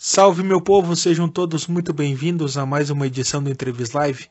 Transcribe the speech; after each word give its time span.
Salve 0.00 0.44
meu 0.44 0.60
povo, 0.60 0.94
sejam 0.94 1.28
todos 1.28 1.66
muito 1.66 1.92
bem-vindos 1.92 2.56
a 2.56 2.64
mais 2.64 2.88
uma 2.88 3.08
edição 3.08 3.42
do 3.42 3.50
Entrevist 3.50 3.92
Live. 3.96 4.28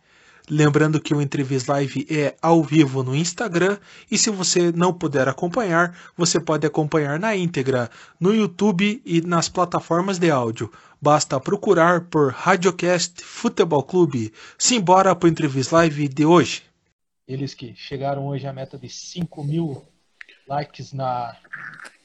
Lembrando 0.50 0.98
que 0.98 1.14
o 1.14 1.22
Entrevist 1.22 1.68
Live 1.68 2.08
é 2.10 2.38
ao 2.42 2.64
vivo 2.64 3.04
no 3.04 3.14
Instagram 3.14 3.78
e 4.10 4.18
se 4.18 4.30
você 4.30 4.72
não 4.72 4.94
puder 4.94 5.28
acompanhar, 5.28 5.94
você 6.16 6.40
pode 6.40 6.66
acompanhar 6.66 7.20
na 7.20 7.36
íntegra 7.36 7.92
no 8.18 8.34
YouTube 8.34 9.02
e 9.06 9.20
nas 9.20 9.50
plataformas 9.50 10.18
de 10.18 10.32
áudio. 10.32 10.72
Basta 11.02 11.38
procurar 11.38 12.06
por 12.06 12.32
Radiocast 12.32 13.22
Futebol 13.22 13.84
Clube. 13.84 14.32
Simbora 14.58 15.14
para 15.14 15.28
o 15.28 15.30
Entrevist 15.30 15.74
Live 15.74 16.08
de 16.08 16.26
hoje. 16.26 16.64
Eles 17.28 17.54
que 17.54 17.76
chegaram 17.76 18.26
hoje 18.26 18.48
à 18.48 18.54
meta 18.54 18.78
de 18.78 18.88
5 18.88 19.44
mil 19.44 19.84
likes 20.48 20.94
na, 20.94 21.36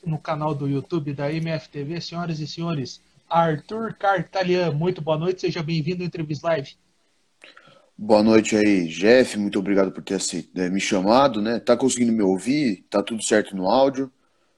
no 0.05 0.19
canal 0.19 0.53
do 0.53 0.69
YouTube 0.69 1.15
da 1.15 1.33
MFTV, 1.33 2.01
senhoras 2.01 2.41
e 2.41 2.47
senhores. 2.49 3.01
Arthur 3.33 3.95
Cartalian, 3.95 4.73
muito 4.73 5.01
boa 5.01 5.17
noite, 5.17 5.41
seja 5.41 5.63
bem-vindo 5.63 6.03
ao 6.03 6.07
Entrevist 6.07 6.45
Live. 6.45 6.77
Boa 7.97 8.23
noite 8.23 8.55
aí, 8.55 8.87
Jeff, 8.89 9.39
muito 9.39 9.59
obrigado 9.59 9.91
por 9.91 10.03
ter 10.03 10.21
eh, 10.55 10.69
me 10.69 10.79
chamado, 10.79 11.41
né? 11.41 11.59
Tá 11.59 11.75
conseguindo 11.75 12.13
me 12.13 12.23
ouvir? 12.23 12.85
Tá 12.91 13.03
tudo 13.03 13.25
certo 13.25 13.57
no 13.57 13.71
áudio? 13.71 14.13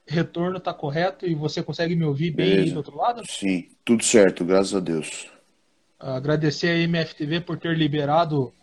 Retorno 0.05 0.59
tá 0.59 0.73
correto 0.73 1.25
e 1.25 1.33
você 1.33 1.63
consegue 1.63 1.95
me 1.95 2.03
ouvir 2.03 2.31
bem 2.31 2.49
Beleza. 2.49 2.73
do 2.73 2.77
outro 2.77 2.97
lado? 2.97 3.21
Sim, 3.25 3.69
tudo 3.85 4.03
certo, 4.03 4.43
graças 4.43 4.75
a 4.75 4.81
Deus. 4.81 5.31
Agradecer 5.97 6.67
a 6.67 6.77
MFTV 6.79 7.39
por 7.41 7.57
ter 7.57 7.77
liberado 7.77 8.53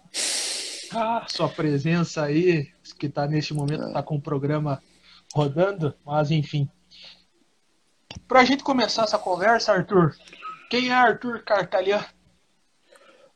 a 0.92 1.24
sua 1.26 1.48
presença 1.48 2.24
aí, 2.24 2.68
que 2.98 3.08
tá 3.08 3.26
neste 3.26 3.54
momento, 3.54 3.84
é. 3.84 3.92
tá 3.94 4.02
com 4.02 4.16
o 4.16 4.20
programa 4.20 4.82
rodando, 5.32 5.94
mas 6.04 6.30
enfim. 6.30 6.68
Para 8.28 8.40
a 8.40 8.44
gente 8.44 8.62
começar 8.62 9.04
essa 9.04 9.18
conversa, 9.18 9.72
Arthur, 9.72 10.14
quem 10.70 10.88
é 10.88 10.92
Arthur 10.92 11.42
Cartalian? 11.44 12.04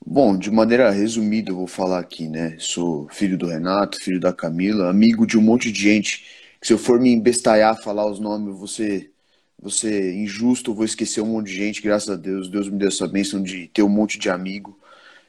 Bom, 0.05 0.39
de 0.39 0.51
maneira 0.51 0.91
resumida 0.91 1.51
eu 1.51 1.57
vou 1.57 1.67
falar 1.67 1.99
aqui, 1.99 2.29
né? 2.29 2.57
Sou 2.59 3.09
filho 3.11 3.37
do 3.37 3.47
Renato, 3.47 3.99
filho 3.99 4.21
da 4.21 4.33
Camila, 4.33 4.89
amigo 4.89 5.27
de 5.27 5.37
um 5.37 5.43
monte 5.43 5.73
de 5.73 5.83
gente. 5.83 6.25
Que 6.61 6.67
se 6.67 6.73
eu 6.73 6.79
for 6.79 7.01
me 7.01 7.13
embestalhar, 7.13 7.83
falar 7.83 8.09
os 8.09 8.21
nomes, 8.21 8.49
eu 8.49 8.55
vou 8.55 8.69
ser 9.71 10.15
injusto, 10.15 10.73
vou 10.73 10.85
esquecer 10.85 11.21
um 11.21 11.27
monte 11.27 11.49
de 11.49 11.57
gente. 11.57 11.83
Graças 11.83 12.09
a 12.09 12.17
Deus, 12.17 12.49
Deus 12.49 12.69
me 12.69 12.79
deu 12.79 12.89
essa 12.89 13.09
bênção 13.09 13.43
de 13.43 13.69
ter 13.69 13.83
um 13.83 13.89
monte 13.89 14.19
de 14.19 14.31
amigo, 14.31 14.79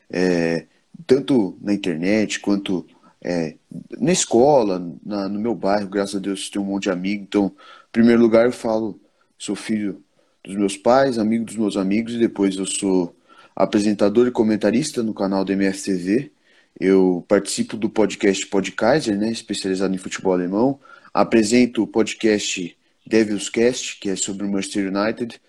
é, 0.10 0.68
tanto 1.06 1.58
na 1.60 1.74
internet 1.74 2.40
quanto 2.40 2.86
é, 3.22 3.56
na 4.00 4.12
escola, 4.12 4.80
na, 5.04 5.28
no 5.28 5.40
meu 5.40 5.56
bairro. 5.56 5.90
Graças 5.90 6.16
a 6.16 6.20
Deus, 6.20 6.50
tenho 6.50 6.64
um 6.64 6.68
monte 6.68 6.84
de 6.84 6.92
amigo. 6.92 7.24
Então, 7.24 7.48
em 7.48 7.92
primeiro 7.92 8.22
lugar, 8.22 8.46
eu 8.46 8.52
falo 8.52 9.00
Sou 9.38 9.56
filho 9.56 10.04
dos 10.44 10.56
meus 10.56 10.76
pais, 10.76 11.20
amigo 11.20 11.46
dos 11.46 11.56
meus 11.56 11.78
amigos 11.78 12.14
e 12.14 12.18
depois 12.18 12.56
eu 12.56 12.66
sou 12.66 13.16
apresentador 13.56 14.28
e 14.28 14.32
comentarista 14.32 15.04
no 15.04 15.14
canal 15.14 15.46
do 15.46 15.52
MFTV. 15.52 16.32
Eu 16.80 17.24
participo 17.28 17.78
do 17.78 17.90
podcast 17.90 18.46
Podkaiser, 18.48 19.18
né, 19.18 19.32
especializado 19.32 19.94
em 19.94 19.98
futebol 19.98 20.34
alemão. 20.34 20.80
Apresento 21.14 21.84
o 21.84 21.88
podcast 21.88 22.76
Devilscast, 23.06 24.00
que 24.00 24.10
é 24.10 24.16
sobre 24.16 24.46
o 24.46 24.52
Manchester 24.52 24.92
United. 24.92 25.40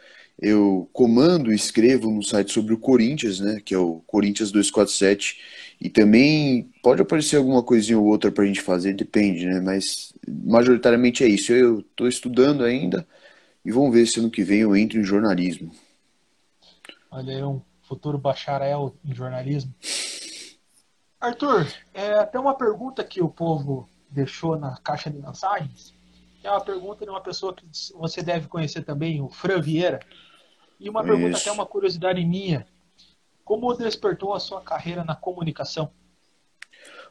Eu 0.40 0.88
comando 0.92 1.50
e 1.50 1.56
escrevo 1.56 2.10
no 2.10 2.22
site 2.22 2.52
sobre 2.52 2.72
o 2.72 2.78
Corinthians, 2.78 3.40
né, 3.40 3.60
que 3.64 3.74
é 3.74 3.78
o 3.78 4.02
Corinthians 4.06 4.50
247. 4.52 5.38
E 5.80 5.88
também 5.88 6.70
pode 6.82 7.02
aparecer 7.02 7.36
alguma 7.36 7.62
coisinha 7.62 7.98
ou 7.98 8.06
outra 8.06 8.30
para 8.30 8.44
a 8.44 8.46
gente 8.46 8.60
fazer, 8.60 8.94
depende, 8.94 9.46
né? 9.46 9.60
Mas 9.60 10.12
majoritariamente 10.26 11.24
é 11.24 11.28
isso. 11.28 11.52
Eu 11.52 11.80
estou 11.80 12.08
estudando 12.08 12.64
ainda, 12.64 13.06
e 13.64 13.72
vamos 13.72 13.92
ver 13.92 14.06
se 14.06 14.20
ano 14.20 14.30
que 14.30 14.42
vem 14.42 14.60
eu 14.60 14.76
entro 14.76 14.98
em 14.98 15.04
jornalismo. 15.04 15.72
Olha 17.10 17.34
aí, 17.34 17.42
um 17.42 17.60
futuro 17.82 18.18
bacharel 18.18 18.94
em 19.04 19.14
jornalismo. 19.14 19.74
Arthur, 21.20 21.66
é, 21.92 22.24
tem 22.26 22.40
uma 22.40 22.54
pergunta 22.54 23.02
que 23.02 23.20
o 23.20 23.28
povo 23.28 23.88
deixou 24.10 24.56
na 24.56 24.76
caixa 24.76 25.10
de 25.10 25.18
mensagens. 25.18 25.94
É 26.42 26.50
uma 26.50 26.60
pergunta 26.60 27.04
de 27.04 27.10
uma 27.10 27.20
pessoa 27.20 27.54
que 27.54 27.66
você 27.94 28.22
deve 28.22 28.46
conhecer 28.46 28.84
também, 28.84 29.20
o 29.20 29.28
Fran 29.28 29.60
Vieira. 29.60 30.00
E 30.78 30.88
uma 30.88 31.02
pergunta 31.02 31.36
até 31.36 31.50
uma 31.50 31.66
curiosidade 31.66 32.24
minha. 32.24 32.66
Como 33.44 33.74
despertou 33.74 34.32
a 34.32 34.40
sua 34.40 34.60
carreira 34.62 35.02
na 35.02 35.16
comunicação? 35.16 35.90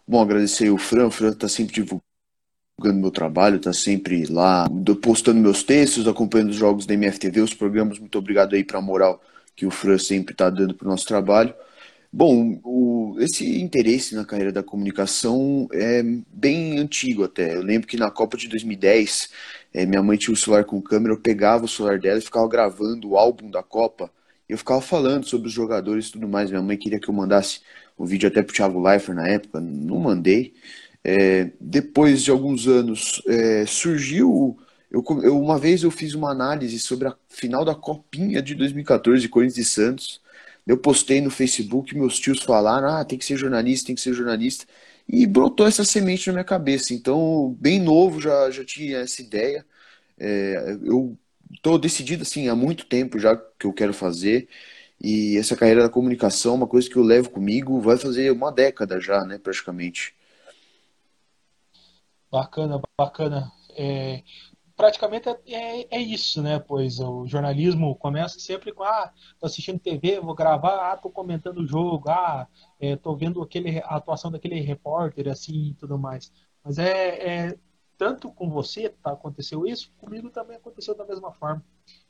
Bom, 0.08 0.22
agradecer 0.22 0.70
o 0.70 0.78
Fran. 0.78 1.08
O 1.08 1.12
Fran 1.12 1.32
está 1.32 1.50
sempre 1.50 1.74
divulgando 2.80 3.02
meu 3.02 3.10
trabalho, 3.10 3.60
tá 3.60 3.74
sempre 3.74 4.28
lá 4.28 4.70
postando 5.02 5.42
meus 5.42 5.64
textos, 5.64 6.08
acompanhando 6.08 6.52
os 6.52 6.56
jogos 6.56 6.86
da 6.86 6.94
MFTV, 6.94 7.42
os 7.42 7.54
programas. 7.54 7.98
Muito 7.98 8.18
obrigado 8.20 8.56
aí 8.56 8.64
para 8.64 8.78
a 8.78 8.82
moral 8.82 9.20
que 9.56 9.66
o 9.66 9.72
Fran 9.72 9.98
sempre 9.98 10.34
está 10.34 10.48
dando 10.48 10.76
para 10.76 10.86
o 10.86 10.92
nosso 10.92 11.08
trabalho. 11.08 11.56
Bom, 12.14 12.60
o, 12.64 13.16
esse 13.20 13.60
interesse 13.60 14.14
na 14.14 14.24
carreira 14.24 14.52
da 14.52 14.62
comunicação 14.62 15.68
é 15.74 16.04
bem 16.32 16.78
antigo 16.78 17.24
até. 17.24 17.56
Eu 17.56 17.64
lembro 17.64 17.88
que 17.88 17.98
na 17.98 18.12
Copa 18.12 18.38
de 18.38 18.48
2010, 18.48 19.30
é, 19.74 19.84
minha 19.84 20.04
mãe 20.04 20.16
tinha 20.16 20.34
o 20.34 20.38
celular 20.38 20.64
com 20.64 20.80
câmera, 20.80 21.16
eu 21.16 21.20
pegava 21.20 21.66
o 21.66 21.68
celular 21.68 21.98
dela 21.98 22.20
e 22.20 22.22
ficava 22.22 22.48
gravando 22.48 23.10
o 23.10 23.18
álbum 23.18 23.50
da 23.50 23.64
Copa. 23.64 24.12
E 24.48 24.54
eu 24.54 24.58
ficava 24.58 24.82
falando 24.82 25.26
sobre 25.26 25.48
os 25.48 25.54
jogadores 25.54 26.08
e 26.08 26.12
tudo 26.12 26.28
mais. 26.28 26.52
Minha 26.52 26.62
mãe 26.62 26.78
queria 26.78 27.00
que 27.00 27.10
eu 27.10 27.14
mandasse 27.14 27.62
o 27.98 28.04
um 28.04 28.06
vídeo 28.06 28.30
até 28.30 28.44
pro 28.44 28.56
Thiago 28.56 28.80
Leifert 28.80 29.16
na 29.16 29.28
época, 29.28 29.60
não 29.60 30.00
mandei. 30.00 30.54
É, 31.04 31.52
depois 31.60 32.24
de 32.24 32.32
alguns 32.32 32.68
anos, 32.68 33.22
é, 33.28 33.66
surgiu. 33.66 34.58
Eu, 34.92 35.04
eu, 35.24 35.40
uma 35.40 35.58
vez 35.58 35.84
eu 35.84 35.92
fiz 35.92 36.14
uma 36.14 36.32
análise 36.32 36.80
sobre 36.80 37.08
a 37.08 37.16
final 37.30 37.66
da 37.66 37.76
Copinha 37.76 38.42
de 38.42 38.56
2014, 38.56 39.28
Corinthians 39.30 39.58
e 39.68 39.70
Santos. 39.70 40.22
Eu 40.66 40.78
postei 40.78 41.22
no 41.22 41.30
Facebook, 41.32 41.96
meus 41.96 42.20
tios 42.20 42.42
falaram: 42.44 42.90
ah, 42.90 43.06
tem 43.06 43.18
que 43.18 43.26
ser 43.26 43.38
jornalista, 43.38 43.88
tem 43.88 43.96
que 43.96 44.02
ser 44.02 44.14
jornalista. 44.14 44.66
E 45.08 45.26
brotou 45.26 45.66
essa 45.68 45.84
semente 45.86 46.28
na 46.28 46.34
minha 46.34 46.44
cabeça. 46.44 46.94
Então, 46.94 47.56
bem 47.60 47.80
novo, 47.80 48.20
já, 48.22 48.52
já 48.52 48.64
tinha 48.66 49.00
essa 49.00 49.22
ideia. 49.22 49.66
É, 50.20 50.78
eu 50.84 51.18
estou 51.54 51.78
decidido 51.80 52.24
assim 52.24 52.50
há 52.50 52.56
muito 52.56 52.86
tempo 52.86 53.20
já 53.20 53.36
que 53.38 53.66
eu 53.68 53.74
quero 53.74 53.94
fazer. 53.94 54.48
E 55.02 55.38
essa 55.38 55.56
carreira 55.56 55.84
da 55.84 55.90
comunicação 55.90 56.54
é 56.54 56.56
uma 56.58 56.68
coisa 56.68 56.90
que 56.90 56.96
eu 56.98 57.04
levo 57.04 57.30
comigo, 57.30 57.80
vai 57.82 57.98
fazer 57.98 58.32
uma 58.32 58.52
década 58.52 59.00
já, 59.00 59.24
né, 59.26 59.38
praticamente. 59.38 60.16
Bacana, 62.32 62.82
bacana. 62.98 63.52
É, 63.72 64.24
praticamente 64.76 65.30
é, 65.30 65.40
é, 65.48 65.88
é, 65.98 66.00
isso, 66.00 66.42
né? 66.42 66.60
Pois 66.60 67.00
o 67.00 67.26
jornalismo 67.26 67.96
começa 67.96 68.40
sempre 68.40 68.72
com 68.74 68.84
ah, 68.84 69.12
tô 69.40 69.46
assistindo 69.46 69.80
TV, 69.80 70.20
vou 70.20 70.36
gravar, 70.36 70.92
ah, 70.92 70.98
tô 70.98 71.10
comentando 71.10 71.60
o 71.60 71.68
jogo, 71.68 72.10
ah, 72.10 72.48
é, 72.80 72.96
tô 72.96 73.16
vendo 73.16 73.42
aquele, 73.42 73.80
a 73.80 73.96
atuação 73.96 74.32
daquele 74.32 74.60
repórter, 74.62 75.28
assim 75.30 75.70
e 75.70 75.74
tudo 75.74 75.98
mais. 75.98 76.32
Mas 76.64 76.78
é, 76.78 77.48
é 77.48 77.60
tanto 77.98 78.32
com 78.32 78.50
você 78.50 78.90
tá, 78.90 79.12
aconteceu 79.14 79.66
isso, 79.66 79.92
comigo 79.98 80.30
também 80.30 80.58
aconteceu 80.58 80.96
da 80.96 81.06
mesma 81.06 81.32
forma. 81.34 81.64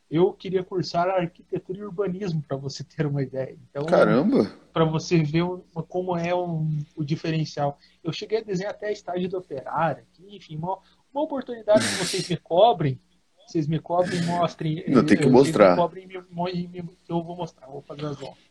Eu 0.10 0.32
queria 0.32 0.64
cursar 0.64 1.10
arquitetura 1.10 1.80
e 1.80 1.84
urbanismo, 1.84 2.42
para 2.42 2.56
você 2.56 2.84
ter 2.84 3.06
uma 3.06 3.22
ideia. 3.22 3.58
Então, 3.70 3.86
Caramba! 3.86 4.50
Para 4.72 4.86
você 4.86 5.22
ver 5.22 5.44
como 5.90 6.16
é 6.16 6.34
um, 6.34 6.80
o 6.96 7.04
diferencial. 7.04 7.78
Eu 8.02 8.14
cheguei 8.14 8.40
a 8.40 8.44
desenhar 8.44 8.72
até 8.72 8.88
a 8.88 8.92
estágio 8.92 9.28
do 9.28 9.38
operário, 9.38 10.04
enfim, 10.30 10.56
uma, 10.56 10.80
uma 11.14 11.24
oportunidade 11.24 11.80
que 11.80 11.96
vocês 11.96 12.30
me 12.30 12.38
cobrem, 12.38 13.00
vocês 13.46 13.68
me 13.68 13.80
cobrem 13.80 14.20
e 14.20 14.26
mostrem. 14.26 14.84
Não, 14.88 15.06
tem 15.06 15.18
que 15.18 15.28
mostrar. 15.28 15.72
Me 15.72 15.78
cobrem 15.78 16.04
e 16.06 16.68
me, 16.68 16.84
eu 17.10 17.24
vou 17.24 17.36
mostrar, 17.36 17.68
vou 17.68 17.82
fazer 17.82 18.06
as 18.06 18.18
voltas. 18.18 18.48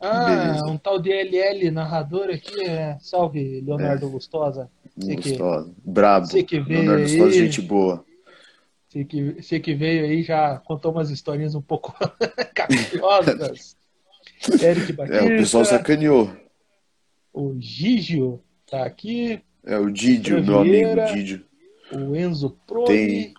Ah, 0.00 0.24
Beleza. 0.26 0.66
um 0.66 0.78
tal 0.78 0.98
de 1.00 1.10
LL 1.10 1.70
narrador 1.72 2.30
aqui, 2.30 2.62
é... 2.62 2.96
salve 3.00 3.60
Leonardo 3.60 4.06
é. 4.06 4.08
Lustosa. 4.08 4.70
Lustosa, 4.96 5.74
brabo. 5.84 6.26
Você 6.26 6.42
que 6.42 6.60
veio 6.60 6.82
Leonardo 6.82 7.04
aí... 7.04 7.18
Lustosa, 7.18 7.44
gente 7.44 7.60
boa. 7.60 8.04
Você 8.98 9.04
que, 9.04 9.22
você 9.40 9.60
que 9.60 9.74
veio 9.74 10.04
aí 10.04 10.22
já 10.24 10.58
contou 10.58 10.90
umas 10.90 11.10
historinhas 11.10 11.54
um 11.54 11.62
pouco 11.62 11.94
capciosas. 12.52 13.76
Eric 14.60 14.92
Batista. 14.92 15.18
É, 15.18 15.24
o 15.24 15.38
pessoal 15.38 15.64
sacaneou. 15.64 16.36
O 17.32 17.54
Gigio 17.60 18.42
tá 18.68 18.84
aqui. 18.84 19.40
É, 19.64 19.78
o 19.78 19.90
Didio, 19.90 20.42
meu 20.42 20.60
amigo 20.60 20.88
Didio. 21.14 21.44
O 21.92 22.16
Enzo 22.16 22.58
Pro. 22.66 22.84
Tem... 22.84 23.34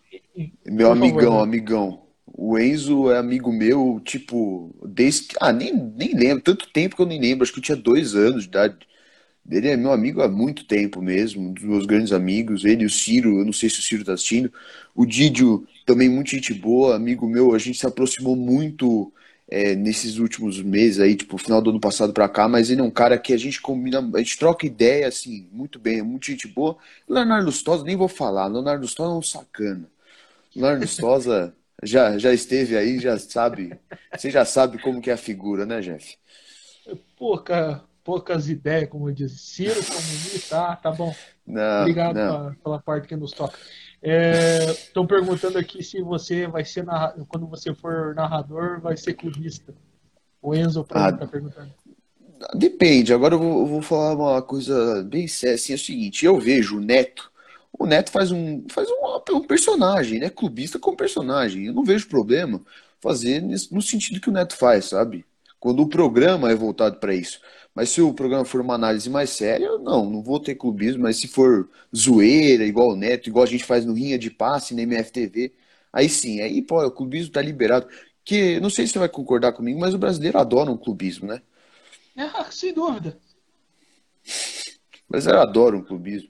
Meu 0.66 0.92
amigão, 0.92 1.20
favor, 1.20 1.36
né? 1.36 1.44
amigão. 1.44 2.04
O 2.26 2.58
Enzo 2.58 3.12
é 3.12 3.18
amigo 3.18 3.52
meu, 3.52 4.00
tipo, 4.04 4.74
desde. 4.86 5.28
Ah, 5.42 5.52
nem, 5.52 5.74
nem 5.74 6.14
lembro. 6.16 6.42
Tanto 6.42 6.72
tempo 6.72 6.96
que 6.96 7.02
eu 7.02 7.06
nem 7.06 7.20
lembro. 7.20 7.44
Acho 7.44 7.52
que 7.52 7.60
eu 7.60 7.64
tinha 7.64 7.76
dois 7.76 8.16
anos 8.16 8.44
de 8.44 8.50
idade. 8.50 8.78
Ele 9.50 9.68
é 9.70 9.78
meu 9.78 9.92
amigo 9.92 10.22
há 10.22 10.28
muito 10.28 10.66
tempo 10.66 11.02
mesmo, 11.02 11.42
um 11.50 11.54
dos 11.54 11.64
meus 11.64 11.86
grandes 11.86 12.12
amigos. 12.12 12.66
Ele 12.66 12.86
o 12.86 12.90
Ciro, 12.90 13.40
eu 13.40 13.46
não 13.46 13.54
sei 13.54 13.70
se 13.70 13.80
o 13.80 13.82
Ciro 13.82 14.06
tá 14.06 14.14
assistindo. 14.14 14.52
O 14.96 15.06
Didio, 15.06 15.68
também 15.86 16.10
muito 16.10 16.32
gente 16.32 16.54
boa, 16.54 16.96
amigo 16.96 17.28
meu. 17.28 17.54
A 17.56 17.58
gente 17.58 17.80
se 17.80 17.86
aproximou 17.88 18.36
muito 18.36 19.12
é, 19.50 19.76
nesses 19.76 20.18
últimos 20.20 20.62
meses 20.62 21.00
aí, 21.00 21.16
tipo, 21.16 21.38
final 21.38 21.62
do 21.62 21.72
ano 21.72 21.80
passado 21.80 22.14
para 22.14 22.30
cá. 22.30 22.48
Mas 22.48 22.70
ele 22.70 22.82
é 22.82 22.84
um 22.84 22.92
cara 22.92 23.18
que 23.18 23.34
a 23.34 23.38
gente 23.38 23.60
combina, 23.62 24.00
a 24.16 24.20
gente 24.20 24.38
troca 24.38 24.66
ideia, 24.66 25.08
assim, 25.08 25.48
muito 25.52 25.80
bem, 25.80 26.00
é 26.00 26.04
muito 26.04 26.28
gente 26.28 26.48
boa. 26.48 26.78
Leonardo 27.08 27.46
Lustosa, 27.48 27.84
nem 27.84 27.96
vou 27.96 28.08
falar. 28.08 28.48
Leonardo 28.48 28.84
Lustosa 28.84 29.14
é 29.14 29.18
um 29.18 29.22
sacana. 29.22 29.90
Leonardo 30.56 30.82
Lustosa 30.82 31.56
já, 31.84 32.18
já 32.18 32.34
esteve 32.34 32.78
aí, 32.78 33.00
já 33.00 33.18
sabe. 33.18 33.74
Você 34.16 34.30
já 34.30 34.46
sabe 34.46 34.78
como 34.80 35.02
que 35.02 35.10
é 35.10 35.14
a 35.14 35.18
figura, 35.18 35.66
né, 35.66 35.82
Jeff? 35.82 36.18
Pouca, 37.18 37.84
poucas 38.10 38.50
ideias, 38.50 38.90
como 38.90 39.08
eu 39.08 39.14
disse. 39.14 39.38
Ciro, 39.38 39.86
comunista, 39.86 40.56
tá, 40.56 40.76
tá 40.76 40.92
bom. 40.92 41.16
Não, 41.46 41.82
Obrigado 41.82 42.16
não. 42.16 42.32
Pela, 42.32 42.56
pela 42.64 42.80
parte 42.80 43.08
que 43.08 43.16
nos 43.16 43.32
toca. 43.32 43.56
Estão 44.02 45.04
é, 45.04 45.08
perguntando 45.08 45.60
aqui 45.60 45.84
se 45.84 46.02
você 46.02 46.48
vai 46.48 46.66
ser 46.66 46.84
narrador, 46.84 47.24
quando 47.28 47.46
você 47.46 47.72
for 47.72 48.16
narrador, 48.16 48.82
vai 48.82 48.98
ser 48.98 49.14
clubista. 49.14 49.76
O 50.42 50.56
Enzo 50.56 50.82
está 50.82 51.10
ah, 51.10 51.28
perguntando. 51.28 51.72
Depende. 52.56 53.14
Agora 53.14 53.36
eu 53.36 53.40
vou, 53.40 53.60
eu 53.60 53.66
vou, 53.68 53.82
falar 53.84 54.16
uma 54.16 54.42
coisa 54.42 55.04
bem 55.04 55.28
séria. 55.28 55.54
Assim, 55.54 55.74
é 55.74 55.76
o 55.76 55.80
seguinte: 55.80 56.26
eu 56.26 56.40
vejo 56.40 56.78
o 56.78 56.82
Neto. 56.82 57.32
O 57.72 57.86
Neto 57.86 58.10
faz 58.10 58.32
um, 58.32 58.66
faz 58.70 58.90
um, 58.90 59.36
um 59.36 59.44
personagem, 59.44 60.20
né? 60.20 60.32
Clubista 60.32 60.80
com 60.80 60.96
personagem. 60.96 61.68
Eu 61.68 61.74
não 61.76 61.84
vejo 61.84 62.10
problema 62.10 62.60
fazer 63.00 63.40
no 63.72 63.84
sentido 63.84 64.20
que 64.20 64.30
o 64.30 64.34
Neto 64.34 64.56
faz, 64.56 64.86
sabe? 64.86 65.24
Quando 65.60 65.82
o 65.82 65.90
programa 65.90 66.52
é 66.52 66.56
voltado 66.56 66.98
para 67.00 67.14
isso. 67.14 67.42
Mas 67.76 67.90
se 67.90 68.02
o 68.02 68.14
programa 68.14 68.46
for 68.46 68.62
uma 68.62 68.76
análise 68.76 69.10
mais 69.10 69.30
séria, 69.30 69.78
não, 69.78 70.10
não 70.10 70.24
vou 70.24 70.40
ter 70.40 70.56
clubismo. 70.56 71.04
Mas 71.04 71.18
se 71.18 71.28
for 71.28 71.70
zoeira, 71.96 72.66
igual 72.66 72.90
o 72.90 72.96
Neto, 72.96 73.30
igual 73.30 73.44
a 73.44 73.48
gente 73.48 73.64
faz 73.66 73.86
no 73.86 73.94
Rinha 73.94 74.18
de 74.18 74.30
Passe, 74.30 74.76
na 74.76 74.82
MFTV, 74.82 75.54
aí 75.92 76.10
sim, 76.10 76.42
aí 76.42 76.62
pô, 76.62 76.84
o 76.86 76.92
clubismo 76.92 77.32
tá 77.32 77.42
liberado. 77.42 77.88
Que 78.24 78.60
não 78.60 78.70
sei 78.70 78.86
se 78.86 78.94
você 78.94 79.00
vai 79.00 79.10
concordar 79.10 79.54
comigo, 79.54 79.80
mas 79.80 79.94
o 79.94 79.98
brasileiro 79.98 80.38
adora 80.38 80.72
um 80.72 80.78
clubismo, 80.78 81.28
né? 81.28 81.42
É, 82.16 82.52
sem 82.52 82.74
dúvida. 82.74 83.18
O 85.08 85.12
brasileiro 85.12 85.42
adora 85.42 85.78
um 85.78 85.84
clubismo. 85.84 86.30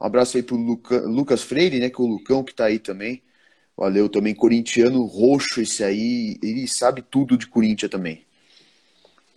Um 0.00 0.06
abraço 0.06 0.36
aí 0.36 0.42
pro 0.42 0.56
Luca, 0.56 1.00
Lucas 1.00 1.42
Freire, 1.42 1.80
né? 1.80 1.90
Que 1.90 2.00
é 2.00 2.04
o 2.04 2.08
Lucão 2.08 2.44
que 2.44 2.54
tá 2.54 2.66
aí 2.66 2.78
também. 2.78 3.22
Valeu 3.76 4.08
também, 4.08 4.34
corintiano 4.34 5.04
roxo 5.04 5.60
esse 5.60 5.84
aí. 5.84 6.38
Ele 6.42 6.66
sabe 6.68 7.02
tudo 7.02 7.38
de 7.38 7.46
Corinthians 7.46 7.90
também. 7.90 8.27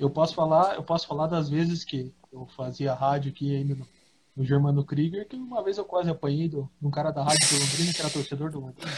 Eu 0.01 0.09
posso 0.09 0.33
falar, 0.33 0.74
eu 0.74 0.83
posso 0.83 1.06
falar 1.06 1.27
das 1.27 1.48
vezes 1.48 1.86
que 1.86 2.12
eu 2.33 2.48
fazia 2.57 2.92
rádio 2.92 3.31
aqui 3.31 3.56
ainda 3.56 3.75
no, 3.75 3.88
no 4.36 4.44
Germano 4.44 4.83
Krieger, 4.83 5.27
que 5.27 5.36
uma 5.36 5.63
vez 5.63 5.77
eu 5.77 5.86
quase 5.86 6.09
apanhei 6.09 6.50
do, 6.50 6.68
de 6.81 6.88
um 6.88 6.89
cara 6.89 7.12
da 7.12 7.24
rádio 7.24 7.48
do 7.48 7.59
Londrina, 7.59 7.94
que 7.94 8.01
era 8.01 8.09
torcedor 8.09 8.50
do 8.50 8.62
Londrina. 8.62 8.92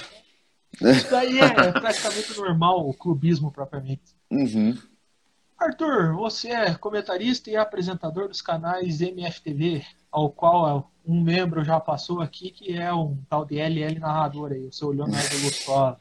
Isso 0.82 1.12
daí 1.12 1.40
é 1.40 1.72
praticamente 1.78 2.38
normal, 2.38 2.88
o 2.88 2.94
clubismo 2.94 3.52
propriamente. 3.52 4.16
Uhum. 4.32 4.78
Arthur, 5.58 6.16
você 6.16 6.48
é 6.52 6.74
comentarista 6.76 7.50
e 7.50 7.58
apresentador 7.58 8.30
dos 8.30 8.42
canais 8.42 9.02
MFTV, 9.02 9.86
ao 10.10 10.30
qual 10.30 10.90
um 11.06 11.22
membro 11.22 11.66
já 11.66 11.82
passou 11.82 12.22
aqui, 12.22 12.50
que 12.50 12.78
é 12.78 12.94
um 12.94 13.22
tal 13.30 13.44
de 13.44 13.60
LL 13.60 14.00
narrador 14.00 14.54
aí, 14.54 14.66
o 14.68 14.72
seu 14.72 14.92
Leonardo 14.92 15.36
Lustosa. 15.44 15.98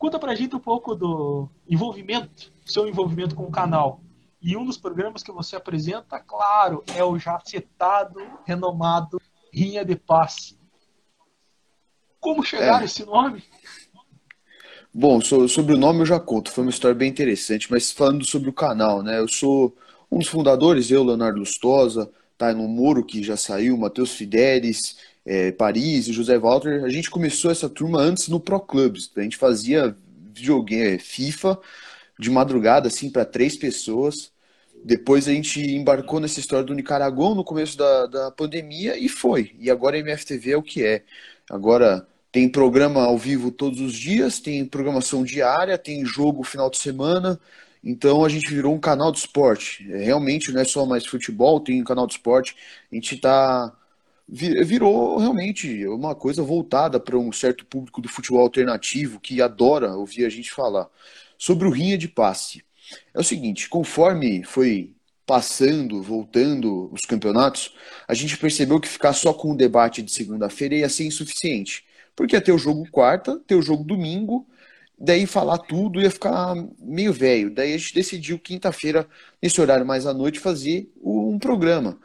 Conta 0.00 0.18
pra 0.18 0.34
gente 0.34 0.56
um 0.56 0.58
pouco 0.58 0.94
do 0.94 1.46
envolvimento, 1.68 2.50
seu 2.64 2.88
envolvimento 2.88 3.34
com 3.34 3.42
o 3.42 3.50
canal. 3.50 4.00
E 4.40 4.56
um 4.56 4.64
dos 4.64 4.78
programas 4.78 5.22
que 5.22 5.30
você 5.30 5.56
apresenta, 5.56 6.18
claro, 6.18 6.82
é 6.96 7.04
o 7.04 7.18
já 7.18 7.38
citado, 7.44 8.18
renomado 8.46 9.20
Rinha 9.52 9.84
de 9.84 9.94
Passe. 9.94 10.58
Como 12.18 12.42
chegar 12.42 12.80
é. 12.80 12.86
esse 12.86 13.04
nome? 13.04 13.44
Bom, 14.92 15.20
sobre 15.20 15.74
o 15.74 15.78
nome 15.78 16.00
eu 16.00 16.06
já 16.06 16.18
conto, 16.18 16.50
foi 16.50 16.64
uma 16.64 16.70
história 16.70 16.94
bem 16.94 17.10
interessante, 17.10 17.70
mas 17.70 17.92
falando 17.92 18.24
sobre 18.24 18.48
o 18.48 18.54
canal, 18.54 19.02
né? 19.02 19.18
Eu 19.18 19.28
sou 19.28 19.76
um 20.10 20.18
dos 20.18 20.28
fundadores, 20.28 20.90
eu, 20.90 21.04
Leonardo 21.04 21.40
Lustosa, 21.40 22.10
tá 22.38 22.54
no 22.54 22.66
Moro, 22.66 23.04
que 23.04 23.22
já 23.22 23.36
saiu, 23.36 23.76
Matheus 23.76 24.12
Fidelis, 24.12 24.96
é, 25.24 25.52
Paris 25.52 26.08
e 26.08 26.12
José 26.12 26.38
Walter, 26.38 26.84
a 26.84 26.88
gente 26.88 27.10
começou 27.10 27.50
essa 27.50 27.68
turma 27.68 28.00
antes 28.00 28.28
no 28.28 28.40
Pro 28.40 28.60
Clubs. 28.60 29.10
A 29.16 29.22
gente 29.22 29.36
fazia 29.36 29.96
videogame, 30.32 30.96
é, 30.96 30.98
FIFA 30.98 31.58
de 32.18 32.30
madrugada, 32.30 32.88
assim, 32.88 33.10
para 33.10 33.24
três 33.24 33.56
pessoas. 33.56 34.32
Depois 34.84 35.28
a 35.28 35.32
gente 35.32 35.60
embarcou 35.60 36.20
nessa 36.20 36.40
história 36.40 36.64
do 36.64 36.74
Nicaragua 36.74 37.34
no 37.34 37.44
começo 37.44 37.76
da, 37.76 38.06
da 38.06 38.30
pandemia 38.30 38.96
e 38.96 39.08
foi. 39.08 39.54
E 39.58 39.70
agora 39.70 39.96
a 39.96 40.00
MFTV 40.00 40.52
é 40.52 40.56
o 40.56 40.62
que 40.62 40.84
é. 40.84 41.04
Agora 41.50 42.06
tem 42.32 42.48
programa 42.48 43.02
ao 43.02 43.18
vivo 43.18 43.50
todos 43.50 43.80
os 43.80 43.92
dias, 43.92 44.38
tem 44.38 44.64
programação 44.64 45.24
diária, 45.24 45.76
tem 45.76 46.04
jogo 46.04 46.44
final 46.44 46.70
de 46.70 46.78
semana. 46.78 47.38
Então 47.82 48.24
a 48.24 48.28
gente 48.28 48.52
virou 48.52 48.74
um 48.74 48.78
canal 48.80 49.10
de 49.12 49.18
esporte. 49.18 49.90
É, 49.92 50.04
realmente 50.04 50.52
não 50.52 50.60
é 50.60 50.64
só 50.64 50.86
mais 50.86 51.06
futebol, 51.06 51.60
tem 51.60 51.80
um 51.80 51.84
canal 51.84 52.06
de 52.06 52.14
esporte. 52.14 52.56
A 52.90 52.94
gente 52.94 53.16
está 53.16 53.74
virou 54.30 55.18
realmente 55.18 55.86
uma 55.88 56.14
coisa 56.14 56.42
voltada 56.42 57.00
para 57.00 57.18
um 57.18 57.32
certo 57.32 57.66
público 57.66 58.00
do 58.00 58.08
futebol 58.08 58.40
alternativo 58.40 59.18
que 59.18 59.42
adora 59.42 59.94
ouvir 59.94 60.24
a 60.24 60.28
gente 60.28 60.52
falar. 60.52 60.88
Sobre 61.36 61.66
o 61.66 61.70
rinha 61.70 61.98
de 61.98 62.06
passe. 62.06 62.62
É 63.14 63.18
o 63.18 63.24
seguinte, 63.24 63.68
conforme 63.68 64.44
foi 64.44 64.92
passando, 65.26 66.02
voltando 66.02 66.92
os 66.92 67.02
campeonatos, 67.02 67.74
a 68.06 68.14
gente 68.14 68.36
percebeu 68.36 68.80
que 68.80 68.88
ficar 68.88 69.12
só 69.12 69.32
com 69.32 69.52
o 69.52 69.56
debate 69.56 70.02
de 70.02 70.12
segunda-feira 70.12 70.74
ia 70.74 70.88
ser 70.88 71.04
insuficiente. 71.04 71.84
Porque 72.14 72.36
ia 72.36 72.40
ter 72.40 72.52
o 72.52 72.58
jogo 72.58 72.88
quarta, 72.90 73.38
ter 73.46 73.54
o 73.54 73.62
jogo 73.62 73.82
domingo, 73.82 74.46
daí 74.98 75.26
falar 75.26 75.58
tudo 75.58 76.00
ia 76.00 76.10
ficar 76.10 76.54
meio 76.78 77.12
velho. 77.12 77.50
Daí 77.50 77.72
a 77.74 77.78
gente 77.78 77.94
decidiu 77.94 78.38
quinta-feira, 78.38 79.08
nesse 79.40 79.60
horário 79.60 79.86
mais 79.86 80.06
à 80.06 80.12
noite, 80.12 80.38
fazer 80.38 80.92
um 81.02 81.38
programa. 81.38 81.98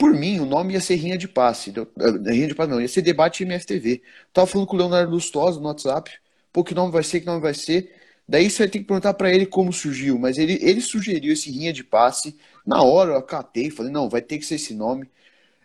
Por 0.00 0.14
mim, 0.14 0.40
o 0.40 0.46
nome 0.46 0.72
ia 0.72 0.80
ser 0.80 0.94
Rinha 0.94 1.18
de 1.18 1.28
Passe. 1.28 1.74
Eh, 1.76 2.32
Rinha 2.32 2.48
de 2.48 2.54
Passe 2.54 2.70
não, 2.70 2.80
ia 2.80 2.88
ser 2.88 3.02
Debate 3.02 3.42
MFTV. 3.42 4.02
Tava 4.32 4.46
falando 4.46 4.66
com 4.66 4.74
o 4.74 4.78
Leonardo 4.78 5.12
Lustosa 5.12 5.60
no 5.60 5.66
WhatsApp. 5.66 6.10
Pô, 6.50 6.64
que 6.64 6.74
nome 6.74 6.90
vai 6.90 7.02
ser, 7.02 7.20
que 7.20 7.26
nome 7.26 7.42
vai 7.42 7.52
ser. 7.52 7.94
Daí 8.26 8.48
você 8.48 8.60
vai 8.60 8.68
ter 8.68 8.78
que 8.78 8.86
perguntar 8.86 9.12
para 9.12 9.30
ele 9.30 9.44
como 9.44 9.70
surgiu. 9.74 10.18
Mas 10.18 10.38
ele, 10.38 10.58
ele 10.62 10.80
sugeriu 10.80 11.34
esse 11.34 11.50
Rinha 11.50 11.70
de 11.70 11.84
Passe. 11.84 12.34
Na 12.66 12.82
hora 12.82 13.12
eu 13.12 13.16
acatei, 13.18 13.70
falei, 13.70 13.92
não, 13.92 14.08
vai 14.08 14.22
ter 14.22 14.38
que 14.38 14.46
ser 14.46 14.54
esse 14.54 14.74
nome. 14.74 15.06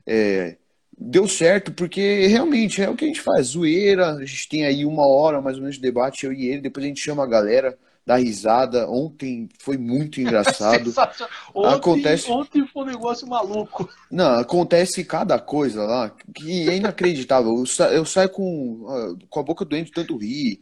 É, 0.05 0.57
deu 0.97 1.27
certo, 1.29 1.71
porque 1.73 2.27
realmente 2.27 2.81
é 2.81 2.89
o 2.89 2.95
que 2.95 3.05
a 3.05 3.07
gente 3.07 3.21
faz. 3.21 3.47
Zoeira, 3.47 4.15
a 4.15 4.25
gente 4.25 4.49
tem 4.49 4.65
aí 4.65 4.85
uma 4.85 5.07
hora 5.07 5.41
mais 5.41 5.55
ou 5.57 5.61
menos 5.63 5.77
de 5.77 5.81
debate, 5.81 6.25
eu 6.25 6.33
e 6.33 6.47
ele. 6.47 6.61
Depois 6.61 6.85
a 6.85 6.89
gente 6.89 7.01
chama 7.01 7.23
a 7.23 7.27
galera 7.27 7.77
dar 8.05 8.17
risada. 8.17 8.89
Ontem 8.89 9.49
foi 9.59 9.77
muito 9.77 10.21
engraçado. 10.21 10.93
ontem, 11.53 11.73
acontece... 11.73 12.31
ontem 12.31 12.67
foi 12.67 12.83
um 12.83 12.87
negócio 12.87 13.27
maluco. 13.27 13.89
Não, 14.11 14.39
acontece 14.39 15.03
cada 15.03 15.39
coisa 15.39 15.83
lá 15.83 16.11
que 16.33 16.69
é 16.69 16.75
inacreditável. 16.75 17.57
Eu, 17.57 17.65
sa 17.65 17.91
eu 17.91 18.05
saio 18.05 18.29
com, 18.29 18.85
ah, 18.87 19.25
com 19.29 19.39
a 19.39 19.43
boca 19.43 19.65
doente 19.65 19.91
tanto 19.91 20.17
rir. 20.17 20.59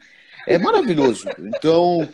É 0.47 0.57
maravilhoso. 0.57 1.27
Então, 1.39 2.07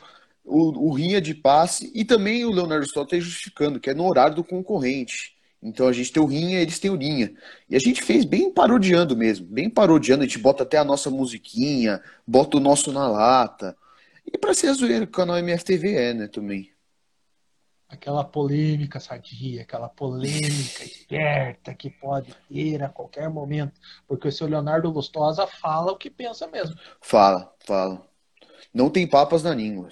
o, 0.45 0.89
o 0.89 0.93
rinha 0.93 1.21
de 1.21 1.33
passe 1.33 1.91
e 1.93 2.03
também 2.03 2.43
o 2.45 2.51
Leonardo 2.51 2.85
Stott 2.85 3.13
está 3.13 3.23
justificando, 3.23 3.79
que 3.79 3.89
é 3.89 3.93
no 3.93 4.07
horário 4.07 4.35
do 4.35 4.43
concorrente. 4.43 5.37
Então 5.61 5.87
a 5.87 5.93
gente 5.93 6.11
tem 6.11 6.23
o 6.23 6.25
rinha, 6.25 6.61
eles 6.61 6.79
têm 6.79 6.89
o 6.89 6.95
linha. 6.95 7.33
E 7.69 7.75
a 7.75 7.79
gente 7.79 8.01
fez 8.01 8.23
bem 8.23 8.51
parodiando 8.51 9.15
mesmo, 9.15 9.45
bem 9.45 9.69
parodiando. 9.69 10.23
A 10.23 10.25
gente 10.25 10.39
bota 10.39 10.63
até 10.63 10.77
a 10.77 10.85
nossa 10.85 11.09
musiquinha, 11.09 12.01
bota 12.25 12.57
o 12.57 12.61
nosso 12.61 12.91
na 12.91 13.07
lata. 13.07 13.75
E 14.31 14.37
para 14.37 14.53
ser 14.53 14.73
zoeiro, 14.73 15.05
o 15.05 15.07
canal 15.07 15.37
MFTV 15.37 15.95
é, 15.95 16.13
né, 16.13 16.27
também. 16.27 16.71
Aquela 17.87 18.23
polêmica 18.23 18.99
sadia, 18.99 19.63
aquela 19.63 19.89
polêmica 19.89 20.83
esperta 20.83 21.73
que 21.73 21.89
pode 21.89 22.35
ter 22.47 22.83
a 22.83 22.89
qualquer 22.89 23.27
momento. 23.29 23.73
Porque 24.07 24.27
o 24.27 24.31
seu 24.31 24.45
Leonardo 24.45 24.91
Lustosa 24.91 25.47
fala 25.47 25.91
o 25.91 25.97
que 25.97 26.11
pensa 26.11 26.45
mesmo. 26.47 26.75
Fala, 27.01 27.51
fala. 27.65 28.07
Não 28.71 28.91
tem 28.91 29.07
papas 29.07 29.41
na 29.41 29.55
língua. 29.55 29.89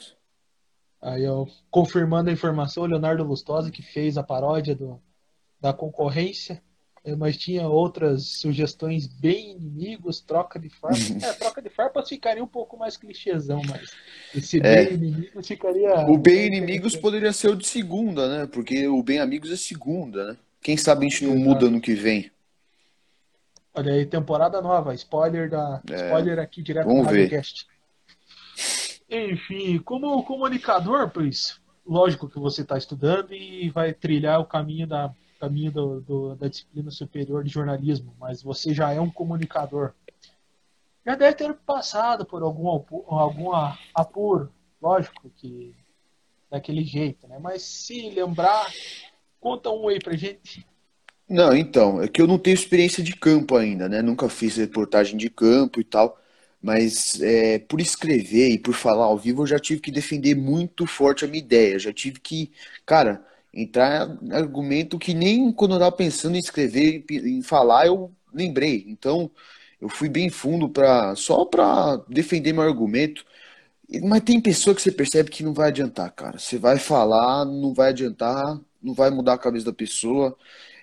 Aí 1.02 1.24
eu, 1.24 1.48
confirmando 1.72 2.30
a 2.30 2.34
informação, 2.34 2.84
o 2.84 2.88
Leonardo 2.88 3.24
Lustosa 3.24 3.72
que 3.72 3.82
fez 3.82 4.16
a 4.16 4.24
paródia 4.24 4.76
do, 4.76 5.02
da 5.60 5.74
concorrência 5.74 6.64
mas 7.16 7.38
tinha 7.38 7.68
outras 7.68 8.24
sugestões 8.24 9.08
bem 9.08 9.52
inimigos, 9.52 10.20
troca 10.20 10.60
de 10.60 10.70
farpas. 10.70 11.08
É, 11.24 11.34
troca 11.34 11.62
de 11.62 11.70
farpas 11.70 12.10
ficaria 12.10 12.44
um 12.44 12.48
pouco 12.48 12.78
mais 12.78 12.98
clichêzão, 12.98 13.62
mas 13.68 13.92
esse 14.36 14.58
é. 14.58 14.86
bem 14.86 14.94
inimigos 14.94 15.48
ficaria. 15.48 16.08
O 16.08 16.18
bem 16.18 16.48
inimigos 16.48 16.96
poderia 16.96 17.32
ser 17.32 17.50
o 17.50 17.56
de 17.56 17.68
segunda, 17.68 18.28
né? 18.28 18.48
Porque 18.48 18.88
o 18.88 19.02
bem 19.02 19.20
amigos 19.20 19.52
é 19.52 19.56
segunda, 19.56 20.34
né? 20.34 20.38
Quem 20.62 20.76
sabe 20.76 21.06
a 21.06 21.10
gente 21.10 21.24
não 21.24 21.34
Exato. 21.34 21.50
muda 21.50 21.70
no 21.70 21.80
que 21.80 21.94
vem. 21.94 22.32
Olha 23.74 23.94
aí, 23.94 24.06
temporada 24.06 24.62
nova, 24.62 24.94
spoiler 24.96 25.50
da 25.50 25.82
é. 25.90 25.96
spoiler 25.96 26.40
aqui 26.40 26.62
direto 26.62 26.88
Vamos 26.88 27.06
no 27.06 27.12
ver. 27.12 27.42
Enfim, 29.10 29.78
como 29.80 30.24
comunicador, 30.24 31.10
pois, 31.10 31.60
lógico 31.86 32.28
que 32.28 32.40
você 32.40 32.64
está 32.64 32.78
estudando 32.78 33.34
e 33.34 33.70
vai 33.70 33.94
trilhar 33.94 34.40
o 34.40 34.46
caminho 34.46 34.88
da 34.88 35.14
caminho 35.38 35.72
do, 35.72 36.02
do, 36.02 36.36
da 36.36 36.48
disciplina 36.48 36.92
superior 36.92 37.44
de 37.44 37.50
jornalismo, 37.50 38.16
mas 38.20 38.42
você 38.42 38.74
já 38.74 38.92
é 38.92 39.00
um 39.00 39.10
comunicador. 39.10 39.94
Já 41.06 41.16
deve 41.16 41.36
ter 41.36 41.54
passado 41.54 42.26
por 42.26 42.42
algum, 42.42 42.68
algum 43.08 43.52
apuro, 43.94 44.52
lógico 44.82 45.30
que 45.38 45.74
daquele 46.50 46.84
jeito, 46.84 47.28
né? 47.28 47.40
Mas 47.40 47.62
se 47.62 48.10
lembrar, 48.10 48.72
conta 49.40 49.70
um 49.70 49.88
aí 49.88 50.00
pra 50.00 50.16
gente. 50.16 50.66
Não, 51.30 51.56
então, 51.56 52.02
é 52.02 52.08
que 52.08 52.22
eu 52.22 52.28
não 52.28 52.38
tenho 52.38 52.54
experiência 52.54 53.04
de 53.04 53.14
campo 53.14 53.56
ainda, 53.56 53.90
né? 53.90 54.02
Nunca 54.02 54.30
fiz 54.30 54.56
reportagem 54.56 55.18
de 55.18 55.30
campo 55.30 55.80
e 55.80 55.84
tal. 55.84 56.18
Mas 56.62 57.22
é, 57.22 57.60
por 57.60 57.80
escrever 57.80 58.50
e 58.50 58.58
por 58.60 58.74
falar 58.74 59.06
ao 59.06 59.18
vivo, 59.18 59.44
eu 59.44 59.48
já 59.48 59.60
tive 59.60 59.80
que 59.80 59.92
defender 59.92 60.36
muito 60.36 60.86
forte 60.88 61.24
a 61.24 61.28
minha 61.28 61.44
ideia. 61.44 61.78
Já 61.78 61.94
tive 61.94 62.20
que, 62.20 62.52
cara, 62.86 63.24
entrar 63.62 64.18
argumento 64.32 65.00
que 65.00 65.14
nem 65.14 65.52
quando 65.52 65.72
eu 65.72 65.78
estava 65.78 65.96
pensando 65.96 66.36
em 66.36 66.40
escrever, 66.40 67.04
em 67.10 67.42
falar, 67.42 67.88
eu 67.88 68.12
lembrei. 68.34 68.86
Então, 68.88 69.32
eu 69.82 69.90
fui 69.90 70.10
bem 70.10 70.30
fundo 70.30 70.70
para 70.70 71.16
só 71.16 71.46
para 71.46 71.98
defender 72.08 72.54
meu 72.54 72.64
argumento. 72.64 73.26
Mas 74.04 74.22
tem 74.24 74.42
pessoa 74.42 74.76
que 74.76 74.82
você 74.82 74.92
percebe 74.92 75.30
que 75.32 75.44
não 75.44 75.54
vai 75.54 75.70
adiantar, 75.70 76.12
cara. 76.12 76.38
Você 76.40 76.58
vai 76.58 76.78
falar, 76.78 77.46
não 77.46 77.74
vai 77.74 77.90
adiantar, 77.90 78.60
não 78.82 78.94
vai 78.94 79.10
mudar 79.10 79.34
a 79.34 79.38
cabeça 79.38 79.66
da 79.66 79.74
pessoa. 79.74 80.38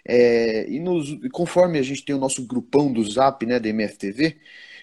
É, 0.06 0.68
e 0.70 0.80
nos, 0.80 1.16
conforme 1.32 1.78
a 1.78 1.82
gente 1.82 2.04
tem 2.04 2.14
o 2.14 2.18
nosso 2.18 2.46
grupão 2.46 2.92
do 2.92 3.02
Zap, 3.04 3.44
né, 3.46 3.58
da 3.60 3.68
MFTV, 3.68 4.36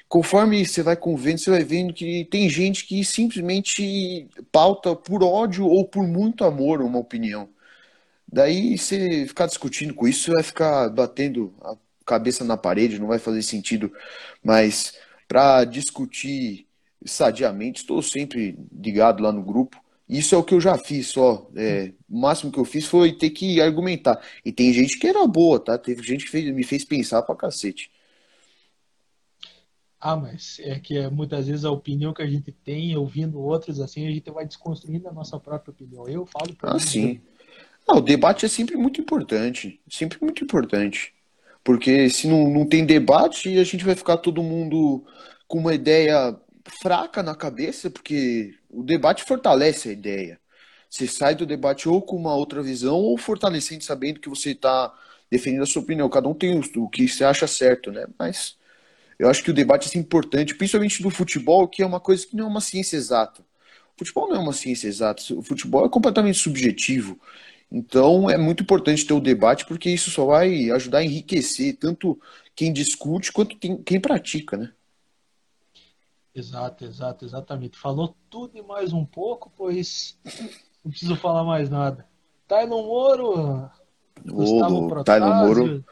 conforme 0.10 0.66
você 0.66 0.84
vai 0.84 0.96
convendo, 0.98 1.40
você 1.40 1.50
vai 1.52 1.64
vendo 1.64 1.94
que 1.94 2.26
tem 2.26 2.50
gente 2.50 2.86
que 2.86 3.04
simplesmente 3.06 4.28
pauta 4.52 4.96
por 4.96 5.24
ódio 5.24 5.66
ou 5.68 5.88
por 5.88 6.08
muito 6.08 6.44
amor 6.44 6.82
uma 6.82 7.00
opinião. 7.00 7.50
Daí 8.32 8.78
você 8.78 9.26
ficar 9.28 9.48
discutindo 9.48 9.94
com 9.94 10.08
isso, 10.08 10.26
você 10.26 10.32
vai 10.32 10.44
ficar 10.44 10.90
batendo 10.90 11.54
a 11.62 11.76
cabeça 12.06 12.44
na 12.44 12.58
parede, 12.58 13.00
não 13.00 13.08
vai 13.08 13.20
fazer 13.20 13.42
sentido. 13.42 13.92
Mas 14.44 14.94
para 15.28 15.66
discutir 15.66 16.68
sadiamente, 17.06 17.82
estou 17.82 18.02
sempre 18.02 18.58
ligado 18.72 19.24
lá 19.24 19.32
no 19.32 19.44
grupo. 19.44 19.82
Isso 20.08 20.36
é 20.36 20.38
o 20.38 20.44
que 20.44 20.54
eu 20.54 20.60
já 20.62 20.78
fiz 20.78 21.08
só. 21.08 21.50
É, 21.56 21.94
o 22.10 22.20
máximo 22.20 22.52
que 22.52 22.60
eu 22.60 22.66
fiz 22.66 22.86
foi 22.86 23.14
ter 23.14 23.30
que 23.30 23.62
argumentar. 23.62 24.22
E 24.44 24.52
tem 24.52 24.74
gente 24.74 25.00
que 25.00 25.08
era 25.08 25.26
boa, 25.26 25.60
tá? 25.60 25.78
Teve 25.78 26.04
gente 26.04 26.26
que 26.26 26.32
fez, 26.32 26.54
me 26.54 26.64
fez 26.64 26.84
pensar 26.84 27.22
pra 27.22 27.36
cacete. 27.36 27.90
Ah, 30.00 30.16
mas 30.16 30.58
é 30.60 30.80
que 30.80 30.98
é, 30.98 31.10
muitas 31.10 31.48
vezes 31.48 31.64
a 31.64 31.72
opinião 31.72 32.14
que 32.14 32.24
a 32.24 32.28
gente 32.28 32.52
tem, 32.52 32.96
ouvindo 32.98 33.40
outros 33.40 33.80
assim, 33.80 34.08
a 34.08 34.12
gente 34.12 34.30
vai 34.32 34.46
desconstruindo 34.46 35.08
a 35.08 35.14
nossa 35.14 35.40
própria 35.40 35.72
opinião. 35.72 36.10
Eu 36.10 36.26
falo 36.26 36.56
por 36.56 36.70
Ah, 36.70 36.80
sim. 36.80 37.22
Não, 37.88 37.98
o 37.98 38.02
debate 38.02 38.46
é 38.46 38.50
sempre 38.50 38.76
muito 38.78 39.02
importante. 39.02 39.80
Sempre 39.90 40.18
muito 40.22 40.44
importante. 40.44 41.14
Porque 41.64 42.10
se 42.10 42.28
não, 42.28 42.50
não 42.50 42.66
tem 42.66 42.86
debate, 42.86 43.58
a 43.60 43.64
gente 43.64 43.86
vai 43.86 43.96
ficar 43.96 44.18
todo 44.18 44.44
mundo 44.44 45.06
com 45.48 45.60
uma 45.60 45.74
ideia 45.74 46.36
fraca 46.82 47.22
na 47.22 47.36
cabeça, 47.36 47.90
porque 47.90 48.56
o 48.70 48.84
debate 48.84 49.24
fortalece 49.24 49.90
a 49.90 49.92
ideia. 49.92 50.40
Você 50.90 51.08
sai 51.08 51.36
do 51.36 51.46
debate 51.46 51.88
ou 51.88 52.02
com 52.02 52.16
uma 52.18 52.36
outra 52.36 52.62
visão, 52.62 52.98
ou 52.98 53.18
fortalecendo, 53.18 53.84
sabendo 53.84 54.20
que 54.20 54.30
você 54.30 54.52
está 54.52 54.94
defendendo 55.30 55.64
a 55.64 55.66
sua 55.66 55.82
opinião. 55.82 56.10
Cada 56.10 56.28
um 56.28 56.34
tem 56.34 56.60
o, 56.60 56.90
que 56.90 57.08
você 57.08 57.24
acha 57.24 57.48
certo, 57.48 57.92
né? 57.92 58.06
Mas 58.20 58.58
eu 59.18 59.30
acho 59.30 59.44
que 59.44 59.52
o 59.52 59.54
debate 59.54 59.96
é 59.96 60.00
importante, 60.00 60.56
principalmente 60.56 61.02
do 61.02 61.10
futebol, 61.10 61.68
que 61.68 61.82
é 61.82 61.86
uma 61.86 62.00
coisa 62.00 62.26
que 62.28 62.36
não 62.36 62.46
é 62.46 62.48
uma 62.50 62.62
ciência 62.62 62.98
exata. 62.98 63.42
O 63.96 64.00
futebol 64.00 64.28
não 64.28 64.36
é 64.36 64.40
uma 64.40 64.54
ciência 64.54 64.88
exata. 64.88 65.24
O 65.34 65.42
futebol 65.42 65.86
é 65.86 65.90
completamente 65.90 66.40
subjetivo. 66.40 67.20
Então 67.72 68.30
é 68.30 68.38
muito 68.38 68.64
importante 68.64 69.06
ter 69.06 69.14
o 69.14 69.22
debate, 69.22 69.66
porque 69.66 69.90
isso 69.90 70.12
só 70.12 70.26
vai 70.26 70.70
ajudar 70.72 71.00
a 71.00 71.04
enriquecer 71.06 71.78
tanto 71.78 72.20
quem 72.54 72.74
discute 72.74 73.32
quanto 73.32 73.58
quem 73.58 74.00
pratica, 74.00 74.58
né? 74.58 74.74
Exato, 76.34 76.86
exato, 76.86 77.26
exatamente. 77.26 77.78
Falou 77.78 78.16
tudo 78.30 78.58
e 78.58 78.62
mais 78.62 78.94
um 78.94 79.06
pouco, 79.06 79.52
pois 79.56 80.18
não 80.84 80.92
preciso 80.92 81.16
falar 81.16 81.44
mais 81.44 81.70
nada. 81.70 82.06
Tylon 82.48 82.84
Moro, 82.84 83.70
Gustavo 84.26 85.04
Tylon 85.04 85.36
Moro, 85.36 85.86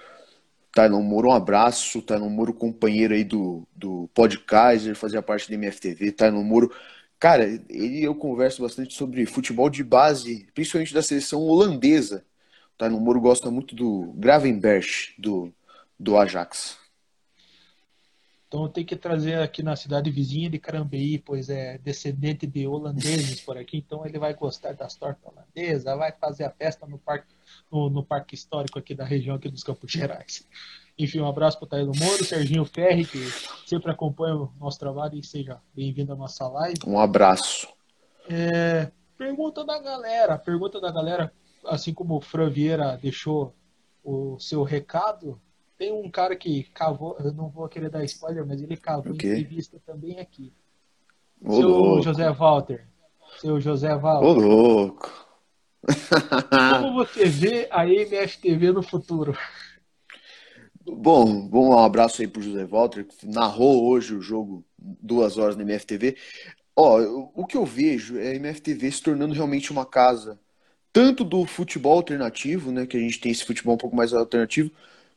Tylon 0.74 1.01
Moro, 1.01 1.29
um 1.29 1.33
abraço. 1.33 2.01
Tylon 2.01 2.29
Moro, 2.29 2.53
companheiro 2.53 3.13
aí 3.13 3.24
do, 3.24 3.67
do 3.75 4.09
podcast, 4.13 4.93
fazia 4.95 5.21
parte 5.21 5.48
do 5.48 5.53
MFTV. 5.53 6.12
Tylon 6.12 6.43
Moro, 6.43 6.71
cara, 7.19 7.45
ele 7.69 8.03
eu 8.03 8.15
converso 8.15 8.61
bastante 8.61 8.93
sobre 8.93 9.25
futebol 9.25 9.69
de 9.69 9.83
base, 9.83 10.47
principalmente 10.53 10.93
da 10.93 11.01
seleção 11.01 11.41
holandesa. 11.41 12.25
Tylon 12.77 12.99
Moro 12.99 13.19
gosta 13.19 13.51
muito 13.51 13.75
do 13.75 14.13
Gravenberch, 14.15 15.13
do, 15.19 15.53
do 15.99 16.17
Ajax. 16.17 16.77
Então 18.47 18.67
tem 18.67 18.83
que 18.83 18.95
trazer 18.95 19.35
aqui 19.35 19.61
na 19.61 19.75
cidade 19.75 20.09
vizinha 20.09 20.49
de 20.49 20.57
Carambeí, 20.57 21.19
pois 21.19 21.49
é 21.49 21.77
descendente 21.77 22.47
de 22.47 22.65
holandeses 22.65 23.41
por 23.41 23.55
aqui, 23.59 23.77
então 23.77 24.03
ele 24.07 24.17
vai 24.17 24.33
gostar 24.33 24.73
das 24.73 24.95
tortas 24.95 25.23
holandesas, 25.23 25.83
vai 25.83 26.11
fazer 26.13 26.45
a 26.45 26.49
festa 26.49 26.88
no 26.88 26.97
parque, 26.97 27.31
no, 27.71 27.91
no 27.91 28.03
parque 28.03 28.33
histórico 28.33 28.79
aqui 28.79 28.95
da 28.95 29.05
região 29.05 29.35
aqui 29.35 29.49
dos 29.49 29.63
Campos 29.63 29.91
Gerais. 29.91 30.47
Enfim, 31.00 31.22
um 31.22 31.29
abraço 31.29 31.58
para 31.58 31.65
o 31.65 31.70
Taílo 31.70 31.94
Moro, 31.96 32.25
Serginho 32.25 32.65
Ferri, 32.65 33.06
que 33.06 33.20
sempre 33.65 33.89
acompanha 33.89 34.36
o 34.36 34.51
nosso 34.60 34.77
trabalho 34.77 35.18
e 35.18 35.24
seja 35.24 35.62
bem-vindo 35.74 36.12
à 36.12 36.15
nossa 36.15 36.46
live. 36.50 36.77
Um 36.86 37.00
abraço. 37.00 37.70
É, 38.29 38.91
pergunta 39.18 39.63
da 39.63 39.79
galera, 39.79 40.38
pergunta 40.38 40.82
da 40.82 40.91
galera, 40.91 41.32
assim 41.65 41.94
como 41.94 42.18
o 42.18 42.22
Fran 42.22 42.50
Vieira 42.50 43.00
deixou 43.01 43.56
o 44.03 44.38
seu 44.39 44.62
recado, 44.63 45.39
tem 45.77 45.94
um 45.94 46.12
cara 46.12 46.36
que 46.36 46.63
cavou, 46.74 47.15
eu 47.20 47.32
não 47.32 47.48
vou 47.48 47.70
querer 47.70 47.89
dar 47.89 48.03
spoiler, 48.03 48.46
mas 48.46 48.62
ele 48.62 48.75
cavou 48.75 49.13
okay. 49.13 49.32
entrevista 49.32 49.82
também 49.86 50.20
aqui. 50.20 50.51
Ô, 51.41 51.53
Seu 51.53 51.70
louco. 51.70 52.01
José 52.01 52.29
Walter. 52.29 52.88
Seu 53.39 53.62
José 53.62 53.96
Walter. 53.96 54.27
Ô, 54.27 54.34
louco. 54.34 55.27
Como 56.82 56.94
você 56.96 57.24
vê 57.24 57.70
a 57.72 57.88
MFTV 57.88 58.74
no 58.74 58.84
futuro? 58.84 59.38
Bom, 60.96 61.48
bom, 61.48 61.69
um 61.69 61.77
abraço 61.79 62.22
aí 62.22 62.27
pro 62.27 62.41
José 62.41 62.65
Walter, 62.65 63.05
que 63.05 63.27
narrou 63.27 63.86
hoje 63.88 64.15
o 64.15 64.22
jogo 64.22 64.65
duas 64.77 65.38
horas 65.38 65.55
na 65.55 65.63
MFTV. 65.63 66.17
Ó, 66.75 67.31
o 67.36 67.46
que 67.46 67.58
eu 67.58 67.65
vejo 67.65 68.17
é 68.17 68.29
a 68.31 68.36
MFTV 68.36 68.91
se 68.91 69.01
tornando 69.03 69.34
realmente 69.34 69.72
uma 69.72 69.86
casa 69.86 70.39
tanto 70.93 71.24
do 71.24 71.46
futebol 71.46 71.93
alternativo, 71.93 72.72
né, 72.72 72.86
que 72.88 72.98
a 72.98 73.00
gente 73.00 73.19
tem 73.19 73.31
esse 73.31 73.46
futebol 73.46 73.75
um 73.75 73.77
pouco 73.77 73.96
mais 73.96 74.13
alternativo, 74.13 74.72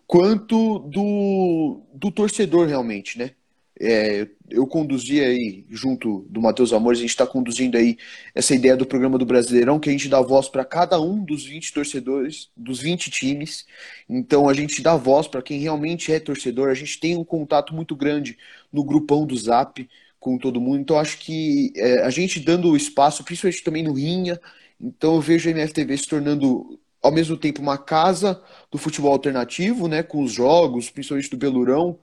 quanto 0.07 0.81
do, 0.81 1.83
do 1.95 2.11
torcedor 2.11 2.69
realmente, 2.69 3.19
né? 3.19 3.33
É, 3.81 4.29
eu 4.55 4.67
conduzi 4.67 5.21
aí, 5.21 5.65
junto 5.71 6.27
do 6.29 6.41
Matheus 6.41 6.73
Amores, 6.73 6.99
a 6.99 7.03
gente 7.03 7.11
está 7.11 7.27
conduzindo 7.27 7.77
aí 7.77 7.97
essa 8.35 8.55
ideia 8.55 8.77
do 8.77 8.87
programa 8.87 9.19
do 9.19 9.27
Brasileirão, 9.27 9.81
que 9.81 9.89
a 9.89 9.93
gente 9.93 10.09
dá 10.09 10.21
voz 10.21 10.49
para 10.49 10.65
cada 10.65 11.01
um 11.01 11.25
dos 11.25 11.45
20 11.45 11.73
torcedores, 11.73 12.51
dos 12.57 12.81
20 12.81 13.11
times. 13.11 13.67
Então 14.09 14.49
a 14.49 14.55
gente 14.55 14.83
dá 14.83 14.97
voz 14.97 15.27
para 15.27 15.43
quem 15.43 15.59
realmente 15.61 16.13
é 16.13 16.21
torcedor, 16.21 16.69
a 16.69 16.75
gente 16.75 17.01
tem 17.01 17.17
um 17.17 17.25
contato 17.25 17.75
muito 17.75 17.97
grande 17.97 18.39
no 18.73 18.85
grupão 18.85 19.27
do 19.27 19.37
Zap 19.37 19.89
com 20.21 20.39
todo 20.39 20.61
mundo. 20.61 20.81
Então 20.81 20.99
acho 20.99 21.19
que 21.19 21.73
é, 21.77 22.03
a 22.03 22.11
gente 22.11 22.39
dando 22.39 22.77
espaço, 22.77 23.25
principalmente 23.25 23.65
também 23.65 23.83
no 23.83 23.93
Rinha, 23.93 24.41
então 24.81 25.15
eu 25.17 25.21
vejo 25.21 25.49
a 25.49 25.53
MFTV 25.53 25.97
se 25.99 26.07
tornando 26.09 26.79
ao 27.03 27.11
mesmo 27.11 27.37
tempo 27.37 27.61
uma 27.61 27.77
casa 27.77 28.41
do 28.71 28.79
futebol 28.79 29.13
alternativo, 29.13 29.89
né, 29.89 30.03
com 30.03 30.23
os 30.23 30.33
jogos, 30.33 30.89
principalmente 30.89 31.31
do 31.31 31.37
Belurão, 31.37 31.99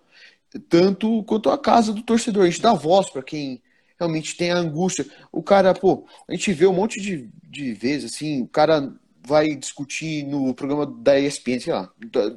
tanto 0.70 1.24
quanto 1.24 1.50
a 1.50 1.58
casa 1.58 1.94
do 1.94 2.02
torcedor. 2.02 2.44
A 2.44 2.50
gente 2.50 2.62
dá 2.62 2.74
voz 2.74 3.10
para 3.10 3.22
quem 3.22 3.62
realmente 4.00 4.36
tem 4.36 4.52
a 4.52 4.58
angústia. 4.58 5.06
O 5.32 5.44
cara, 5.44 5.74
pô, 5.74 6.08
a 6.28 6.32
gente 6.32 6.54
vê 6.54 6.66
um 6.66 6.74
monte 6.74 7.02
de, 7.02 7.30
de 7.44 7.74
vezes, 7.74 8.14
assim, 8.14 8.42
o 8.42 8.48
cara 8.48 8.94
vai 9.28 9.56
discutir 9.56 10.24
no 10.24 10.54
programa 10.54 10.86
da 10.86 11.20
ESPN, 11.20 11.60
sei 11.60 11.74
lá, 11.74 11.92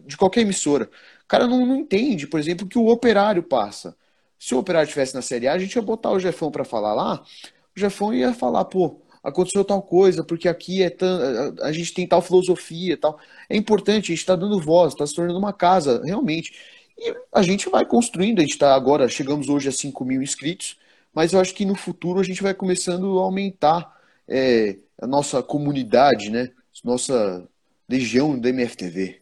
de 0.04 0.16
qualquer 0.16 0.40
emissora. 0.40 0.90
O 1.25 1.28
cara 1.28 1.47
não, 1.47 1.64
não 1.64 1.76
entende, 1.76 2.26
por 2.26 2.38
exemplo, 2.38 2.66
que 2.66 2.78
o 2.78 2.88
operário 2.88 3.42
passa. 3.42 3.97
Se 4.38 4.54
o 4.54 4.59
operário 4.59 4.87
estivesse 4.87 5.14
na 5.14 5.23
Série 5.23 5.47
A, 5.47 5.54
a 5.54 5.59
gente 5.59 5.75
ia 5.75 5.83
botar 5.83 6.11
o 6.11 6.19
Jefão 6.19 6.50
para 6.50 6.64
falar 6.64 6.95
lá, 6.95 7.23
o 7.75 7.81
Jefão 7.81 8.12
ia 8.12 8.35
falar, 8.35 8.64
pô, 8.64 9.00
aconteceu 9.23 9.64
tal 9.64 9.81
coisa, 9.83 10.25
porque 10.25 10.49
aqui 10.49 10.83
é 10.83 10.90
tão, 10.90 11.54
a, 11.62 11.73
gente 11.73 11.95
tem 11.95 12.07
tal 12.07 12.21
filosofia 12.21 12.97
tal. 12.97 13.19
É 13.49 13.57
importante, 13.57 14.07
a 14.07 14.14
gente 14.14 14.21
está 14.21 14.35
dando 14.35 14.61
voz, 14.61 14.92
está 14.92 15.07
se 15.07 15.14
tornando 15.14 15.38
uma 15.38 15.52
casa, 15.52 16.02
realmente. 16.04 16.52
E 16.99 17.15
a 17.33 17.43
gente 17.43 17.69
vai 17.69 17.85
construindo, 17.85 18.39
a 18.39 18.43
gente 18.43 18.53
está 18.53 18.75
agora, 18.75 19.09
chegamos 19.09 19.49
hoje 19.49 19.69
a 19.69 19.73
5 19.73 20.05
mil 20.05 20.23
inscritos, 20.23 20.79
mas 21.13 21.33
eu 21.33 21.41
acho 21.41 21.55
que 21.55 21.65
no 21.65 21.75
futuro 21.75 22.21
a 22.21 22.23
gente 22.23 22.43
vai 22.43 22.55
começando 22.55 23.19
a 23.19 23.23
aumentar 23.23 24.01
é, 24.29 24.79
a 25.01 25.07
nossa 25.07 25.43
comunidade, 25.43 26.31
né? 26.31 26.51
Nossa 26.85 27.47
legião 27.89 28.39
da 28.39 28.49
MFTV. 28.49 29.21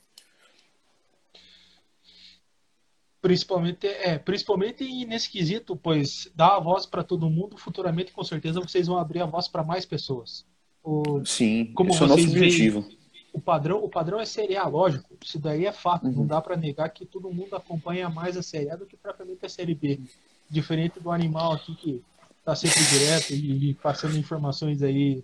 Principalmente, 3.21 3.87
é, 3.87 4.19
principalmente 4.19 5.05
nesse 5.05 5.31
quesito, 5.31 5.77
pois 5.77 6.31
dá 6.35 6.57
a 6.57 6.61
voz 6.61 6.87
para 6.87 7.05
todo 7.05 7.29
mundo, 7.29 7.59
futuramente 7.59 8.13
com 8.13 8.25
certeza 8.25 8.61
vocês 8.61 8.87
vão 8.87 8.97
abrir 8.97 9.21
a 9.21 9.27
voz 9.27 9.47
para 9.47 9.63
mais 9.63 9.85
pessoas. 9.85 10.47
O, 10.83 11.23
Sim, 11.27 11.73
como 11.75 11.91
esse 11.91 12.03
é 12.03 12.05
o 12.07 12.09
nosso 12.09 12.25
objetivo. 12.25 12.81
Veem, 12.81 13.00
o 13.33 13.41
padrão, 13.41 13.83
o 13.83 13.89
padrão 13.89 14.21
é 14.21 14.25
Série 14.25 14.57
A, 14.57 14.67
lógico. 14.67 15.09
Isso 15.25 15.39
daí 15.39 15.67
é 15.67 15.73
fato. 15.73 16.07
Uhum. 16.07 16.13
Não 16.13 16.27
dá 16.27 16.41
para 16.41 16.57
negar 16.57 16.89
que 16.91 17.05
todo 17.05 17.33
mundo 17.33 17.55
acompanha 17.55 18.09
mais 18.09 18.37
a 18.37 18.43
Série 18.43 18.71
A 18.71 18.77
do 18.77 18.87
que 18.87 18.97
propriamente 18.97 19.45
a 19.47 19.49
Série 19.49 19.75
B. 19.75 20.01
Diferente 20.49 20.99
do 20.99 21.11
animal 21.11 21.53
aqui 21.53 21.75
que 21.77 22.03
está 22.39 22.57
sempre 22.57 22.83
direto 22.85 23.31
e, 23.31 23.71
e, 23.71 23.75
passando 23.75 24.17
informações 24.17 24.83
aí 24.83 25.23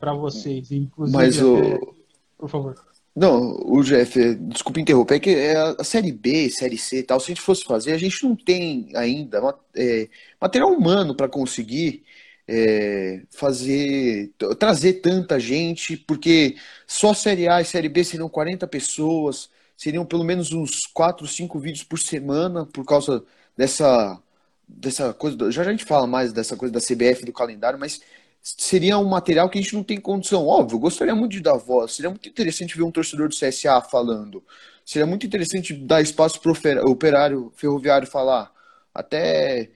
para 0.00 0.14
vocês. 0.14 0.72
Inclusive, 0.72 1.16
Mas 1.16 1.40
o... 1.42 1.94
por 2.38 2.48
favor. 2.48 2.74
Não, 3.14 3.56
o 3.64 3.82
Jeff, 3.82 4.36
desculpa 4.36 4.80
interromper, 4.80 5.16
é 5.16 5.18
que 5.18 5.30
é 5.30 5.56
a 5.56 5.82
Série 5.82 6.12
B, 6.12 6.48
Série 6.50 6.78
C 6.78 7.00
e 7.00 7.02
tal, 7.02 7.18
se 7.18 7.26
a 7.26 7.34
gente 7.34 7.40
fosse 7.40 7.64
fazer, 7.64 7.92
a 7.92 7.98
gente 7.98 8.22
não 8.22 8.36
tem 8.36 8.90
ainda 8.94 9.56
é, 9.74 10.08
material 10.40 10.72
humano 10.72 11.16
para 11.16 11.28
conseguir 11.28 12.04
é, 12.48 13.22
fazer, 13.30 14.32
trazer 14.58 14.94
tanta 14.94 15.38
gente, 15.38 15.96
porque 15.96 16.56
só 16.86 17.12
Série 17.12 17.46
A 17.46 17.60
e 17.60 17.64
Série 17.64 17.90
B 17.90 18.02
seriam 18.02 18.28
40 18.28 18.66
pessoas, 18.66 19.50
seriam 19.76 20.06
pelo 20.06 20.24
menos 20.24 20.52
uns 20.52 20.86
4, 20.86 21.26
5 21.26 21.58
vídeos 21.58 21.84
por 21.84 21.98
semana, 21.98 22.64
por 22.64 22.86
causa 22.86 23.22
dessa, 23.56 24.18
dessa 24.66 25.12
coisa, 25.12 25.50
já 25.50 25.62
a 25.62 25.70
gente 25.70 25.84
fala 25.84 26.06
mais 26.06 26.32
dessa 26.32 26.56
coisa 26.56 26.72
da 26.72 26.80
CBF, 26.80 27.24
do 27.26 27.32
calendário, 27.32 27.78
mas 27.78 28.00
seria 28.40 28.98
um 28.98 29.04
material 29.04 29.50
que 29.50 29.58
a 29.58 29.62
gente 29.62 29.74
não 29.74 29.84
tem 29.84 30.00
condição. 30.00 30.46
Óbvio, 30.46 30.78
gostaria 30.78 31.14
muito 31.14 31.32
de 31.32 31.40
dar 31.40 31.56
voz, 31.56 31.92
seria 31.92 32.10
muito 32.10 32.28
interessante 32.28 32.76
ver 32.76 32.82
um 32.82 32.90
torcedor 32.90 33.28
do 33.28 33.36
CSA 33.36 33.80
falando, 33.82 34.42
seria 34.86 35.06
muito 35.06 35.26
interessante 35.26 35.74
dar 35.74 36.00
espaço 36.00 36.40
para 36.40 36.50
o 36.86 36.90
operário 36.90 37.52
ferroviário 37.56 38.08
falar. 38.08 38.50
Até 38.94 39.70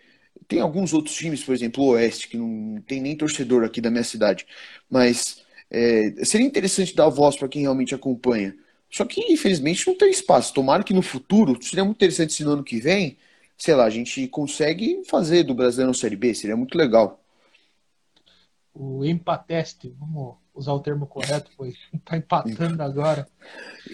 tem 0.52 0.60
alguns 0.60 0.92
outros 0.92 1.14
times, 1.14 1.42
por 1.42 1.54
exemplo, 1.54 1.84
o 1.84 1.88
Oeste, 1.88 2.28
que 2.28 2.36
não 2.36 2.80
tem 2.86 3.00
nem 3.00 3.16
torcedor 3.16 3.64
aqui 3.64 3.80
da 3.80 3.90
minha 3.90 4.04
cidade, 4.04 4.46
mas 4.90 5.42
é, 5.70 6.24
seria 6.24 6.46
interessante 6.46 6.94
dar 6.94 7.08
voz 7.08 7.36
para 7.36 7.48
quem 7.48 7.62
realmente 7.62 7.94
acompanha. 7.94 8.54
Só 8.90 9.04
que, 9.04 9.32
infelizmente, 9.32 9.86
não 9.86 9.96
tem 9.96 10.10
espaço. 10.10 10.52
Tomara 10.52 10.84
que 10.84 10.92
no 10.92 11.02
futuro, 11.02 11.58
seria 11.62 11.84
muito 11.84 11.96
interessante 11.96 12.34
se 12.34 12.44
no 12.44 12.52
ano 12.52 12.64
que 12.64 12.78
vem, 12.78 13.16
sei 13.56 13.74
lá, 13.74 13.84
a 13.84 13.90
gente 13.90 14.28
consegue 14.28 15.02
fazer 15.08 15.44
do 15.44 15.54
Brasileirão 15.54 15.94
Série 15.94 16.16
B, 16.16 16.34
seria 16.34 16.56
muito 16.56 16.76
legal 16.76 17.22
o 18.74 19.04
empateste, 19.04 19.94
vamos 19.98 20.36
usar 20.54 20.72
o 20.72 20.80
termo 20.80 21.06
correto, 21.06 21.50
pois 21.56 21.74
está 21.92 22.16
empatando 22.16 22.82
agora. 22.82 23.28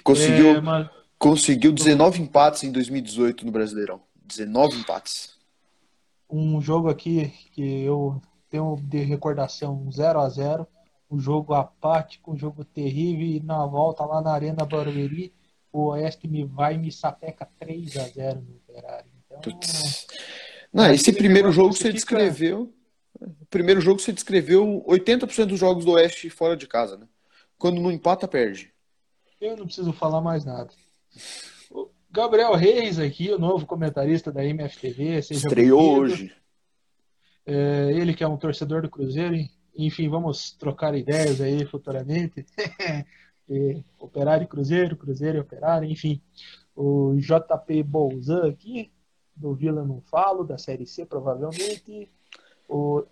Conseguiu, 0.02 0.56
é, 0.56 0.60
mas... 0.60 0.88
conseguiu 1.18 1.72
19 1.72 2.22
empates 2.22 2.62
em 2.62 2.72
2018 2.72 3.44
no 3.44 3.52
Brasileirão. 3.52 4.00
19 4.24 4.76
empates. 4.78 5.37
Um 6.30 6.60
jogo 6.60 6.88
aqui 6.88 7.28
que 7.52 7.82
eu 7.82 8.20
tenho 8.50 8.76
de 8.82 8.98
recordação 8.98 9.90
0 9.90 10.20
a 10.20 10.28
0 10.28 10.66
um 11.10 11.18
jogo 11.18 11.54
apático, 11.54 12.32
um 12.32 12.36
jogo 12.36 12.64
terrível, 12.64 13.26
e 13.26 13.40
na 13.40 13.64
volta 13.64 14.04
lá 14.04 14.20
na 14.20 14.32
Arena 14.32 14.66
Barueri, 14.66 15.32
o 15.72 15.86
Oeste 15.86 16.28
me 16.28 16.44
vai 16.44 16.74
e 16.74 16.78
me 16.78 16.92
sapeca 16.92 17.48
3 17.58 17.96
a 17.96 18.08
0 18.08 18.40
no 18.42 18.60
Ferrari. 18.66 19.08
Então, 19.26 19.60
Não, 20.70 20.92
esse 20.92 21.10
primeiro 21.12 21.50
jogo 21.50 21.72
você 21.72 21.90
descreveu 21.90 22.70
o 23.20 23.46
primeiro 23.46 23.80
jogo 23.80 24.00
você 24.00 24.12
descreveu 24.12 24.84
80% 24.86 25.46
dos 25.46 25.58
jogos 25.58 25.84
do 25.84 25.92
Oeste 25.92 26.30
fora 26.30 26.56
de 26.56 26.66
casa, 26.66 26.96
né? 26.96 27.08
Quando 27.58 27.80
não 27.80 27.90
empata, 27.90 28.28
perde. 28.28 28.72
Eu 29.40 29.56
não 29.56 29.66
preciso 29.66 29.92
falar 29.92 30.20
mais 30.20 30.44
nada. 30.44 30.70
Gabriel 32.10 32.54
Reis 32.54 32.98
aqui, 32.98 33.30
o 33.30 33.38
novo 33.38 33.66
comentarista 33.66 34.32
da 34.32 34.44
MFTV. 34.44 35.18
Estreou 35.18 35.98
hoje. 35.98 36.34
É, 37.44 37.92
ele 37.92 38.14
que 38.14 38.24
é 38.24 38.28
um 38.28 38.36
torcedor 38.36 38.82
do 38.82 38.90
Cruzeiro. 38.90 39.36
Enfim, 39.76 40.08
vamos 40.08 40.52
trocar 40.52 40.94
ideias 40.94 41.40
aí 41.40 41.66
futuramente. 41.66 42.46
e, 43.48 43.82
operário 43.98 44.44
e 44.44 44.48
Cruzeiro, 44.48 44.96
Cruzeiro 44.96 45.38
e 45.38 45.40
Operário, 45.40 45.88
enfim. 45.88 46.20
O 46.74 47.14
JP 47.16 47.82
Bolzan 47.82 48.48
aqui, 48.48 48.90
do 49.36 49.54
Vila 49.54 49.84
Não 49.84 50.00
Falo, 50.00 50.44
da 50.44 50.56
Série 50.56 50.86
C, 50.86 51.04
provavelmente. 51.04 52.10
O 52.68 53.04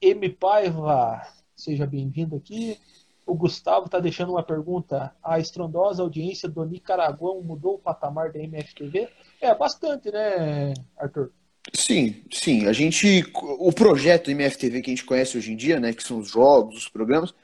M. 0.00 0.28
Paiva, 0.28 1.22
seja 1.56 1.86
bem-vindo 1.86 2.36
aqui. 2.36 2.78
O 3.26 3.34
Gustavo 3.34 3.86
está 3.86 3.98
deixando 3.98 4.30
uma 4.30 4.42
pergunta. 4.42 5.12
A 5.22 5.40
estrondosa 5.40 6.02
audiência 6.02 6.48
do 6.48 6.64
Nicaraguão 6.64 7.42
mudou 7.42 7.74
o 7.74 7.78
patamar 7.78 8.32
da 8.32 8.38
MFTV? 8.38 9.08
É, 9.40 9.52
bastante, 9.52 10.12
né, 10.12 10.72
Arthur? 10.96 11.32
Sim, 11.74 12.22
sim. 12.30 12.66
A 12.66 12.72
gente. 12.72 13.24
O 13.34 13.72
projeto 13.72 14.30
MFTV 14.30 14.80
que 14.80 14.90
a 14.90 14.94
gente 14.94 15.04
conhece 15.04 15.36
hoje 15.36 15.52
em 15.52 15.56
dia, 15.56 15.80
né? 15.80 15.92
Que 15.92 16.04
são 16.04 16.20
os 16.20 16.30
jogos, 16.30 16.76
os 16.76 16.88
programas, 16.88 17.34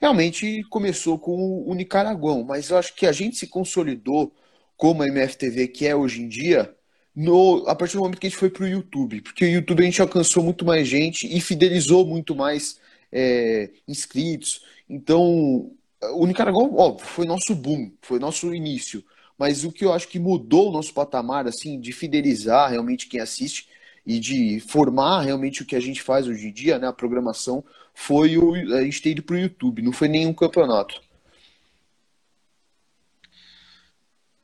realmente 0.00 0.62
começou 0.70 1.18
com 1.18 1.64
o 1.66 1.74
Nicaraguão. 1.74 2.44
Mas 2.44 2.70
eu 2.70 2.78
acho 2.78 2.94
que 2.94 3.04
a 3.04 3.12
gente 3.12 3.36
se 3.36 3.48
consolidou 3.48 4.32
como 4.76 5.02
a 5.02 5.08
MFTV 5.08 5.68
que 5.68 5.86
é 5.86 5.96
hoje 5.96 6.22
em 6.22 6.28
dia 6.28 6.72
no, 7.14 7.64
a 7.68 7.74
partir 7.74 7.96
do 7.96 8.02
momento 8.02 8.18
que 8.18 8.26
a 8.26 8.30
gente 8.30 8.38
foi 8.38 8.50
para 8.50 8.64
o 8.64 8.68
YouTube, 8.68 9.20
porque 9.20 9.44
o 9.44 9.48
YouTube 9.48 9.82
a 9.82 9.84
gente 9.84 10.00
alcançou 10.00 10.42
muito 10.42 10.64
mais 10.64 10.88
gente 10.88 11.26
e 11.26 11.40
fidelizou 11.40 12.06
muito 12.06 12.34
mais 12.34 12.80
é, 13.12 13.70
inscritos. 13.86 14.64
Então, 14.88 15.70
o 16.14 16.26
Nicaragua, 16.26 16.68
óbvio, 16.74 17.06
foi 17.06 17.26
nosso 17.26 17.54
boom, 17.54 17.92
foi 18.00 18.18
nosso 18.18 18.54
início. 18.54 19.04
Mas 19.38 19.64
o 19.64 19.72
que 19.72 19.84
eu 19.84 19.92
acho 19.92 20.08
que 20.08 20.18
mudou 20.18 20.68
o 20.68 20.72
nosso 20.72 20.92
patamar, 20.94 21.46
assim, 21.46 21.80
de 21.80 21.92
fidelizar 21.92 22.70
realmente 22.70 23.08
quem 23.08 23.20
assiste 23.20 23.68
e 24.06 24.18
de 24.18 24.60
formar 24.60 25.22
realmente 25.22 25.62
o 25.62 25.66
que 25.66 25.76
a 25.76 25.80
gente 25.80 26.02
faz 26.02 26.26
hoje 26.26 26.48
em 26.48 26.52
dia, 26.52 26.78
né, 26.78 26.88
a 26.88 26.92
programação, 26.92 27.64
foi 27.94 28.36
o, 28.36 28.54
a 28.74 28.82
gente 28.82 29.02
ter 29.02 29.10
ido 29.10 29.22
para 29.22 29.36
o 29.36 29.38
YouTube, 29.38 29.82
não 29.82 29.92
foi 29.92 30.08
nenhum 30.08 30.32
campeonato. 30.32 31.00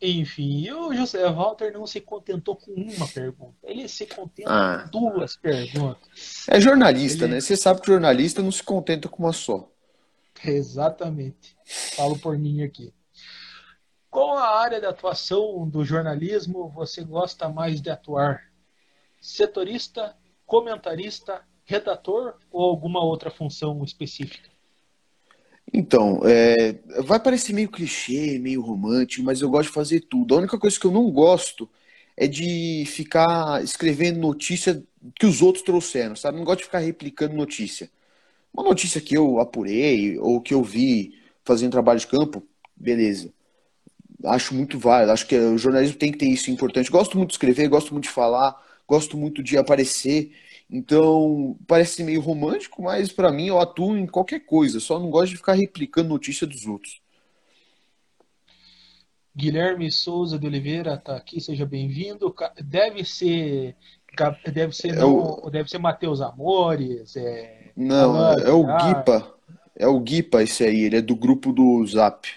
Enfim, 0.00 0.70
o 0.70 0.94
José 0.94 1.28
Walter 1.28 1.72
não 1.72 1.86
se 1.86 2.00
contentou 2.00 2.54
com 2.54 2.72
uma 2.72 3.08
pergunta. 3.08 3.56
Ele 3.64 3.88
se 3.88 4.06
contenta 4.06 4.48
ah. 4.48 4.88
com 4.92 5.10
duas 5.10 5.36
perguntas. 5.36 6.46
É 6.48 6.60
jornalista, 6.60 7.24
Ele... 7.24 7.34
né? 7.34 7.40
Você 7.40 7.56
sabe 7.56 7.80
que 7.80 7.88
jornalista 7.88 8.40
não 8.40 8.52
se 8.52 8.62
contenta 8.62 9.08
com 9.08 9.24
uma 9.24 9.32
só. 9.32 9.68
Exatamente. 10.44 11.56
Falo 11.96 12.16
por 12.18 12.38
mim 12.38 12.62
aqui. 12.62 12.94
Qual 14.08 14.38
a 14.38 14.60
área 14.60 14.80
de 14.80 14.86
atuação 14.86 15.68
do 15.68 15.84
jornalismo 15.84 16.68
você 16.70 17.02
gosta 17.02 17.48
mais 17.48 17.80
de 17.82 17.90
atuar? 17.90 18.42
Setorista, 19.20 20.16
comentarista, 20.46 21.44
redator 21.64 22.36
ou 22.50 22.70
alguma 22.70 23.02
outra 23.02 23.30
função 23.30 23.82
específica? 23.84 24.48
Então, 25.72 26.20
é, 26.24 26.74
vai 27.02 27.20
parecer 27.20 27.52
meio 27.52 27.68
clichê, 27.68 28.38
meio 28.38 28.62
romântico, 28.62 29.22
mas 29.24 29.40
eu 29.40 29.50
gosto 29.50 29.68
de 29.68 29.74
fazer 29.74 30.00
tudo. 30.00 30.34
A 30.34 30.38
única 30.38 30.58
coisa 30.58 30.78
que 30.78 30.86
eu 30.86 30.90
não 30.90 31.10
gosto 31.10 31.68
é 32.16 32.26
de 32.26 32.84
ficar 32.86 33.62
escrevendo 33.62 34.18
notícia 34.18 34.82
que 35.18 35.26
os 35.26 35.42
outros 35.42 35.62
trouxeram, 35.64 36.16
sabe? 36.16 36.38
Não 36.38 36.44
gosto 36.44 36.60
de 36.60 36.64
ficar 36.64 36.78
replicando 36.80 37.34
notícia. 37.34 37.90
Uma 38.52 38.64
notícia 38.64 39.00
que 39.00 39.16
eu 39.16 39.40
apurei 39.40 40.18
ou 40.18 40.40
que 40.40 40.54
eu 40.54 40.62
vi 40.62 41.14
fazendo 41.44 41.72
trabalho 41.72 42.00
de 42.00 42.06
campo, 42.06 42.42
beleza. 42.76 43.32
Acho 44.24 44.54
muito 44.54 44.78
válido. 44.78 45.12
Acho 45.12 45.26
que 45.26 45.36
o 45.36 45.58
jornalismo 45.58 45.96
tem 45.96 46.10
que 46.10 46.18
ter 46.18 46.26
isso 46.28 46.50
importante. 46.50 46.90
Gosto 46.90 47.16
muito 47.16 47.30
de 47.30 47.34
escrever, 47.34 47.68
gosto 47.68 47.92
muito 47.92 48.04
de 48.04 48.10
falar, 48.10 48.56
gosto 48.86 49.16
muito 49.16 49.42
de 49.42 49.56
aparecer. 49.56 50.32
Então, 50.70 51.56
parece 51.66 52.04
meio 52.04 52.20
romântico, 52.20 52.82
mas 52.82 53.10
para 53.10 53.32
mim 53.32 53.46
eu 53.46 53.58
atuo 53.58 53.96
em 53.96 54.06
qualquer 54.06 54.40
coisa, 54.40 54.78
só 54.78 54.98
não 54.98 55.10
gosto 55.10 55.30
de 55.30 55.38
ficar 55.38 55.54
replicando 55.54 56.10
notícia 56.10 56.46
dos 56.46 56.66
outros. 56.66 57.00
Guilherme 59.34 59.90
Souza 59.90 60.38
de 60.38 60.46
Oliveira 60.46 60.94
está 60.94 61.16
aqui, 61.16 61.40
seja 61.40 61.64
bem-vindo. 61.64 62.34
Deve 62.60 63.04
ser 63.04 63.76
deve 64.52 64.74
ser 64.74 64.96
é 64.96 65.04
o... 65.04 65.48
deve 65.48 65.70
ser 65.70 65.78
Matheus 65.78 66.20
Amores, 66.20 67.14
é... 67.16 67.70
Não, 67.76 68.32
é, 68.32 68.48
é 68.48 68.50
o 68.50 68.64
Guipa. 68.64 69.34
É 69.76 69.86
o 69.86 70.00
Guipa 70.00 70.42
esse 70.42 70.64
aí, 70.64 70.80
ele 70.80 70.96
é 70.96 71.00
do 71.00 71.14
grupo 71.14 71.52
do 71.52 71.86
Zap. 71.86 72.28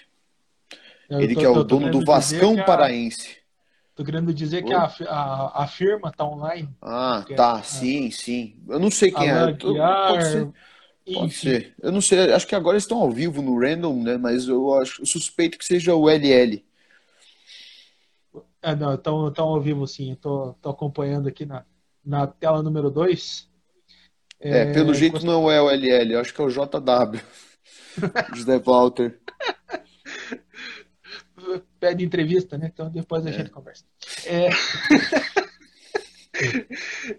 ele 1.10 1.34
tô, 1.34 1.40
que 1.40 1.44
é 1.44 1.48
o 1.48 1.64
dono 1.64 1.90
do 1.90 2.04
Vascão 2.04 2.54
Paraense. 2.64 3.41
Tô 4.02 4.06
querendo 4.06 4.34
dizer 4.34 4.64
que 4.64 4.72
a, 4.72 4.92
a, 5.08 5.62
a, 5.62 5.66
firma 5.68 6.10
tá 6.10 6.24
online. 6.24 6.68
Ah, 6.82 7.24
tá, 7.36 7.58
é, 7.60 7.62
sim, 7.62 8.10
sim. 8.10 8.56
Eu 8.68 8.80
não 8.80 8.90
sei 8.90 9.12
quem 9.12 9.30
é. 9.30 9.52
pode 9.52 10.24
ser. 10.24 10.48
Pode 11.14 11.32
ser. 11.32 11.74
Eu 11.80 11.92
não 11.92 12.00
sei, 12.00 12.32
acho 12.32 12.44
que 12.44 12.56
agora 12.56 12.76
estão 12.76 12.98
ao 12.98 13.12
vivo 13.12 13.40
no 13.40 13.56
Random, 13.56 14.02
né? 14.02 14.16
Mas 14.16 14.48
eu 14.48 14.74
acho 14.74 15.02
eu 15.02 15.06
suspeito 15.06 15.56
que 15.56 15.64
seja 15.64 15.94
o 15.94 16.10
LL. 16.10 16.64
É, 18.60 18.74
não, 18.74 18.94
estão 18.94 19.32
ao 19.38 19.60
vivo 19.60 19.86
sim. 19.86 20.10
Eu 20.10 20.16
tô, 20.16 20.52
tô 20.54 20.70
acompanhando 20.70 21.28
aqui 21.28 21.46
na, 21.46 21.64
na 22.04 22.26
tela 22.26 22.60
número 22.60 22.90
2. 22.90 23.48
É, 24.40 24.62
é, 24.62 24.72
pelo 24.72 24.92
jeito 24.94 25.12
gost... 25.12 25.24
não 25.24 25.48
é 25.48 25.62
o 25.62 25.70
LL, 25.70 26.14
eu 26.14 26.20
acho 26.20 26.34
que 26.34 26.40
é 26.40 26.44
o 26.44 26.50
JW. 26.50 27.20
José 28.34 28.58
Walter 28.58 29.20
pede 31.82 32.04
entrevista, 32.04 32.56
né? 32.56 32.70
Então 32.72 32.88
depois 32.88 33.26
a 33.26 33.30
é. 33.30 33.32
gente 33.32 33.50
conversa. 33.50 33.84
É... 34.24 34.50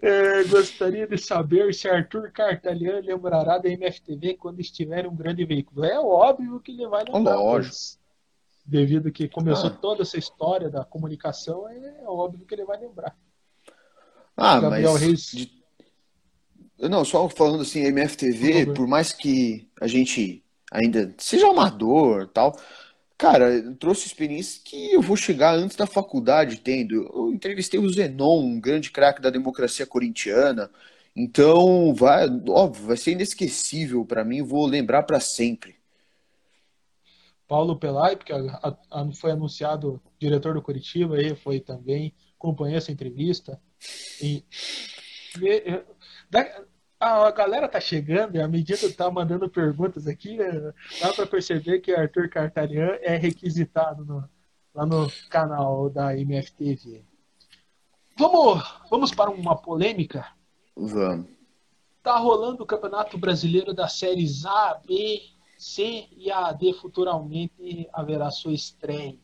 é, 0.00 0.44
gostaria 0.44 1.06
de 1.06 1.18
saber 1.18 1.74
se 1.74 1.86
Arthur 1.86 2.32
Cartalian 2.32 3.00
lembrará 3.00 3.58
da 3.58 3.68
MFTV 3.68 4.38
quando 4.38 4.60
estiver 4.60 5.06
um 5.06 5.14
grande 5.14 5.44
veículo. 5.44 5.84
É 5.84 6.00
óbvio 6.00 6.58
que 6.60 6.72
ele 6.72 6.88
vai 6.88 7.04
lembrar. 7.04 7.36
Lógico. 7.36 7.76
Devido 8.64 9.12
que 9.12 9.28
começou 9.28 9.68
ah. 9.68 9.78
toda 9.78 10.00
essa 10.00 10.18
história 10.18 10.70
da 10.70 10.82
comunicação, 10.82 11.68
é 11.68 12.02
óbvio 12.06 12.46
que 12.46 12.54
ele 12.54 12.64
vai 12.64 12.80
lembrar. 12.80 13.14
Ah, 14.34 14.58
Gabriel 14.58 14.94
mas... 14.94 15.02
Reis... 15.02 15.26
De... 15.30 15.62
Não, 16.88 17.04
só 17.04 17.28
falando 17.28 17.60
assim, 17.60 17.80
MFTV, 17.80 18.64
por, 18.64 18.74
por 18.76 18.86
mais 18.86 19.12
que 19.12 19.68
a 19.78 19.86
gente 19.86 20.42
ainda 20.72 21.14
seja 21.18 21.50
amador 21.50 22.28
tal, 22.28 22.56
Cara, 23.16 23.74
trouxe 23.76 24.06
experiência 24.06 24.60
que 24.64 24.92
eu 24.92 25.00
vou 25.00 25.16
chegar 25.16 25.54
antes 25.54 25.76
da 25.76 25.86
faculdade 25.86 26.60
tendo. 26.60 26.94
Eu 27.14 27.32
entrevistei 27.32 27.78
o 27.78 27.88
Zenon, 27.88 28.40
um 28.40 28.60
grande 28.60 28.90
craque 28.90 29.22
da 29.22 29.30
democracia 29.30 29.86
corintiana. 29.86 30.70
Então, 31.14 31.94
vai, 31.94 32.26
óbvio, 32.48 32.86
vai 32.86 32.96
ser 32.96 33.12
inesquecível 33.12 34.04
para 34.04 34.24
mim, 34.24 34.42
vou 34.42 34.66
lembrar 34.66 35.04
para 35.04 35.20
sempre. 35.20 35.76
Paulo 37.46 37.78
Pelai, 37.78 38.18
a, 38.90 39.12
foi 39.12 39.30
anunciado 39.30 40.02
diretor 40.18 40.54
do 40.54 40.62
Curitiba, 40.62 41.16
aí 41.16 41.36
foi 41.36 41.60
também, 41.60 42.12
acompanhei 42.36 42.76
essa 42.76 42.90
entrevista. 42.90 43.60
E, 44.20 44.44
e, 45.40 45.82
a, 46.36 46.64
a 47.00 47.30
galera 47.30 47.68
tá 47.68 47.80
chegando 47.80 48.36
e 48.36 48.40
à 48.40 48.48
medida 48.48 48.78
que 48.78 48.92
tá 48.92 49.10
mandando 49.10 49.48
perguntas 49.48 50.06
aqui, 50.06 50.40
é, 50.40 50.72
dá 51.00 51.12
para 51.14 51.26
perceber 51.26 51.80
que 51.80 51.92
Arthur 51.92 52.28
Cartarian 52.28 52.98
é 53.02 53.16
requisitado 53.16 54.04
no, 54.04 54.28
lá 54.74 54.86
no 54.86 55.10
canal 55.28 55.90
da 55.90 56.16
MFTV. 56.16 57.04
Vamos, 58.18 58.80
vamos 58.88 59.14
para 59.14 59.30
uma 59.30 59.56
polêmica? 59.56 60.26
Vamos. 60.76 61.28
Tá 62.02 62.16
rolando 62.16 62.62
o 62.62 62.66
Campeonato 62.66 63.18
Brasileiro 63.18 63.74
das 63.74 63.94
séries 63.94 64.44
A, 64.44 64.74
B, 64.74 65.20
C 65.58 66.06
e 66.16 66.30
a 66.30 66.52
D 66.52 66.72
futuramente 66.74 67.88
haverá 67.92 68.30
sua 68.30 68.52
estreia. 68.52 69.18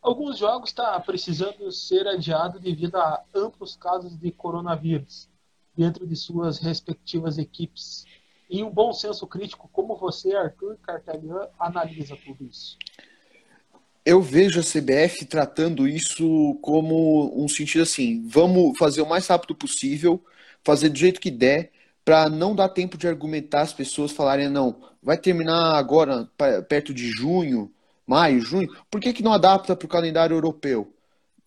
Alguns 0.00 0.38
jogos 0.38 0.70
estão 0.70 0.84
tá 0.84 1.00
precisando 1.00 1.70
ser 1.70 2.06
adiados 2.06 2.60
devido 2.60 2.96
a 2.96 3.22
amplos 3.34 3.76
casos 3.76 4.16
de 4.16 4.30
coronavírus 4.30 5.28
dentro 5.78 6.04
de 6.04 6.16
suas 6.16 6.58
respectivas 6.58 7.38
equipes. 7.38 8.04
Em 8.50 8.64
um 8.64 8.70
bom 8.70 8.92
senso 8.92 9.24
crítico, 9.28 9.70
como 9.72 9.96
você, 9.96 10.34
Arthur 10.34 10.76
Cartelian, 10.82 11.46
analisa 11.56 12.16
tudo 12.16 12.44
isso? 12.44 12.76
Eu 14.04 14.20
vejo 14.20 14.58
a 14.58 14.62
CBF 14.62 15.26
tratando 15.26 15.86
isso 15.86 16.58
como 16.60 17.32
um 17.40 17.46
sentido 17.46 17.82
assim: 17.82 18.26
vamos 18.26 18.76
fazer 18.76 19.02
o 19.02 19.08
mais 19.08 19.26
rápido 19.28 19.54
possível, 19.54 20.24
fazer 20.64 20.88
do 20.88 20.98
jeito 20.98 21.20
que 21.20 21.30
der, 21.30 21.70
para 22.04 22.28
não 22.28 22.56
dar 22.56 22.70
tempo 22.70 22.96
de 22.96 23.06
argumentar 23.06 23.60
as 23.60 23.72
pessoas 23.72 24.10
falarem, 24.10 24.48
não, 24.48 24.80
vai 25.02 25.18
terminar 25.18 25.76
agora 25.76 26.26
perto 26.68 26.92
de 26.94 27.10
junho, 27.10 27.70
maio, 28.06 28.40
junho, 28.40 28.68
por 28.90 28.98
que, 28.98 29.12
que 29.12 29.22
não 29.22 29.32
adapta 29.32 29.76
para 29.76 29.86
o 29.86 29.90
calendário 29.90 30.34
europeu? 30.34 30.90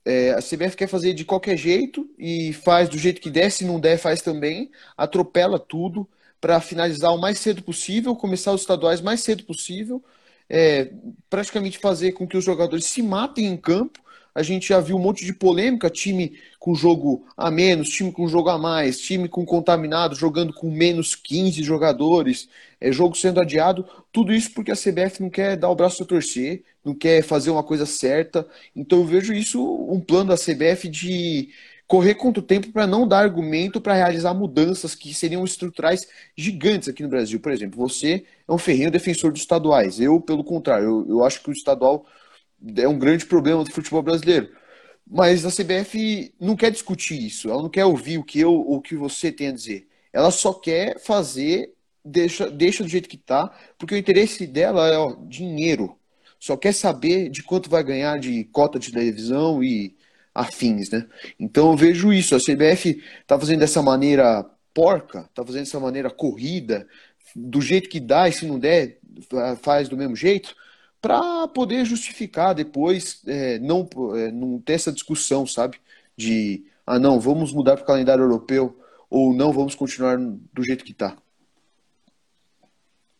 É, 0.03 0.31
a 0.31 0.41
CBF 0.41 0.75
quer 0.75 0.87
fazer 0.87 1.13
de 1.13 1.23
qualquer 1.23 1.55
jeito 1.57 2.09
e 2.17 2.53
faz 2.53 2.89
do 2.89 2.97
jeito 2.97 3.21
que 3.21 3.29
der, 3.29 3.51
se 3.51 3.63
não 3.65 3.79
der, 3.79 3.97
faz 3.97 4.21
também, 4.21 4.71
atropela 4.97 5.59
tudo 5.59 6.09
para 6.39 6.59
finalizar 6.59 7.13
o 7.13 7.19
mais 7.19 7.37
cedo 7.37 7.61
possível, 7.63 8.15
começar 8.15 8.51
os 8.51 8.61
estaduais 8.61 8.99
mais 8.99 9.21
cedo 9.21 9.43
possível, 9.43 10.03
é, 10.49 10.91
praticamente 11.29 11.77
fazer 11.77 12.13
com 12.13 12.27
que 12.27 12.35
os 12.35 12.43
jogadores 12.43 12.85
se 12.85 13.01
matem 13.01 13.45
em 13.45 13.55
campo. 13.55 14.01
A 14.33 14.41
gente 14.43 14.69
já 14.69 14.79
viu 14.79 14.95
um 14.95 14.99
monte 14.99 15.25
de 15.25 15.33
polêmica, 15.33 15.89
time 15.89 16.37
com 16.59 16.73
jogo 16.73 17.25
a 17.35 17.51
menos, 17.51 17.89
time 17.89 18.11
com 18.11 18.27
jogo 18.27 18.49
a 18.49 18.57
mais, 18.57 18.99
time 18.99 19.27
com 19.27 19.45
contaminado, 19.45 20.15
jogando 20.15 20.53
com 20.53 20.71
menos 20.71 21.15
15 21.15 21.61
jogadores, 21.63 22.47
é, 22.79 22.91
jogo 22.91 23.15
sendo 23.15 23.41
adiado, 23.41 23.85
tudo 24.11 24.33
isso 24.33 24.51
porque 24.53 24.71
a 24.71 24.75
CBF 24.75 25.21
não 25.21 25.29
quer 25.29 25.57
dar 25.57 25.69
o 25.69 25.75
braço 25.75 26.03
a 26.03 26.05
torcer, 26.05 26.63
não 26.83 26.93
quer 26.93 27.21
fazer 27.23 27.49
uma 27.49 27.63
coisa 27.63 27.85
certa. 27.85 28.47
Então 28.75 28.99
eu 28.99 29.05
vejo 29.05 29.33
isso 29.33 29.61
um 29.89 29.99
plano 29.99 30.29
da 30.29 30.37
CBF 30.37 30.87
de 30.87 31.49
correr 31.91 32.15
contra 32.15 32.41
o 32.41 32.45
tempo 32.45 32.71
para 32.71 32.87
não 32.87 33.05
dar 33.05 33.19
argumento 33.19 33.81
para 33.81 33.93
realizar 33.93 34.33
mudanças 34.33 34.95
que 34.95 35.13
seriam 35.13 35.43
estruturais 35.43 36.07
gigantes 36.37 36.87
aqui 36.87 37.03
no 37.03 37.09
Brasil. 37.09 37.37
Por 37.37 37.51
exemplo, 37.51 37.77
você 37.77 38.23
é 38.47 38.53
um 38.53 38.57
ferrenho 38.57 38.89
defensor 38.89 39.29
dos 39.29 39.41
estaduais. 39.41 39.99
Eu, 39.99 40.21
pelo 40.21 40.41
contrário, 40.41 40.85
eu, 40.85 41.05
eu 41.09 41.25
acho 41.25 41.43
que 41.43 41.49
o 41.49 41.51
estadual 41.51 42.05
é 42.77 42.87
um 42.87 42.97
grande 42.97 43.25
problema 43.25 43.63
do 43.63 43.71
futebol 43.71 44.01
brasileiro. 44.03 44.49
Mas 45.07 45.45
a 45.45 45.49
CBF 45.49 46.33
não 46.39 46.55
quer 46.55 46.71
discutir 46.71 47.21
isso, 47.21 47.49
ela 47.49 47.61
não 47.61 47.69
quer 47.69 47.85
ouvir 47.85 48.17
o 48.17 48.23
que 48.23 48.39
eu 48.39 48.53
ou 48.53 48.77
o 48.77 48.81
que 48.81 48.95
você 48.95 49.31
tem 49.31 49.49
a 49.49 49.51
dizer. 49.51 49.87
Ela 50.13 50.31
só 50.31 50.53
quer 50.53 50.99
fazer, 50.99 51.73
deixa, 52.03 52.49
deixa 52.49 52.83
do 52.83 52.89
jeito 52.89 53.09
que 53.09 53.15
está, 53.15 53.49
porque 53.77 53.95
o 53.95 53.97
interesse 53.97 54.47
dela 54.47 54.87
é 54.87 54.97
ó, 54.97 55.15
dinheiro 55.27 55.97
só 56.41 56.57
quer 56.57 56.73
saber 56.73 57.29
de 57.29 57.43
quanto 57.43 57.69
vai 57.69 57.83
ganhar 57.83 58.19
de 58.19 58.43
cota 58.45 58.79
de 58.79 58.91
televisão 58.91 59.63
e 59.63 59.95
afins, 60.33 60.89
né? 60.89 61.05
Então 61.39 61.69
eu 61.69 61.77
vejo 61.77 62.11
isso, 62.11 62.35
a 62.35 62.39
CBF 62.39 63.03
tá 63.27 63.39
fazendo 63.39 63.59
dessa 63.59 63.79
maneira 63.83 64.43
porca, 64.73 65.29
tá 65.35 65.45
fazendo 65.45 65.65
dessa 65.65 65.79
maneira 65.79 66.09
corrida, 66.09 66.87
do 67.35 67.61
jeito 67.61 67.87
que 67.87 67.99
dá 67.99 68.27
e 68.27 68.33
se 68.33 68.47
não 68.47 68.57
der, 68.57 68.97
faz 69.61 69.87
do 69.87 69.95
mesmo 69.95 70.15
jeito, 70.15 70.55
para 71.01 71.47
poder 71.47 71.83
justificar 71.83 72.53
depois, 72.53 73.21
é, 73.25 73.57
não, 73.59 73.89
é, 74.15 74.31
não 74.31 74.59
ter 74.59 74.73
essa 74.73 74.91
discussão, 74.91 75.47
sabe? 75.47 75.79
De, 76.15 76.63
ah 76.85 76.99
não, 76.99 77.19
vamos 77.19 77.51
mudar 77.51 77.75
para 77.75 77.83
o 77.83 77.87
calendário 77.87 78.23
europeu, 78.23 78.79
ou 79.09 79.33
não, 79.33 79.51
vamos 79.51 79.73
continuar 79.73 80.17
do 80.17 80.63
jeito 80.63 80.85
que 80.85 80.91
está. 80.91 81.17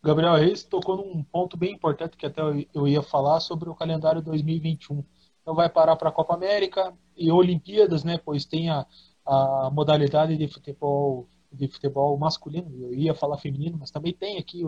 Gabriel 0.03 0.35
Reis 0.35 0.63
tocou 0.63 0.97
num 0.97 1.23
ponto 1.23 1.57
bem 1.57 1.73
importante 1.73 2.17
que 2.17 2.25
até 2.25 2.41
eu 2.73 2.87
ia 2.87 3.01
falar 3.01 3.39
sobre 3.39 3.69
o 3.69 3.75
calendário 3.75 4.21
2021. 4.21 5.03
Então 5.41 5.53
vai 5.53 5.69
parar 5.69 5.95
para 5.95 6.09
a 6.09 6.11
Copa 6.11 6.33
América 6.33 6.93
e 7.15 7.31
Olimpíadas, 7.31 8.03
né? 8.03 8.19
Pois 8.23 8.45
tem 8.45 8.69
a, 8.69 8.85
a 9.25 9.69
modalidade 9.71 10.37
de 10.37 10.47
futebol 10.47 11.27
de 11.51 11.67
futebol 11.67 12.17
masculino. 12.17 12.71
Eu 12.79 12.93
ia 12.93 13.13
falar 13.13 13.37
feminino, 13.37 13.77
mas 13.79 13.91
também 13.91 14.13
tem 14.13 14.37
aqui 14.37 14.63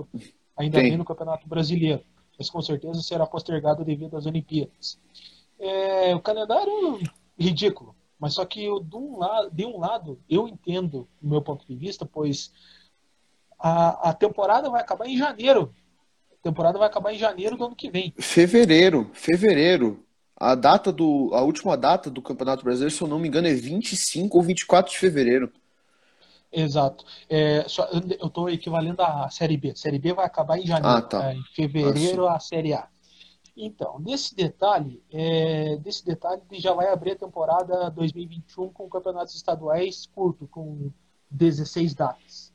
ainda 0.55 0.79
tem. 0.79 0.97
no 0.97 1.05
Campeonato 1.05 1.47
Brasileiro. 1.47 2.03
Mas 2.37 2.49
com 2.49 2.61
certeza 2.61 3.01
será 3.01 3.25
postergado 3.25 3.85
devido 3.85 4.17
às 4.17 4.25
Olimpíadas. 4.25 4.99
É, 5.59 6.15
o 6.15 6.19
calendário 6.19 6.99
ridículo, 7.37 7.95
mas 8.19 8.33
só 8.33 8.45
que 8.45 8.61
de 8.61 8.95
um, 8.95 9.17
lado, 9.17 9.51
de 9.51 9.65
um 9.65 9.79
lado 9.79 10.19
eu 10.29 10.47
entendo, 10.47 11.07
do 11.21 11.29
meu 11.29 11.41
ponto 11.41 11.65
de 11.67 11.75
vista, 11.75 12.05
pois 12.05 12.51
a, 13.59 14.09
a 14.09 14.13
temporada 14.13 14.69
vai 14.69 14.81
acabar 14.81 15.07
em 15.07 15.17
janeiro. 15.17 15.73
A 16.31 16.43
temporada 16.43 16.77
vai 16.77 16.87
acabar 16.87 17.13
em 17.13 17.17
janeiro 17.17 17.55
do 17.55 17.65
ano 17.65 17.75
que 17.75 17.89
vem. 17.89 18.13
Fevereiro, 18.17 19.09
fevereiro. 19.13 20.03
A 20.35 20.55
data 20.55 20.91
do. 20.91 21.29
A 21.33 21.41
última 21.41 21.77
data 21.77 22.09
do 22.09 22.21
Campeonato 22.21 22.63
Brasileiro, 22.63 22.93
se 22.93 23.01
eu 23.01 23.07
não 23.07 23.19
me 23.19 23.29
engano, 23.29 23.47
é 23.47 23.53
25 23.53 24.37
ou 24.37 24.43
24 24.43 24.91
de 24.91 24.99
fevereiro. 24.99 25.49
Exato. 26.53 27.03
É, 27.27 27.67
só, 27.67 27.85
eu 27.85 28.27
estou 28.27 28.49
equivalendo 28.49 29.01
à 29.01 29.29
Série 29.29 29.57
B. 29.57 29.71
A 29.71 29.75
Série 29.75 29.99
B 29.99 30.13
vai 30.13 30.25
acabar 30.25 30.59
em 30.59 30.65
janeiro. 30.65 30.97
Ah, 30.97 31.01
tá. 31.01 31.31
é, 31.31 31.35
em 31.35 31.43
fevereiro 31.53 32.27
ah, 32.27 32.35
a 32.35 32.39
Série 32.39 32.73
A. 32.73 32.87
Então, 33.55 34.01
desse 34.01 34.35
detalhe, 34.35 35.03
é, 35.11 35.77
desse 35.77 36.05
detalhe 36.05 36.41
já 36.53 36.73
vai 36.73 36.87
abrir 36.91 37.11
a 37.11 37.15
temporada 37.15 37.89
2021 37.91 38.69
com 38.69 38.89
campeonatos 38.89 39.35
estaduais 39.35 40.07
curto, 40.07 40.47
com 40.47 40.91
16 41.29 41.93
datas. 41.93 42.53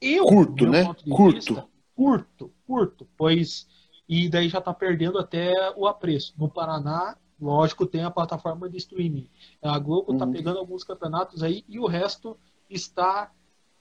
Eu, 0.00 0.26
curto, 0.26 0.66
né? 0.66 0.84
Curto. 1.10 1.34
Vista, 1.34 1.66
curto, 1.94 2.52
curto, 2.66 3.08
pois 3.16 3.66
e 4.08 4.28
daí 4.28 4.48
já 4.48 4.58
está 4.58 4.72
perdendo 4.72 5.18
até 5.18 5.52
o 5.76 5.86
apreço. 5.86 6.32
No 6.38 6.48
Paraná, 6.48 7.16
lógico, 7.38 7.84
tem 7.86 8.02
a 8.02 8.10
plataforma 8.10 8.68
de 8.68 8.78
streaming. 8.78 9.28
A 9.60 9.78
Globo 9.78 10.12
está 10.12 10.24
uhum. 10.24 10.32
pegando 10.32 10.58
alguns 10.58 10.82
campeonatos 10.82 11.42
aí 11.42 11.62
e 11.68 11.78
o 11.78 11.86
resto 11.86 12.36
está 12.68 13.32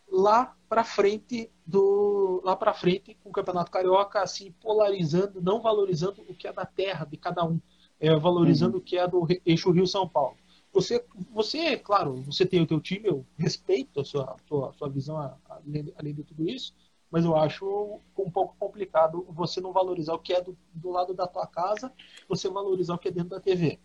lá 0.10 0.56
para 0.70 0.84
frente 0.84 1.52
do 1.66 2.42
lá 2.44 2.56
para 2.56 2.74
frente 2.74 3.16
com 3.22 3.30
o 3.30 3.34
Campeonato 3.34 3.72
Carioca 3.72 4.22
assim 4.22 4.52
polarizando, 4.62 5.42
não 5.42 5.62
valorizando 5.62 6.22
o 6.28 6.34
que 6.34 6.48
é 6.48 6.54
da 6.54 6.66
terra 6.66 7.06
de 7.06 7.18
cada 7.18 7.44
um, 7.46 7.60
é, 8.00 8.16
valorizando 8.16 8.76
uhum. 8.76 8.82
o 8.82 8.84
que 8.84 8.98
é 8.98 9.08
do 9.08 9.28
eixo 9.46 9.72
Rio 9.72 9.86
São 9.86 10.08
Paulo. 10.08 10.38
Você, 10.72 11.04
você, 11.32 11.78
claro, 11.78 12.22
você 12.24 12.46
tem 12.46 12.62
o 12.62 12.68
teu 12.68 12.80
time, 12.80 13.08
eu 13.08 13.26
respeito 13.38 14.00
a 14.00 14.06
sua, 14.06 14.24
a 14.32 14.38
sua, 14.48 14.70
a 14.70 14.74
sua 14.74 14.90
visão 14.90 15.18
além, 15.50 15.94
além 15.98 16.14
de 16.14 16.24
tudo 16.24 16.48
isso, 16.48 16.74
mas 17.10 17.26
eu 17.26 17.36
acho 17.36 18.02
um 18.18 18.30
pouco 18.30 18.56
complicado 18.60 19.26
você 19.30 19.62
não 19.62 19.72
valorizar 19.72 20.14
o 20.14 20.20
que 20.20 20.34
é 20.34 20.42
do, 20.42 20.58
do 20.74 20.90
lado 20.90 21.14
da 21.14 21.26
tua 21.26 21.48
casa, 21.48 21.92
você 22.28 22.50
valorizar 22.50 22.96
o 22.96 22.98
que 22.98 23.08
é 23.08 23.12
dentro 23.12 23.30
da 23.30 23.40
TV. 23.40 23.80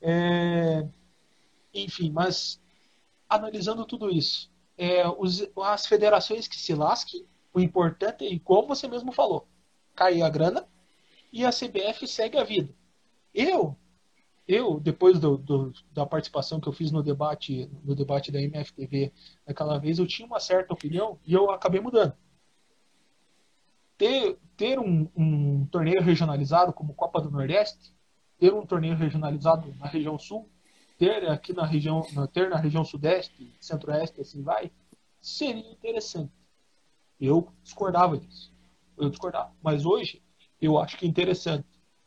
É, 0.00 0.86
enfim, 1.72 2.10
mas 2.10 2.60
analisando 3.28 3.84
tudo 3.84 4.10
isso, 4.10 4.50
é, 4.76 5.06
os, 5.08 5.48
as 5.62 5.86
federações 5.86 6.46
que 6.46 6.58
se 6.58 6.74
lasquem, 6.74 7.26
o 7.52 7.60
importante 7.60 8.26
é, 8.26 8.38
como 8.38 8.68
você 8.68 8.86
mesmo 8.86 9.12
falou, 9.12 9.48
cair 9.94 10.22
a 10.22 10.28
grana 10.28 10.66
e 11.32 11.44
a 11.44 11.50
CBF 11.50 12.06
segue 12.06 12.38
a 12.38 12.44
vida. 12.44 12.74
Eu 13.34 13.76
eu, 14.46 14.78
depois 14.78 15.18
do, 15.18 15.36
do, 15.36 15.72
da 15.92 16.06
participação 16.06 16.60
que 16.60 16.68
eu 16.68 16.72
fiz 16.72 16.92
no 16.92 17.02
debate, 17.02 17.68
no 17.82 17.96
debate 17.96 18.30
da 18.30 18.40
MFTV 18.40 19.12
naquela 19.46 19.78
vez, 19.78 19.98
eu 19.98 20.06
tinha 20.06 20.26
uma 20.26 20.38
certa 20.38 20.72
opinião 20.72 21.18
e 21.26 21.32
eu 21.32 21.50
acabei 21.50 21.80
mudando. 21.80 22.14
Ter, 23.98 24.38
ter 24.56 24.78
um, 24.78 25.08
um 25.16 25.66
torneio 25.66 26.00
regionalizado 26.00 26.72
como 26.72 26.94
Copa 26.94 27.20
do 27.20 27.30
Nordeste, 27.30 27.92
ter 28.38 28.52
um 28.54 28.64
torneio 28.64 28.94
regionalizado 28.94 29.74
na 29.80 29.86
região 29.86 30.18
sul, 30.18 30.48
ter 30.98 31.28
aqui 31.28 31.52
na 31.52 31.64
região, 31.64 32.02
ter 32.32 32.48
na 32.48 32.56
região 32.56 32.84
sudeste, 32.84 33.54
centro-oeste, 33.60 34.20
assim 34.20 34.42
vai, 34.42 34.70
seria 35.20 35.70
interessante. 35.70 36.32
Eu 37.20 37.52
discordava 37.62 38.18
disso. 38.18 38.52
Eu 38.96 39.10
discordava. 39.10 39.52
Mas 39.62 39.84
hoje, 39.84 40.22
eu 40.60 40.78
acho 40.78 40.96
que 40.96 41.04
é 41.04 41.08
interessante 41.08 41.66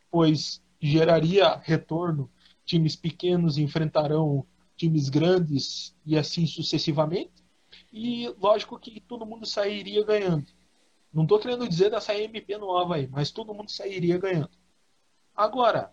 pois 0.10 0.62
geraria 0.80 1.56
retorno. 1.64 2.30
Times 2.66 2.96
pequenos 2.96 3.58
enfrentarão 3.58 4.46
times 4.76 5.10
grandes 5.10 5.96
e 6.06 6.18
assim 6.18 6.46
sucessivamente. 6.46 7.34
E 7.92 8.34
lógico 8.40 8.80
que 8.80 9.00
todo 9.00 9.26
mundo 9.26 9.46
sairia 9.46 10.04
ganhando. 10.06 10.48
Não 11.12 11.24
estou 11.24 11.40
querendo 11.40 11.68
dizer 11.68 11.90
dessa 11.90 12.16
MP 12.16 12.58
nova 12.58 12.96
aí, 12.96 13.08
mas 13.08 13.32
todo 13.32 13.54
mundo 13.54 13.72
sairia 13.72 14.18
ganhando. 14.18 14.52
Agora, 15.36 15.92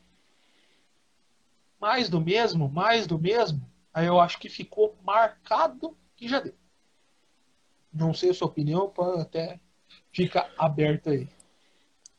mais 1.80 2.08
do 2.08 2.20
mesmo, 2.20 2.68
mais 2.68 3.06
do 3.06 3.18
mesmo, 3.18 3.60
aí 3.92 4.06
eu 4.06 4.20
acho 4.20 4.38
que 4.38 4.48
ficou 4.48 4.96
marcado 5.04 5.96
que 6.16 6.28
já 6.28 6.40
deu. 6.40 6.54
Não 7.92 8.12
sei 8.12 8.30
a 8.30 8.34
sua 8.34 8.48
opinião, 8.48 8.92
até 9.18 9.58
ficar 10.12 10.50
aberto 10.58 11.10
aí. 11.10 11.28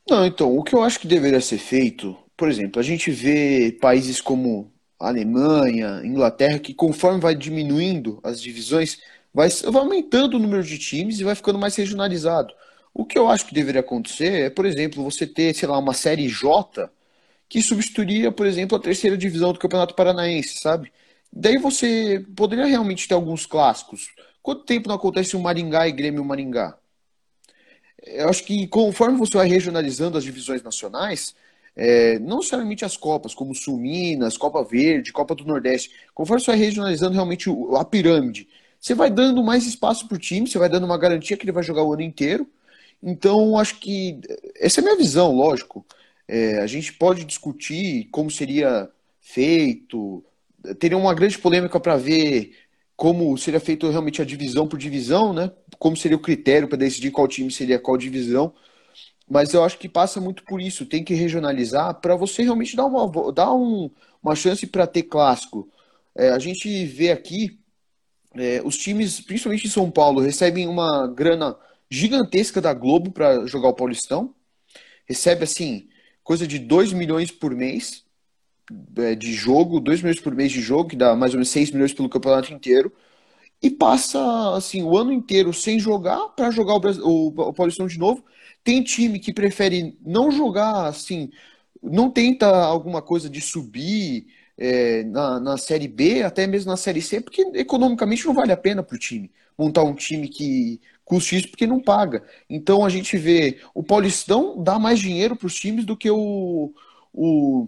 Não, 0.10 0.26
então, 0.26 0.58
o 0.58 0.64
que 0.64 0.74
eu 0.74 0.82
acho 0.82 1.00
que 1.00 1.08
deveria 1.08 1.42
ser 1.42 1.58
feito, 1.58 2.18
por 2.36 2.50
exemplo, 2.50 2.80
a 2.80 2.84
gente 2.84 3.12
vê 3.12 3.78
países 3.82 4.22
como 4.22 4.72
Alemanha, 5.00 6.02
Inglaterra, 6.04 6.60
que 6.60 6.74
conforme 6.74 7.20
vai 7.20 7.36
diminuindo 7.36 8.20
as 8.24 8.42
divisões, 8.42 9.00
vai, 9.34 9.50
vai 9.50 9.82
aumentando 9.82 10.36
o 10.36 10.40
número 10.40 10.64
de 10.64 10.78
times 10.78 11.20
e 11.20 11.24
vai 11.24 11.36
ficando 11.36 11.60
mais 11.60 11.76
regionalizado. 11.76 12.54
O 12.94 13.06
que 13.06 13.18
eu 13.18 13.30
acho 13.30 13.46
que 13.46 13.54
deveria 13.54 13.82
acontecer 13.82 14.46
é, 14.46 14.50
por 14.50 14.66
exemplo, 14.66 15.04
você 15.04 15.28
ter, 15.28 15.54
sei 15.54 15.68
lá, 15.68 15.78
uma 15.78 15.94
série 15.94 16.28
J 16.28 16.90
que 17.50 17.62
substituiria, 17.62 18.32
por 18.32 18.46
exemplo, 18.46 18.78
a 18.78 18.82
terceira 18.82 19.18
divisão 19.18 19.54
do 19.54 19.60
Campeonato 19.60 19.96
Paranaense, 19.96 20.60
sabe? 20.60 20.92
Daí 21.32 21.58
você 21.58 22.26
poderia 22.36 22.66
realmente 22.66 23.08
ter 23.08 23.14
alguns 23.14 23.46
clássicos. 23.46 24.10
Quanto 24.42 24.64
tempo 24.66 24.88
não 24.88 24.96
acontece 24.96 25.36
um 25.36 25.42
Maringá 25.42 25.88
e 25.88 25.92
Grêmio 25.92 26.24
Maringá? 26.24 26.78
Eu 28.06 28.30
acho 28.30 28.44
que 28.44 28.68
conforme 28.68 29.18
você 29.18 29.38
vai 29.38 29.48
regionalizando 29.48 30.18
as 30.18 30.24
divisões 30.24 30.64
nacionais, 30.64 31.36
é, 31.76 32.18
não 32.20 32.38
necessariamente 32.38 32.86
as 32.86 32.98
Copas, 32.98 33.36
como 33.36 33.54
Sul 33.54 33.78
Minas, 33.78 34.38
Copa 34.38 34.64
Verde, 34.64 35.12
Copa 35.12 35.36
do 35.36 35.46
Nordeste, 35.46 35.92
conforme 36.14 36.42
você 36.42 36.52
vai 36.52 36.60
regionalizando 36.60 37.14
realmente 37.14 37.50
a 37.78 37.86
pirâmide, 37.86 38.48
você 38.80 38.96
vai 38.96 39.10
dando 39.10 39.44
mais 39.44 39.66
espaço 39.66 40.08
para 40.08 40.16
o 40.16 40.20
time, 40.20 40.48
você 40.48 40.58
vai 40.58 40.70
dando 40.70 40.86
uma 40.86 40.98
garantia 40.98 41.36
que 41.38 41.44
ele 41.44 41.52
vai 41.52 41.64
jogar 41.64 41.84
o 41.84 41.94
ano 41.94 42.02
inteiro. 42.02 42.48
Então, 43.02 43.58
acho 43.58 43.80
que 43.80 44.20
essa 44.56 44.80
é 44.80 44.82
a 44.82 44.86
minha 44.86 44.98
visão, 44.98 45.36
lógico. 45.36 45.86
É, 46.28 46.60
a 46.60 46.68
gente 46.68 46.94
pode 46.94 47.24
discutir 47.24 48.10
como 48.12 48.30
seria 48.30 48.90
feito, 49.22 50.24
teria 50.80 50.98
uma 50.98 51.14
grande 51.14 51.38
polêmica 51.38 51.80
para 51.80 51.96
ver 51.98 52.54
como 52.96 53.38
seria 53.38 53.60
feito 53.60 53.90
realmente 53.90 54.22
a 54.22 54.26
divisão 54.26 54.68
por 54.68 54.80
divisão, 54.80 55.32
né? 55.34 55.52
Como 55.78 55.96
seria 55.96 56.18
o 56.18 56.22
critério 56.22 56.68
para 56.68 56.78
decidir 56.78 57.12
qual 57.12 57.28
time 57.28 57.52
seria 57.52 57.80
qual 57.80 57.96
divisão. 57.98 58.54
Mas 59.30 59.54
eu 59.54 59.64
acho 59.64 59.78
que 59.78 59.90
passa 59.90 60.20
muito 60.22 60.44
por 60.44 60.62
isso. 60.62 60.86
Tem 60.86 61.04
que 61.04 61.14
regionalizar 61.14 61.94
para 62.02 62.16
você 62.16 62.44
realmente 62.44 62.76
dar 62.76 62.86
uma, 62.86 63.32
dar 63.32 63.54
um, 63.54 63.92
uma 64.24 64.36
chance 64.36 64.66
para 64.66 64.88
ter 64.88 65.04
clássico. 65.04 65.70
É, 66.16 66.30
a 66.30 66.40
gente 66.40 66.86
vê 66.86 67.12
aqui 67.12 67.60
é, 68.36 68.62
os 68.64 68.78
times, 68.78 69.22
principalmente 69.22 69.68
em 69.68 69.70
São 69.70 69.92
Paulo, 69.92 70.22
recebem 70.22 70.68
uma 70.68 71.08
grana 71.08 71.56
gigantesca 71.90 72.62
da 72.62 72.74
Globo 72.74 73.12
para 73.12 73.46
jogar 73.46 73.70
o 73.70 73.76
Paulistão. 73.76 74.34
Recebe 75.06 75.44
assim 75.44 75.88
coisa 76.28 76.46
de 76.46 76.60
2 76.60 76.92
milhões 76.92 77.32
por 77.32 77.56
mês 77.56 78.04
é, 78.98 79.16
de 79.16 79.32
jogo, 79.32 79.80
2 79.80 80.02
milhões 80.02 80.20
por 80.20 80.36
mês 80.36 80.52
de 80.52 80.60
jogo, 80.60 80.90
que 80.90 80.96
dá 80.98 81.16
mais 81.16 81.32
ou 81.32 81.38
menos 81.38 81.50
6 81.52 81.72
milhões 81.72 81.94
pelo 81.94 82.10
campeonato 82.10 82.52
inteiro. 82.52 82.92
E 83.64 83.70
passa 83.70 84.20
assim 84.54 84.84
o 84.84 84.98
ano 84.98 85.14
inteiro 85.14 85.54
sem 85.54 85.80
jogar 85.80 86.28
para 86.36 86.52
jogar 86.52 86.74
o, 86.74 86.82
o, 87.06 87.28
o 87.30 87.54
Paulistão 87.54 87.88
de 87.88 87.98
novo 87.98 88.26
tem 88.62 88.84
time 88.84 89.20
que 89.20 89.32
prefere 89.32 89.98
não 90.06 90.30
jogar 90.30 90.88
assim, 90.88 91.32
não 91.82 92.12
tenta 92.12 92.46
alguma 92.46 93.02
coisa 93.02 93.30
de 93.30 93.40
subir 93.40 94.28
é, 94.58 95.06
na, 95.06 95.40
na 95.40 95.58
Série 95.58 95.88
B, 95.88 96.24
até 96.24 96.46
mesmo 96.46 96.70
na 96.72 96.78
Série 96.78 97.02
C, 97.02 97.22
porque 97.22 97.42
economicamente 97.54 98.26
não 98.26 98.34
vale 98.34 98.52
a 98.52 98.58
pena 98.58 98.84
para 98.84 98.96
o 98.98 99.00
time 99.00 99.32
montar 99.58 99.84
um 99.84 99.96
time 99.96 100.28
que 100.28 100.82
custa 101.08 101.36
isso 101.36 101.50
porque 101.50 101.66
não 101.66 101.80
paga. 101.80 102.24
Então 102.50 102.86
a 102.86 102.90
gente 102.90 103.18
vê 103.18 103.60
o 103.74 103.82
Paulistão 103.82 104.62
dá 104.62 104.78
mais 104.78 105.00
dinheiro 105.00 105.36
para 105.36 105.48
os 105.48 105.56
times 105.56 105.86
do 105.86 105.96
que 105.96 106.12
o, 106.12 106.74
o 107.14 107.68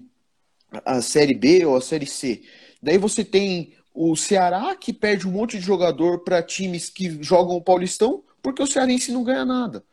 a 0.85 1.01
Série 1.01 1.33
B 1.33 1.65
ou 1.65 1.77
a 1.77 1.81
Série 1.81 2.05
C. 2.05 2.43
Daí 2.83 2.97
você 2.97 3.23
tem 3.23 3.73
o 3.93 4.15
Ceará 4.15 4.75
que 4.75 4.93
perde 4.93 5.27
um 5.27 5.31
monte 5.31 5.57
de 5.57 5.65
jogador 5.65 6.19
para 6.19 6.43
times 6.43 6.89
que 6.89 7.23
jogam 7.23 7.55
o 7.55 7.61
Paulistão 7.61 8.23
porque 8.41 8.61
o 8.61 8.67
cearense 8.67 9.11
não 9.11 9.23
ganha 9.23 9.45
nada. 9.45 9.83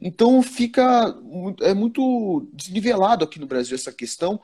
Então 0.00 0.42
fica 0.42 1.14
é 1.60 1.74
muito 1.74 2.48
desnivelado 2.52 3.24
aqui 3.24 3.38
no 3.38 3.46
Brasil 3.46 3.74
essa 3.74 3.92
questão. 3.92 4.40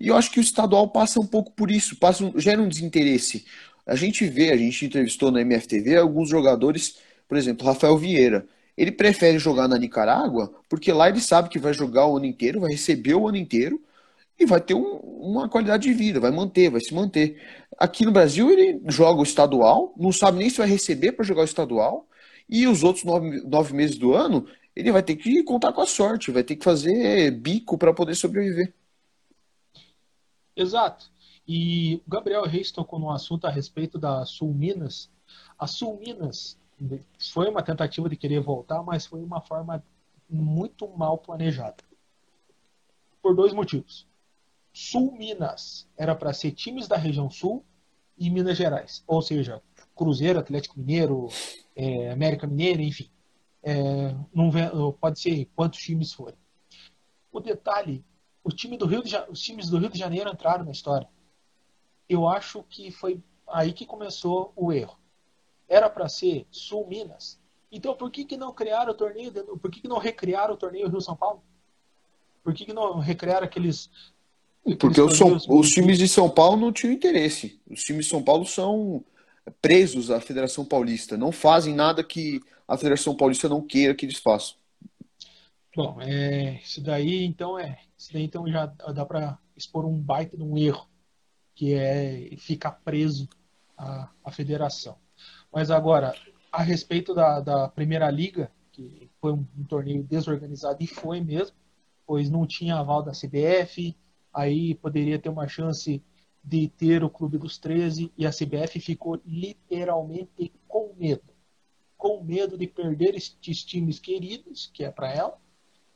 E 0.00 0.08
eu 0.08 0.16
acho 0.16 0.30
que 0.30 0.40
o 0.40 0.42
estadual 0.42 0.88
passa 0.88 1.20
um 1.20 1.26
pouco 1.26 1.52
por 1.52 1.70
isso, 1.70 1.96
passa 1.96 2.32
gera 2.36 2.62
um 2.62 2.68
desinteresse. 2.68 3.44
A 3.86 3.96
gente 3.96 4.24
vê, 4.26 4.50
a 4.50 4.56
gente 4.56 4.86
entrevistou 4.86 5.30
na 5.30 5.40
MFTV 5.40 5.96
alguns 5.96 6.28
jogadores, 6.28 6.96
por 7.28 7.36
exemplo, 7.36 7.66
Rafael 7.66 7.96
Vieira. 7.96 8.46
Ele 8.76 8.90
prefere 8.90 9.38
jogar 9.38 9.68
na 9.68 9.78
Nicarágua 9.78 10.52
porque 10.68 10.92
lá 10.92 11.08
ele 11.08 11.20
sabe 11.20 11.48
que 11.48 11.58
vai 11.58 11.72
jogar 11.72 12.06
o 12.06 12.16
ano 12.16 12.26
inteiro, 12.26 12.60
vai 12.60 12.72
receber 12.72 13.14
o 13.14 13.28
ano 13.28 13.36
inteiro 13.36 13.80
e 14.38 14.44
vai 14.44 14.60
ter 14.60 14.74
um, 14.74 14.96
uma 14.96 15.48
qualidade 15.48 15.84
de 15.84 15.94
vida, 15.94 16.18
vai 16.18 16.30
manter, 16.30 16.70
vai 16.70 16.80
se 16.80 16.92
manter. 16.92 17.40
Aqui 17.78 18.04
no 18.04 18.12
Brasil 18.12 18.50
ele 18.50 18.80
joga 18.88 19.20
o 19.20 19.22
estadual, 19.22 19.94
não 19.96 20.12
sabe 20.12 20.38
nem 20.38 20.50
se 20.50 20.58
vai 20.58 20.68
receber 20.68 21.12
para 21.12 21.24
jogar 21.24 21.42
o 21.42 21.44
estadual, 21.44 22.08
e 22.48 22.66
os 22.66 22.82
outros 22.82 23.04
nove, 23.04 23.40
nove 23.42 23.72
meses 23.72 23.96
do 23.96 24.12
ano 24.12 24.46
ele 24.74 24.90
vai 24.90 25.02
ter 25.02 25.16
que 25.16 25.42
contar 25.44 25.72
com 25.72 25.80
a 25.80 25.86
sorte, 25.86 26.32
vai 26.32 26.42
ter 26.42 26.56
que 26.56 26.64
fazer 26.64 27.30
bico 27.30 27.78
para 27.78 27.94
poder 27.94 28.14
sobreviver. 28.16 28.74
Exato. 30.56 31.10
E 31.46 32.00
o 32.06 32.10
Gabriel 32.10 32.44
Reis 32.44 32.72
tocou 32.72 32.98
num 32.98 33.10
assunto 33.10 33.46
a 33.46 33.50
respeito 33.50 33.98
da 33.98 34.24
Sul 34.24 34.52
Minas. 34.52 35.10
A 35.58 35.66
Sul 35.66 35.98
Minas 36.00 36.58
foi 37.32 37.48
uma 37.48 37.62
tentativa 37.62 38.08
de 38.08 38.16
querer 38.16 38.40
voltar, 38.40 38.82
mas 38.82 39.06
foi 39.06 39.22
uma 39.22 39.40
forma 39.40 39.84
muito 40.28 40.88
mal 40.88 41.18
planejada. 41.18 41.76
Por 43.22 43.34
dois 43.34 43.52
motivos. 43.52 44.06
Sul 44.72 45.12
Minas 45.12 45.88
era 45.96 46.14
para 46.14 46.32
ser 46.32 46.52
times 46.52 46.88
da 46.88 46.96
região 46.96 47.30
sul 47.30 47.64
e 48.18 48.28
Minas 48.28 48.56
Gerais, 48.56 49.04
ou 49.06 49.22
seja, 49.22 49.62
Cruzeiro, 49.94 50.38
Atlético 50.38 50.78
Mineiro, 50.78 51.28
é, 51.76 52.10
América 52.10 52.46
Mineira, 52.46 52.82
enfim 52.82 53.08
é, 53.64 54.14
não 54.32 54.92
pode 54.92 55.18
ser 55.18 55.46
quantos 55.56 55.80
times 55.80 56.12
forem. 56.12 56.36
O 57.32 57.40
detalhe, 57.40 58.04
o 58.44 58.50
time 58.50 58.76
do 58.76 58.86
Rio 58.86 59.02
de, 59.02 59.16
os 59.30 59.40
times 59.40 59.70
do 59.70 59.78
Rio 59.78 59.88
de 59.88 59.98
Janeiro 59.98 60.30
entraram 60.30 60.64
na 60.64 60.70
história. 60.70 61.08
Eu 62.06 62.28
acho 62.28 62.62
que 62.64 62.90
foi 62.90 63.22
aí 63.48 63.72
que 63.72 63.86
começou 63.86 64.52
o 64.54 64.70
erro. 64.70 64.98
Era 65.68 65.88
para 65.88 66.08
ser 66.08 66.46
Sul 66.50 66.86
Minas. 66.86 67.40
Então 67.70 67.94
por 67.94 68.10
que, 68.10 68.24
que 68.24 68.36
não 68.36 68.52
criaram 68.52 68.92
o 68.92 68.94
torneio? 68.94 69.32
Por 69.58 69.70
que, 69.70 69.80
que 69.80 69.88
não 69.88 69.98
recriaram 69.98 70.54
o 70.54 70.56
torneio 70.56 70.88
Rio 70.88 71.00
São 71.00 71.16
Paulo? 71.16 71.42
Por 72.42 72.52
que, 72.52 72.66
que 72.66 72.72
não 72.72 72.98
recriaram 72.98 73.44
aqueles 73.44 73.90
porque 74.78 75.00
os, 75.00 75.18
São, 75.18 75.36
os 75.48 75.70
times 75.70 75.98
de 75.98 76.08
São 76.08 76.30
Paulo 76.30 76.56
não 76.56 76.72
tinham 76.72 76.94
interesse. 76.94 77.60
Os 77.68 77.82
times 77.82 78.06
de 78.06 78.10
São 78.10 78.22
Paulo 78.22 78.46
são 78.46 79.04
presos 79.60 80.10
à 80.10 80.20
Federação 80.20 80.64
Paulista, 80.64 81.18
não 81.18 81.30
fazem 81.30 81.74
nada 81.74 82.02
que 82.02 82.40
a 82.66 82.78
Federação 82.78 83.14
Paulista 83.14 83.46
não 83.46 83.60
queira 83.60 83.94
que 83.94 84.06
eles 84.06 84.16
façam. 84.16 84.56
Bom, 85.76 86.00
é, 86.00 86.60
isso 86.62 86.80
daí 86.80 87.24
então 87.24 87.58
é, 87.58 87.78
isso 87.98 88.12
daí 88.12 88.22
então 88.22 88.48
já 88.48 88.64
dá 88.66 89.04
para 89.04 89.38
expor 89.54 89.84
um 89.84 90.00
baita 90.00 90.36
de 90.36 90.42
um 90.42 90.56
erro, 90.56 90.88
que 91.54 91.74
é 91.74 92.30
ficar 92.38 92.72
preso 92.72 93.28
à, 93.76 94.08
à 94.24 94.30
federação. 94.30 94.96
Mas 95.54 95.70
agora, 95.70 96.12
a 96.50 96.62
respeito 96.62 97.14
da, 97.14 97.38
da 97.38 97.68
Primeira 97.68 98.10
Liga, 98.10 98.50
que 98.72 99.08
foi 99.20 99.32
um, 99.32 99.46
um 99.56 99.62
torneio 99.62 100.02
desorganizado 100.02 100.82
e 100.82 100.86
foi 100.88 101.20
mesmo, 101.20 101.56
pois 102.04 102.28
não 102.28 102.44
tinha 102.44 102.74
aval 102.74 103.04
da 103.04 103.12
CBF, 103.12 103.96
aí 104.32 104.74
poderia 104.74 105.16
ter 105.16 105.28
uma 105.28 105.46
chance 105.46 106.02
de 106.42 106.68
ter 106.68 107.04
o 107.04 107.08
Clube 107.08 107.38
dos 107.38 107.56
13 107.56 108.12
e 108.18 108.26
a 108.26 108.30
CBF 108.30 108.80
ficou 108.80 109.22
literalmente 109.24 110.52
com 110.66 110.92
medo. 110.98 111.22
Com 111.96 112.24
medo 112.24 112.58
de 112.58 112.66
perder 112.66 113.14
estes 113.14 113.64
times 113.64 114.00
queridos, 114.00 114.68
que 114.74 114.82
é 114.82 114.90
para 114.90 115.14
ela, 115.14 115.38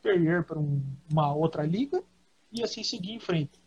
perder 0.00 0.44
para 0.44 0.60
um, 0.60 0.80
uma 1.10 1.34
outra 1.34 1.66
liga 1.66 2.00
e 2.52 2.62
assim 2.62 2.84
seguir 2.84 3.10
em 3.10 3.20
frente. 3.20 3.60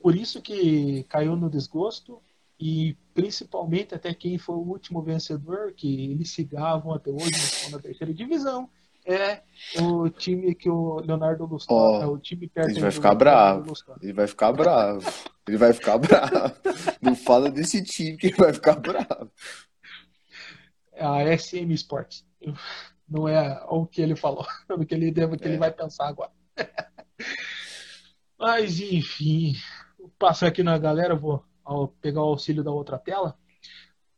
Por 0.00 0.16
isso 0.16 0.40
que 0.40 1.04
caiu 1.04 1.36
no 1.36 1.50
desgosto 1.50 2.22
e 2.58 2.96
principalmente 3.12 3.94
até 3.94 4.14
quem 4.14 4.38
foi 4.38 4.56
o 4.56 4.66
último 4.66 5.02
vencedor, 5.02 5.72
que 5.72 6.10
eles 6.10 6.30
cigavam 6.30 6.94
até 6.94 7.10
hoje 7.10 7.70
na 7.70 7.78
terceira 7.78 8.12
divisão, 8.12 8.68
é 9.04 9.42
o 9.80 10.08
time 10.08 10.54
que 10.54 10.68
o 10.68 10.96
Leonardo 11.00 11.46
Lustor, 11.46 12.00
oh, 12.00 12.02
é 12.02 12.06
o 12.06 12.18
time 12.18 12.48
perto 12.48 12.70
Ele 12.70 12.80
vai 12.80 12.90
ficar 12.90 13.14
bravo. 13.14 13.72
Ele 14.02 14.12
vai 14.12 14.26
ficar 14.26 14.52
bravo. 14.52 15.12
Ele 15.46 15.56
vai 15.56 15.72
ficar 15.72 15.98
bravo. 15.98 16.56
Não 17.00 17.14
fala 17.14 17.48
desse 17.48 17.84
time 17.84 18.16
que 18.16 18.26
ele 18.28 18.36
vai 18.36 18.52
ficar 18.52 18.74
bravo. 18.74 19.30
É 20.92 21.04
a 21.04 21.38
SM 21.38 21.70
Sports. 21.72 22.26
Não 23.08 23.28
é 23.28 23.64
o 23.68 23.86
que 23.86 24.02
ele 24.02 24.16
falou, 24.16 24.44
o 24.68 24.84
que 24.84 24.94
ele 24.94 25.12
deve, 25.12 25.36
que 25.36 25.44
é. 25.44 25.48
ele 25.48 25.58
vai 25.58 25.70
pensar 25.70 26.08
agora. 26.08 26.32
Mas 28.38 28.80
enfim, 28.80 29.54
vou 29.96 30.10
passar 30.18 30.48
aqui 30.48 30.64
na 30.64 30.76
galera, 30.76 31.14
vou 31.14 31.44
pegar 32.00 32.22
o 32.22 32.28
auxílio 32.28 32.62
da 32.62 32.70
outra 32.70 32.98
tela. 32.98 33.36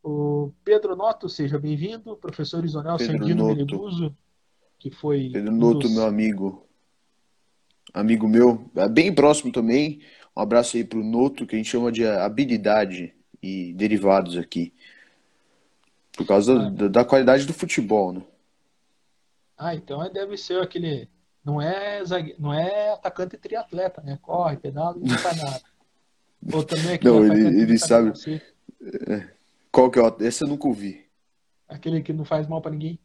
O 0.03 0.53
Pedro 0.63 0.95
Noto, 0.95 1.27
seja 1.27 1.59
bem-vindo. 1.59 2.15
Professor 2.15 2.63
Isonel 2.63 2.97
Sandino 2.97 3.47
Meneguso, 3.47 4.15
que 4.77 4.89
foi. 4.89 5.29
Pedro 5.31 5.51
Noto, 5.51 5.79
dos... 5.79 5.91
meu 5.91 6.05
amigo. 6.05 6.65
Amigo 7.93 8.27
meu, 8.27 8.69
é 8.75 8.87
bem 8.87 9.13
próximo 9.13 9.51
também. 9.51 10.01
Um 10.35 10.41
abraço 10.41 10.77
aí 10.77 10.83
pro 10.83 11.03
Noto, 11.03 11.45
que 11.45 11.55
a 11.55 11.57
gente 11.57 11.69
chama 11.69 11.91
de 11.91 12.05
habilidade 12.05 13.13
e 13.41 13.73
derivados 13.73 14.37
aqui. 14.37 14.73
Por 16.15 16.25
causa 16.25 16.53
ah. 16.53 16.69
da, 16.69 16.87
da, 16.87 17.05
qualidade 17.05 17.45
do 17.45 17.53
futebol, 17.53 18.13
né? 18.13 18.21
Ah, 19.57 19.75
então 19.75 20.03
é, 20.03 20.09
deve 20.09 20.37
ser 20.37 20.61
aquele. 20.61 21.09
Não 21.43 21.61
é, 21.61 22.03
zague... 22.05 22.35
não 22.37 22.53
é 22.53 22.93
atacante 22.93 23.37
triatleta, 23.37 24.01
né? 24.01 24.19
Corre, 24.21 24.57
pedala 24.57 24.97
e 24.97 25.07
não 25.07 25.17
faz 25.17 25.37
nada. 25.41 25.61
Ou 26.53 26.63
também 26.63 26.93
aquele 26.93 27.13
não, 27.13 27.25
ele, 27.25 27.61
ele 27.61 27.77
sabe. 27.77 28.13
É. 29.07 29.29
Qual 29.71 29.91
que 29.91 29.99
é 29.99 30.01
o... 30.01 30.17
Esse 30.21 30.43
eu 30.43 30.47
nunca 30.47 30.67
ouvi. 30.67 31.05
Aquele 31.67 32.01
que 32.01 32.13
não 32.13 32.25
faz 32.25 32.47
mal 32.47 32.61
para 32.61 32.71
ninguém. 32.71 32.99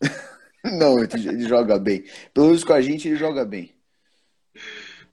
não, 0.64 0.98
ele, 0.98 1.28
ele 1.28 1.48
joga 1.48 1.78
bem. 1.78 2.04
Pelo 2.32 2.48
menos 2.48 2.64
com 2.64 2.72
a 2.72 2.80
gente 2.80 3.08
ele 3.08 3.16
joga 3.16 3.44
bem. 3.44 3.74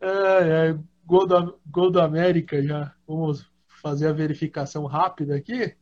É, 0.02 0.70
é, 0.70 0.80
gol, 1.06 1.28
do, 1.28 1.60
gol 1.66 1.92
do 1.92 2.02
América 2.02 2.62
já. 2.62 2.94
Vamos 3.08 3.50
fazer 3.82 4.08
a 4.08 4.14
verificação 4.14 4.86
rápida 4.86 5.36
aqui. 5.36 5.76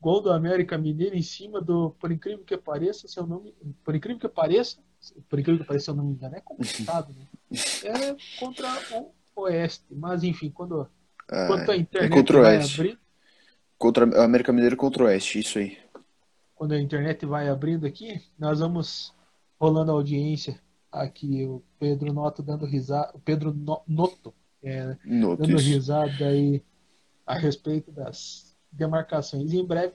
Gol 0.00 0.22
do 0.22 0.32
América 0.32 0.78
Mineiro 0.78 1.16
em 1.16 1.22
cima 1.22 1.60
do, 1.60 1.90
por 1.98 2.12
incrível 2.12 2.44
que 2.44 2.56
pareça, 2.56 3.08
seu 3.08 3.26
nome, 3.26 3.52
por 3.82 3.96
incrível 3.96 4.20
que 4.20 4.28
pareça, 4.28 4.78
por 5.28 5.40
incrível 5.40 5.60
que 5.60 5.66
pareça, 5.66 5.86
seu 5.86 5.94
nome 5.94 6.12
engano, 6.12 6.36
é 6.36 6.40
complicado, 6.40 7.12
né? 7.12 7.26
É 7.82 8.16
contra 8.38 8.68
o 8.92 9.12
Oeste, 9.42 9.86
mas 9.90 10.22
enfim, 10.24 10.50
quando, 10.50 10.88
ah, 11.28 11.46
quando 11.46 11.70
a 11.70 11.74
é 11.74 11.78
internet 11.78 12.12
é 12.12 12.14
contra 12.14 12.38
o 12.38 12.40
Oeste. 12.40 12.80
abrir, 12.80 12.98
Contra 13.78 14.06
o 14.06 14.22
América 14.22 14.52
Mineiro 14.52 14.76
contra 14.76 15.04
o 15.04 15.06
Oeste, 15.06 15.38
isso 15.38 15.58
aí. 15.58 15.78
Quando 16.54 16.72
a 16.72 16.80
internet 16.80 17.24
vai 17.24 17.48
abrindo 17.48 17.86
aqui, 17.86 18.20
nós 18.36 18.58
vamos 18.58 19.14
rolando 19.58 19.92
a 19.92 19.94
audiência 19.94 20.60
aqui, 20.90 21.46
o 21.46 21.62
Pedro 21.78 22.12
Noto 22.12 22.42
dando 22.42 22.66
risada, 22.66 23.12
o 23.14 23.20
Pedro 23.20 23.54
no, 23.54 23.80
Noto, 23.86 24.34
é, 24.62 24.96
Noto, 25.04 25.42
dando 25.42 25.56
isso. 25.60 25.68
risada 25.68 26.26
aí 26.26 26.62
a 27.24 27.34
respeito 27.34 27.92
das 27.92 28.56
demarcações. 28.72 29.52
E 29.52 29.58
em 29.58 29.64
breve 29.64 29.94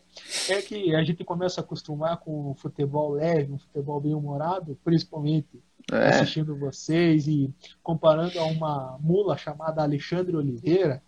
é 0.50 0.62
que 0.62 0.96
a 0.96 1.04
gente 1.04 1.26
começa 1.26 1.60
a 1.60 1.64
acostumar 1.64 2.18
com 2.18 2.52
o 2.52 2.56
futebol 2.56 3.12
leve, 3.12 3.52
um 3.52 3.60
futebol 3.60 4.00
bem 4.00 4.14
humorado, 4.14 4.80
principalmente 4.84 5.62
é. 5.91 6.10
assistindo 6.10 6.58
vocês 6.58 7.28
e 7.28 7.54
comparando 7.82 8.39
a 8.39 8.46
uma 8.46 8.98
mula 9.00 9.38
chamada 9.38 9.82
Alexandre 9.82 10.36
Oliveira, 10.36 11.02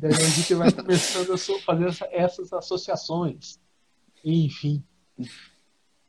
Daí 0.00 0.12
a 0.14 0.28
gente 0.30 0.54
vai 0.54 0.72
começando 0.72 1.34
a 1.34 1.58
fazer 1.60 1.86
essa, 1.86 2.08
essas 2.10 2.52
associações. 2.54 3.60
Enfim. 4.24 4.82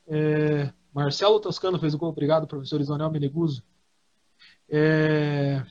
É, 0.08 0.72
Marcelo 0.94 1.42
Toscano 1.42 1.78
fez 1.78 1.94
o 1.94 1.98
gol. 1.98 2.10
Obrigado, 2.10 2.48
professor 2.48 2.80
Isonel 2.80 3.12
Meneguso. 3.12 3.62
É, 4.70 5.62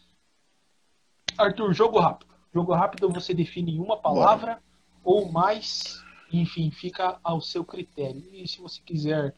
Arthur, 1.38 1.72
jogo 1.72 1.98
rápido. 1.98 2.34
Jogo 2.52 2.74
rápido 2.74 3.08
você 3.08 3.32
define 3.32 3.76
em 3.76 3.80
uma 3.80 3.96
palavra 3.96 4.54
Bora. 4.54 4.62
ou 5.02 5.32
mais. 5.32 6.04
Enfim, 6.30 6.70
fica 6.70 7.18
ao 7.24 7.40
seu 7.40 7.64
critério. 7.64 8.22
E 8.34 8.46
se 8.46 8.60
você 8.60 8.82
quiser 8.82 9.34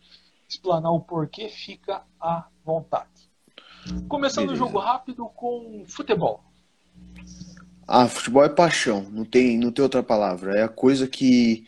explanar 0.52 0.92
o 0.92 1.00
porquê, 1.00 1.48
fica 1.48 2.02
à 2.20 2.46
vontade. 2.64 3.30
Começando 4.08 4.46
Beleza. 4.46 4.64
o 4.64 4.66
jogo 4.66 4.78
rápido 4.78 5.26
com 5.34 5.84
futebol. 5.86 6.44
Ah, 7.86 8.06
futebol 8.06 8.44
é 8.44 8.48
paixão, 8.48 9.06
não 9.10 9.24
tem, 9.24 9.58
não 9.58 9.72
tem 9.72 9.82
outra 9.82 10.02
palavra. 10.02 10.56
É 10.56 10.62
a 10.62 10.68
coisa 10.68 11.06
que, 11.06 11.66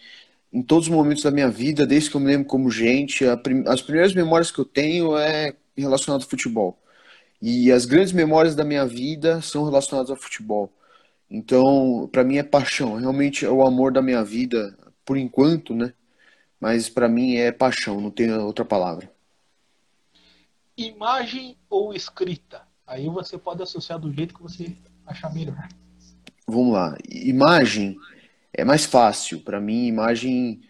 em 0.53 0.63
todos 0.63 0.87
os 0.89 0.95
momentos 0.95 1.23
da 1.23 1.31
minha 1.31 1.51
vida, 1.51 1.87
desde 1.87 2.11
que 2.11 2.17
eu 2.17 2.21
me 2.21 2.29
lembro 2.29 2.47
como 2.47 2.71
gente, 2.71 3.25
prim... 3.43 3.65
as 3.67 3.83
primeiras 3.83 4.15
memórias 4.15 4.51
que 4.51 4.61
eu 4.61 4.65
tenho 4.65 5.17
é 5.17 5.55
relacionado 5.77 6.23
ao 6.23 6.29
futebol. 6.29 6.79
E 7.43 7.71
as 7.73 7.85
grandes 7.85 8.13
memórias 8.13 8.55
da 8.55 8.65
minha 8.65 8.87
vida 8.87 9.43
são 9.43 9.65
relacionadas 9.65 10.11
ao 10.11 10.17
futebol. 10.17 10.73
Então, 11.29 12.09
para 12.13 12.23
mim 12.23 12.37
é 12.37 12.43
paixão, 12.43 12.95
realmente 12.97 13.45
é 13.45 13.51
o 13.51 13.67
amor 13.67 13.93
da 13.93 14.01
minha 14.01 14.23
vida, 14.23 14.79
por 15.05 15.17
enquanto, 15.17 15.75
né? 15.75 15.93
Mas 16.61 16.89
para 16.89 17.09
mim 17.09 17.37
é 17.37 17.53
paixão, 17.53 18.01
não 18.01 18.11
tem 18.11 18.33
outra 18.33 18.65
palavra. 18.65 19.11
Imagem 20.77 21.57
ou 21.69 21.95
escrita? 21.95 22.63
Aí 22.87 23.09
você 23.09 23.39
pode 23.39 23.63
associar 23.63 23.99
do 23.99 24.13
jeito 24.13 24.35
que 24.35 24.43
você 24.43 24.75
achar 25.07 25.33
melhor 25.33 25.69
vamos 26.47 26.73
lá, 26.73 26.97
imagem 27.09 27.97
é 28.53 28.65
mais 28.65 28.85
fácil. 28.85 29.41
Para 29.41 29.61
mim, 29.61 29.87
imagem 29.87 30.61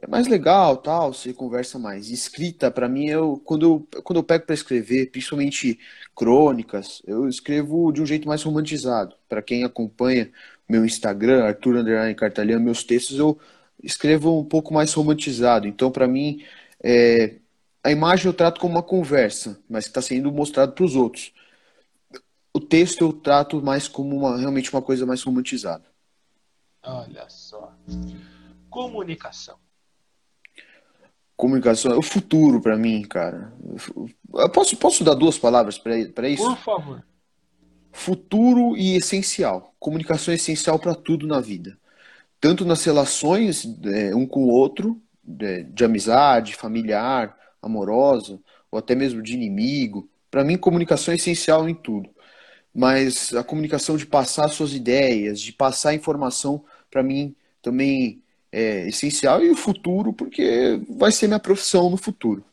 é 0.00 0.06
mais 0.06 0.26
legal, 0.26 0.76
tal, 0.76 1.12
você 1.12 1.32
conversa 1.32 1.78
mais. 1.78 2.10
Escrita, 2.10 2.70
para 2.70 2.88
mim, 2.88 3.06
eu 3.06 3.40
quando 3.44 3.62
eu, 3.66 4.02
quando 4.02 4.18
eu 4.18 4.24
pego 4.24 4.46
para 4.46 4.54
escrever, 4.54 5.10
principalmente 5.10 5.78
crônicas, 6.14 7.02
eu 7.06 7.28
escrevo 7.28 7.92
de 7.92 8.02
um 8.02 8.06
jeito 8.06 8.28
mais 8.28 8.42
romantizado. 8.42 9.14
Para 9.28 9.42
quem 9.42 9.64
acompanha 9.64 10.30
meu 10.68 10.84
Instagram, 10.84 11.44
Arthur 11.44 11.76
Underline 11.76 12.14
Cartalhão, 12.14 12.60
meus 12.60 12.82
textos 12.84 13.18
eu 13.18 13.38
escrevo 13.82 14.40
um 14.40 14.44
pouco 14.44 14.72
mais 14.72 14.92
romantizado. 14.92 15.66
Então, 15.66 15.90
para 15.90 16.08
mim, 16.08 16.44
é, 16.82 17.36
a 17.82 17.90
imagem 17.90 18.26
eu 18.26 18.34
trato 18.34 18.60
como 18.60 18.74
uma 18.74 18.82
conversa, 18.82 19.60
mas 19.68 19.84
que 19.84 19.90
está 19.90 20.02
sendo 20.02 20.32
mostrado 20.32 20.72
para 20.72 20.84
os 20.84 20.96
outros 20.96 21.32
o 22.54 22.60
texto 22.60 23.02
eu 23.02 23.12
trato 23.12 23.60
mais 23.60 23.88
como 23.88 24.16
uma, 24.16 24.38
realmente 24.38 24.72
uma 24.72 24.80
coisa 24.80 25.04
mais 25.04 25.20
romantizada. 25.24 25.84
Olha 26.84 27.28
só. 27.28 27.74
Comunicação. 28.70 29.58
Comunicação 31.36 31.92
é 31.92 31.96
o 31.96 32.02
futuro 32.02 32.60
para 32.60 32.76
mim, 32.76 33.02
cara. 33.02 33.52
Eu 34.32 34.48
posso, 34.50 34.76
posso 34.76 35.02
dar 35.02 35.14
duas 35.14 35.36
palavras 35.36 35.76
para 35.76 36.28
isso? 36.28 36.44
Por 36.44 36.56
favor. 36.58 37.04
Futuro 37.90 38.76
e 38.76 38.96
essencial. 38.96 39.74
Comunicação 39.80 40.30
é 40.30 40.36
essencial 40.36 40.78
para 40.78 40.94
tudo 40.94 41.26
na 41.26 41.40
vida. 41.40 41.76
Tanto 42.44 42.64
nas 42.64 42.84
relações 42.84 43.66
é, 43.84 44.14
um 44.14 44.26
com 44.26 44.44
o 44.44 44.50
outro, 44.50 45.00
de, 45.22 45.64
de 45.64 45.84
amizade, 45.84 46.54
familiar, 46.54 47.34
amorosa, 47.62 48.38
ou 48.70 48.78
até 48.78 48.94
mesmo 48.94 49.22
de 49.22 49.32
inimigo. 49.32 50.10
Para 50.30 50.44
mim, 50.44 50.58
comunicação 50.58 51.12
é 51.12 51.16
essencial 51.16 51.66
em 51.68 51.74
tudo 51.74 52.14
mas 52.74 53.32
a 53.32 53.44
comunicação 53.44 53.96
de 53.96 54.04
passar 54.04 54.48
suas 54.48 54.74
ideias, 54.74 55.40
de 55.40 55.52
passar 55.52 55.94
informação, 55.94 56.64
para 56.90 57.04
mim 57.04 57.34
também 57.62 58.20
é 58.50 58.88
essencial 58.88 59.42
e 59.42 59.50
o 59.50 59.56
futuro, 59.56 60.12
porque 60.12 60.80
vai 60.88 61.12
ser 61.12 61.28
minha 61.28 61.38
profissão 61.38 61.88
no 61.88 61.96
futuro. 61.96 62.44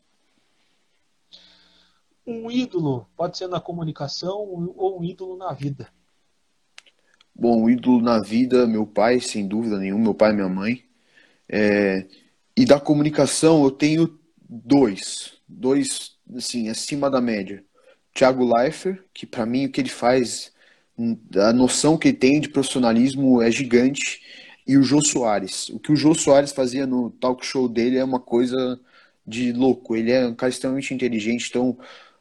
Um 2.26 2.52
ídolo 2.52 3.08
pode 3.18 3.38
ser 3.38 3.48
na 3.48 3.60
comunicação 3.60 4.38
ou 4.76 5.00
um 5.00 5.04
ídolo 5.04 5.36
na 5.36 5.54
vida? 5.54 5.90
Bom, 7.36 7.70
ídolo 7.70 8.02
na 8.02 8.20
vida, 8.20 8.68
meu 8.68 8.86
pai, 8.86 9.20
sem 9.20 9.48
dúvida 9.48 9.78
nenhuma, 9.80 10.04
meu 10.04 10.14
pai 10.14 10.32
e 10.32 10.36
minha 10.36 10.50
mãe. 10.50 10.84
É... 11.50 12.06
E 12.56 12.66
da 12.66 12.80
comunicação 12.80 13.64
eu 13.64 13.72
tenho 13.72 14.20
dois, 14.48 15.34
dois, 15.48 16.18
assim, 16.36 16.70
acima 16.70 17.10
da 17.10 17.22
média. 17.22 17.64
Thiago 18.14 18.44
Leifert, 18.56 19.04
que 19.14 19.26
para 19.26 19.46
mim 19.46 19.66
o 19.66 19.72
que 19.72 19.82
ele 19.82 19.90
faz, 19.90 20.52
a 21.36 21.54
noção 21.54 21.98
que 21.98 22.10
ele 22.10 22.18
tem 22.18 22.42
de 22.42 22.50
profissionalismo 22.50 23.42
é 23.42 23.50
gigante, 23.50 24.22
e 24.68 24.78
o 24.78 24.84
Jô 24.84 25.02
Soares. 25.02 25.70
O 25.70 25.80
que 25.80 25.92
o 25.92 25.96
Jô 25.96 26.14
Soares 26.14 26.52
fazia 26.52 26.86
no 26.86 27.10
talk 27.12 27.46
show 27.46 27.68
dele 27.68 27.98
é 27.98 28.04
uma 28.04 28.20
coisa 28.20 28.80
de 29.26 29.52
louco. 29.52 29.96
Ele 29.96 30.12
é 30.12 30.28
um 30.28 30.36
cara 30.36 30.50
extremamente 30.50 30.94
inteligente, 30.94 31.48
então 31.50 31.78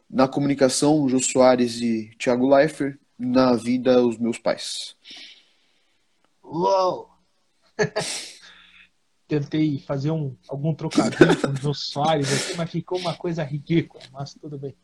na 0.08 0.26
comunicação, 0.26 1.00
o 1.02 1.08
Jô 1.08 1.20
Soares 1.20 1.80
e 1.80 2.10
Thiago 2.18 2.48
Leifert, 2.48 2.98
na 3.20 3.54
vida, 3.54 4.02
os 4.02 4.18
meus 4.18 4.38
pais. 4.38 4.96
Uou! 6.42 7.10
Tentei 9.28 9.78
fazer 9.78 10.10
um, 10.10 10.34
algum 10.48 10.74
trocadilho 10.74 11.40
com 11.40 11.48
o 11.48 11.56
Jô 11.56 11.74
Soares 11.74 12.32
aqui, 12.32 12.56
mas 12.56 12.70
ficou 12.70 12.98
uma 12.98 13.14
coisa 13.14 13.44
ridícula, 13.44 14.02
mas 14.12 14.34
tudo 14.34 14.58
bem. 14.58 14.74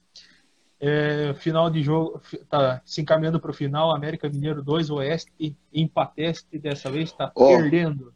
É, 0.78 1.34
final 1.34 1.70
de 1.70 1.82
jogo, 1.82 2.20
tá 2.48 2.82
se 2.84 3.00
encaminhando 3.00 3.40
para 3.40 3.50
o 3.50 3.54
final, 3.54 3.90
América 3.90 4.28
Mineiro 4.28 4.62
2, 4.62 4.90
Oeste, 4.90 5.56
empateste 5.72 6.58
dessa 6.58 6.90
vez, 6.90 7.10
está 7.10 7.32
oh, 7.34 7.48
perdendo. 7.48 8.14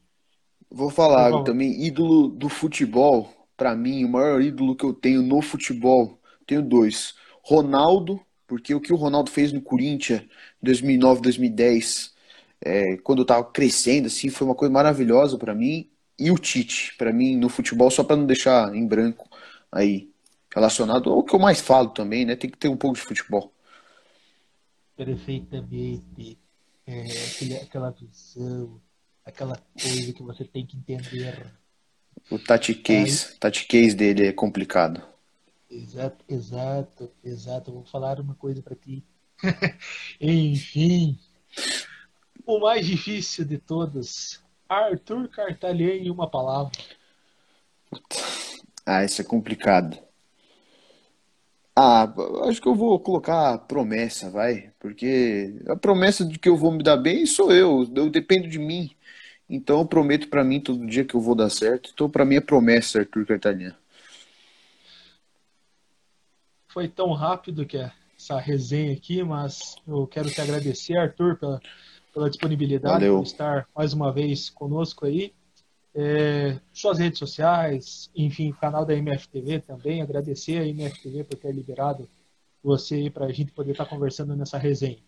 Vou 0.71 0.91
falar 0.91 1.43
também, 1.43 1.85
ídolo 1.85 2.29
do 2.29 2.49
futebol, 2.49 3.29
para 3.57 3.75
mim, 3.75 4.05
o 4.05 4.09
maior 4.09 4.41
ídolo 4.41 4.77
que 4.77 4.85
eu 4.85 4.93
tenho 4.93 5.23
no 5.23 5.41
futebol, 5.43 6.21
tenho 6.47 6.63
dois. 6.63 7.15
Ronaldo, 7.43 8.21
porque 8.51 8.75
o 8.75 8.81
que 8.81 8.93
o 8.93 8.97
Ronaldo 8.97 9.31
fez 9.31 9.53
no 9.53 9.63
Corinthians 9.63 10.23
2009, 10.61 11.23
2010, 11.23 12.13
é, 12.61 12.97
quando 12.99 13.21
eu 13.23 13.27
tava 13.27 13.45
crescendo, 13.45 14.09
assim, 14.09 14.29
foi 14.29 14.45
uma 14.47 14.57
coisa 14.57 14.73
maravilhosa 14.75 15.39
para 15.39 15.55
mim. 15.55 15.89
E 16.19 16.31
o 16.33 16.39
Tite, 16.39 16.95
para 16.99 17.13
mim, 17.13 17.37
no 17.37 17.49
futebol, 17.49 17.91
só 17.93 18.03
para 18.05 18.17
não 18.17 18.27
deixar 18.27 18.75
em 18.75 18.85
branco 18.87 19.29
aí 19.71 20.11
relacionado 20.53 21.11
ao 21.11 21.23
que 21.25 21.35
eu 21.35 21.39
mais 21.39 21.61
falo 21.61 21.91
também, 21.91 22.25
né? 22.27 22.35
Tem 22.37 22.51
que 22.51 22.59
ter 22.59 22.69
um 22.69 22.77
pouco 22.77 22.97
de 22.97 23.03
futebol. 23.03 23.53
perfeitamente 24.97 26.39
é, 26.87 27.25
aquele, 27.27 27.57
aquela 27.57 27.91
visão, 27.91 28.81
aquela 29.25 29.57
coisa 29.81 30.13
que 30.13 30.23
você 30.23 30.45
tem 30.45 30.67
que 30.67 30.77
entender. 30.77 31.59
O 32.31 32.39
Tati 32.39 32.75
Case, 32.75 33.39
Tati 33.39 33.67
Case 33.67 33.95
dele 33.95 34.27
é 34.27 34.33
complicado. 34.33 35.03
Exato, 35.71 36.25
exato, 36.29 37.13
exato. 37.23 37.73
vou 37.73 37.85
falar 37.85 38.19
uma 38.19 38.35
coisa 38.35 38.61
para 38.61 38.75
ti. 38.75 39.05
Enfim, 40.21 41.17
o 42.45 42.59
mais 42.59 42.85
difícil 42.85 43.45
de 43.45 43.57
todos, 43.57 44.43
Arthur 44.69 45.29
Cartalhã 45.29 45.95
em 45.95 46.11
uma 46.11 46.29
palavra. 46.29 46.73
Ah, 48.85 49.05
isso 49.05 49.21
é 49.21 49.25
complicado. 49.25 49.97
Ah, 51.77 52.13
acho 52.49 52.61
que 52.61 52.69
eu 52.69 52.75
vou 52.75 52.99
colocar 52.99 53.57
promessa, 53.59 54.29
vai. 54.29 54.73
Porque 54.79 55.55
a 55.69 55.77
promessa 55.77 56.25
de 56.25 56.39
que 56.39 56.49
eu 56.49 56.57
vou 56.57 56.73
me 56.73 56.83
dar 56.83 56.97
bem 56.97 57.25
sou 57.27 57.53
eu. 57.53 57.89
Eu 57.95 58.11
dependo 58.11 58.49
de 58.49 58.59
mim. 58.59 58.91
Então 59.49 59.81
eu 59.81 59.87
prometo 59.87 60.29
para 60.29 60.45
mim 60.45 60.61
todo 60.61 60.87
dia 60.87 61.05
que 61.05 61.15
eu 61.15 61.21
vou 61.21 61.35
dar 61.35 61.51
certo. 61.51 61.91
Então 61.95 62.11
para 62.11 62.25
mim 62.25 62.37
é 62.37 62.41
promessa, 62.41 63.01
Arthur 63.01 63.27
Cartalhã. 63.27 63.75
Foi 66.73 66.89
tão 66.89 67.13
rápido 67.13 67.67
que 67.67 67.79
essa 68.17 68.39
resenha 68.39 68.93
aqui, 68.93 69.23
mas 69.23 69.77
eu 69.87 70.07
quero 70.07 70.31
te 70.31 70.41
agradecer, 70.41 70.97
Arthur, 70.97 71.37
pela, 71.37 71.61
pela 72.13 72.31
disponibilidade, 72.31 73.05
Valeu. 73.05 73.17
por 73.19 73.25
estar 73.25 73.69
mais 73.75 73.93
uma 73.93 74.13
vez 74.13 74.51
conosco 74.51 75.07
aí 75.07 75.33
é, 75.95 76.57
suas 76.73 76.99
redes 76.99 77.19
sociais, 77.19 78.11
enfim, 78.15 78.55
canal 78.61 78.85
da 78.85 78.95
MFTV 78.95 79.61
também. 79.61 80.03
Agradecer 80.03 80.59
a 80.59 80.67
MFTV 80.67 81.25
por 81.25 81.37
ter 81.39 81.53
liberado 81.53 82.09
você 82.63 83.11
para 83.11 83.27
a 83.27 83.33
gente 83.33 83.53
poder 83.53 83.73
estar 83.73 83.85
tá 83.85 83.91
conversando 83.91 84.37
nessa 84.37 84.59
resenha. 84.59 84.99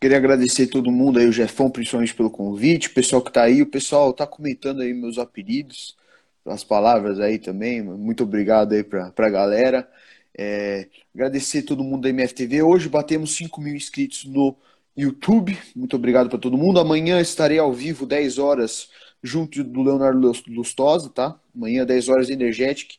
Queria 0.00 0.16
agradecer 0.16 0.66
todo 0.66 0.90
mundo 0.90 1.18
aí, 1.18 1.26
o 1.28 1.32
Jefão, 1.32 1.70
principalmente 1.70 2.14
pelo 2.14 2.30
convite, 2.30 2.88
o 2.88 2.94
pessoal 2.94 3.22
que 3.22 3.30
está 3.30 3.42
aí, 3.42 3.62
o 3.62 3.70
pessoal 3.70 4.10
está 4.10 4.26
comentando 4.26 4.80
aí 4.80 4.92
meus 4.92 5.16
apelidos, 5.16 5.96
as 6.44 6.64
palavras 6.64 7.20
aí 7.20 7.38
também. 7.38 7.82
Muito 7.82 8.24
obrigado 8.24 8.72
aí 8.72 8.82
para 8.82 9.12
a 9.16 9.30
galera. 9.30 9.88
É, 10.36 10.88
agradecer 11.14 11.62
todo 11.62 11.84
mundo 11.84 12.02
da 12.02 12.08
MFTV. 12.08 12.62
Hoje 12.62 12.88
batemos 12.88 13.34
5 13.36 13.60
mil 13.60 13.74
inscritos 13.74 14.24
no 14.24 14.56
YouTube. 14.96 15.56
Muito 15.74 15.96
obrigado 15.96 16.28
para 16.28 16.38
todo 16.38 16.56
mundo. 16.56 16.80
Amanhã 16.80 17.20
estarei 17.20 17.58
ao 17.58 17.72
vivo, 17.72 18.06
10 18.06 18.38
horas, 18.38 18.88
junto 19.22 19.62
do 19.62 19.82
Leonardo 19.82 20.32
Lustosa, 20.48 21.10
tá? 21.10 21.38
Amanhã, 21.54 21.84
10 21.84 22.08
horas, 22.08 22.30
Energetic. 22.30 22.96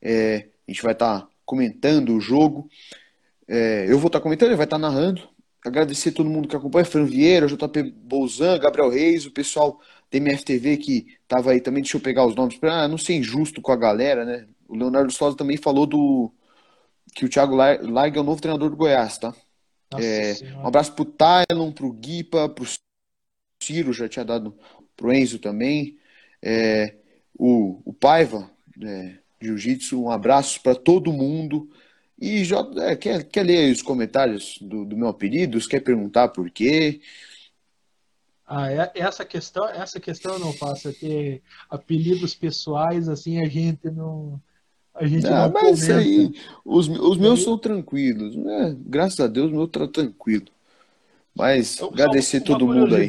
É, 0.00 0.46
a 0.66 0.70
gente 0.70 0.82
vai 0.82 0.92
estar 0.92 1.20
tá 1.20 1.28
comentando 1.44 2.14
o 2.14 2.20
jogo. 2.20 2.68
É, 3.46 3.84
eu 3.88 3.98
vou 3.98 4.06
estar 4.06 4.18
tá 4.18 4.22
comentando, 4.22 4.48
ele 4.48 4.56
vai 4.56 4.66
estar 4.66 4.78
tá 4.78 4.80
narrando. 4.80 5.28
Agradecer 5.64 6.12
todo 6.12 6.30
mundo 6.30 6.48
que 6.48 6.56
acompanha, 6.56 6.86
Fran 6.86 7.04
Vieira, 7.04 7.46
JP 7.46 7.82
Bolzan, 7.82 8.58
Gabriel 8.58 8.88
Reis, 8.88 9.26
o 9.26 9.30
pessoal 9.30 9.78
da 10.10 10.16
MFTV 10.16 10.78
que 10.78 11.06
estava 11.22 11.50
aí 11.50 11.60
também. 11.60 11.82
Deixa 11.82 11.98
eu 11.98 12.00
pegar 12.00 12.26
os 12.26 12.34
nomes 12.34 12.56
para 12.56 12.88
não 12.88 12.96
ser 12.96 13.14
injusto 13.14 13.60
com 13.60 13.70
a 13.70 13.76
galera, 13.76 14.24
né? 14.24 14.46
O 14.66 14.74
Leonardo 14.74 15.08
Lustosa 15.08 15.36
também 15.36 15.58
falou 15.58 15.84
do 15.84 16.32
que 17.14 17.24
o 17.24 17.28
Thiago 17.28 17.54
Larga 17.54 18.18
é 18.18 18.20
o 18.20 18.24
novo 18.24 18.40
treinador 18.40 18.70
do 18.70 18.76
Goiás, 18.76 19.18
tá? 19.18 19.34
É, 19.98 20.34
um 20.56 20.66
abraço 20.66 20.92
pro 20.92 21.04
Tylon, 21.04 21.72
pro 21.72 21.92
Guipa, 21.92 22.48
pro 22.48 22.64
Ciro, 23.60 23.92
já 23.92 24.08
tinha 24.08 24.24
dado 24.24 24.56
pro 24.96 25.12
Enzo 25.12 25.38
também. 25.38 25.98
É, 26.42 26.94
o, 27.36 27.80
o 27.84 27.92
Paiva, 27.92 28.50
é, 28.82 29.18
Jiu-Jitsu, 29.40 30.02
um 30.02 30.10
abraço 30.10 30.62
para 30.62 30.74
todo 30.74 31.12
mundo. 31.12 31.70
E 32.20 32.44
já, 32.44 32.58
é, 32.76 32.94
quer, 32.94 33.24
quer 33.24 33.42
ler 33.42 33.72
os 33.72 33.82
comentários 33.82 34.58
do, 34.60 34.84
do 34.84 34.96
meu 34.96 35.08
apelido? 35.08 35.58
Quer 35.66 35.80
perguntar 35.80 36.28
por 36.28 36.50
quê? 36.50 37.00
Ah, 38.46 38.70
é, 38.70 38.90
essa 38.94 39.24
questão, 39.24 39.66
essa 39.68 40.00
questão 40.00 40.34
eu 40.34 40.38
não 40.40 40.52
faço, 40.52 40.88
é 40.88 40.92
ter 40.92 41.42
apelidos 41.68 42.34
pessoais, 42.34 43.08
assim, 43.08 43.40
a 43.40 43.48
gente 43.48 43.88
não. 43.90 44.40
A 44.94 45.06
gente 45.06 45.26
ah, 45.26 45.48
não 45.48 45.52
mas 45.52 45.86
comenta. 45.86 45.98
aí, 45.98 46.32
os, 46.64 46.88
os 46.88 47.16
meus 47.16 47.42
são 47.42 47.56
tranquilos, 47.56 48.36
né? 48.36 48.76
Graças 48.80 49.20
a 49.20 49.26
Deus, 49.26 49.50
o 49.50 49.54
meu 49.54 49.68
tá 49.68 49.86
tranquilo. 49.86 50.46
Mas 51.34 51.76
então, 51.76 51.88
agradecer 51.88 52.40
todo 52.40 52.66
mundo 52.66 52.94
aí. 52.94 53.08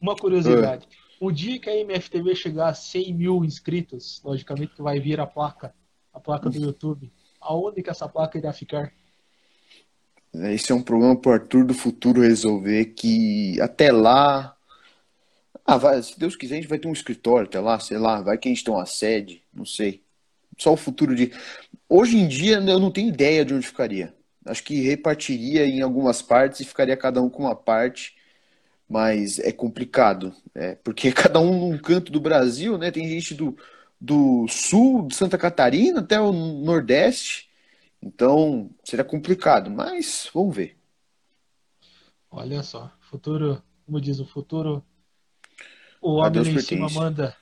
Uma 0.00 0.16
curiosidade. 0.16 0.86
É 0.90 1.02
o 1.24 1.30
dia 1.30 1.60
que 1.60 1.70
a 1.70 1.76
MFTV 1.76 2.34
chegar 2.34 2.68
a 2.70 2.74
100 2.74 3.14
mil 3.14 3.44
inscritos, 3.44 4.20
logicamente 4.24 4.74
que 4.74 4.82
vai 4.82 4.98
vir 4.98 5.20
a 5.20 5.26
placa, 5.26 5.72
a 6.12 6.18
placa 6.18 6.50
do 6.50 6.58
YouTube. 6.58 7.12
Aonde 7.40 7.80
que 7.80 7.90
essa 7.90 8.08
placa 8.08 8.36
irá 8.36 8.52
ficar? 8.52 8.92
Esse 10.34 10.72
é 10.72 10.74
um 10.74 10.82
problema 10.82 11.14
para 11.14 11.30
o 11.30 11.34
Arthur 11.34 11.64
do 11.64 11.74
futuro 11.74 12.22
resolver, 12.22 12.86
que 12.86 13.60
até 13.60 13.92
lá... 13.92 14.56
Ah, 15.64 15.76
vai, 15.76 16.02
se 16.02 16.18
Deus 16.18 16.34
quiser, 16.34 16.54
a 16.54 16.56
gente 16.56 16.68
vai 16.68 16.80
ter 16.80 16.88
um 16.88 16.92
escritório 16.92 17.46
até 17.46 17.60
lá, 17.60 17.78
sei 17.78 17.98
lá, 17.98 18.20
vai 18.20 18.36
que 18.36 18.48
a 18.48 18.52
gente 18.52 18.64
tem 18.64 18.74
uma 18.74 18.84
sede, 18.84 19.40
não 19.54 19.64
sei. 19.64 20.01
Só 20.62 20.72
o 20.72 20.76
futuro 20.76 21.14
de... 21.14 21.32
Hoje 21.88 22.16
em 22.16 22.26
dia, 22.26 22.56
eu 22.56 22.78
não 22.78 22.90
tenho 22.90 23.08
ideia 23.08 23.44
de 23.44 23.54
onde 23.54 23.66
ficaria. 23.66 24.14
Acho 24.44 24.62
que 24.62 24.80
repartiria 24.80 25.66
em 25.66 25.82
algumas 25.82 26.22
partes 26.22 26.60
e 26.60 26.64
ficaria 26.64 26.96
cada 26.96 27.20
um 27.20 27.28
com 27.28 27.42
uma 27.44 27.54
parte 27.54 28.14
mas 28.92 29.38
é 29.38 29.50
complicado, 29.50 30.34
é, 30.54 30.74
porque 30.74 31.10
cada 31.12 31.40
um 31.40 31.70
num 31.70 31.78
canto 31.78 32.12
do 32.12 32.20
Brasil, 32.20 32.76
né? 32.76 32.90
Tem 32.90 33.08
gente 33.08 33.34
do, 33.34 33.56
do 33.98 34.46
sul, 34.48 35.06
de 35.08 35.14
Santa 35.14 35.38
Catarina 35.38 36.00
até 36.00 36.20
o 36.20 36.30
Nordeste, 36.30 37.48
então 38.02 38.70
será 38.84 39.02
complicado, 39.02 39.70
mas 39.70 40.28
vamos 40.34 40.54
ver. 40.54 40.76
Olha 42.30 42.62
só, 42.62 42.92
futuro, 43.00 43.62
como 43.86 43.98
diz 43.98 44.20
o 44.20 44.26
futuro, 44.26 44.84
o 46.02 46.16
homem 46.16 46.52
em 46.54 46.58
cima 46.58 46.90
manda. 46.90 47.34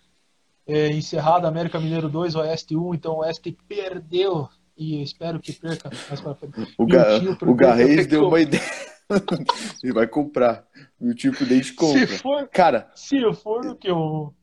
É, 0.67 0.89
encerrado 0.89 1.47
América 1.47 1.81
Mineiro 1.81 2.09
2, 2.09 2.37
Oeste 2.37 2.77
1, 2.77 2.95
então 2.95 3.15
o 3.15 3.19
Oeste 3.19 3.57
perdeu 3.67 4.49
e 4.77 5.03
espero 5.03 5.41
que 5.41 5.53
perca 5.53 5.91
pra. 5.91 6.37
O, 6.79 6.87
Ga 6.87 7.21
o 7.43 7.55
Garrez 7.55 8.07
deu 8.07 8.29
uma 8.29 8.41
ideia. 8.41 8.63
Ele 9.83 9.93
vai 9.93 10.07
comprar. 10.07 10.65
O 11.01 11.13
tipo 11.13 11.45
desde 11.45 11.73
compra. 11.73 12.07
Se 12.07 12.19
for, 12.19 12.49
cara, 12.49 12.91
se 12.95 13.21
for 13.35 13.67
o 13.67 13.75
que 13.77 13.91
eu 13.91 14.35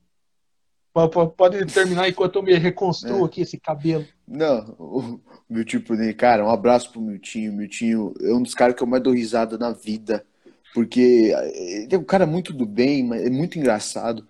pode 1.36 1.63
terminar 1.68 2.09
enquanto 2.09 2.38
eu 2.38 2.43
me 2.43 2.53
reconstruo 2.55 3.24
é. 3.24 3.26
aqui 3.26 3.41
esse 3.41 3.59
cabelo. 3.59 4.05
Não, 4.28 4.76
o 4.80 5.20
meu 5.49 5.63
tipo 5.63 5.95
de 5.95 6.13
cara, 6.13 6.43
um 6.43 6.49
abraço 6.49 6.91
pro 6.91 7.01
Miltinho. 7.01 7.53
Miltinho 7.53 8.13
é 8.22 8.34
um 8.34 8.41
dos 8.41 8.55
caras 8.55 8.76
que 8.76 8.82
eu 8.82 8.88
mais 8.88 9.03
dou 9.03 9.13
risada 9.13 9.57
na 9.57 9.72
vida. 9.72 10.26
Porque 10.74 11.34
ele 11.53 11.95
é 11.95 11.97
um 11.97 12.03
cara 12.03 12.26
muito 12.26 12.53
do 12.53 12.65
bem, 12.65 13.07
é 13.13 13.30
muito 13.30 13.57
engraçado. 13.57 14.28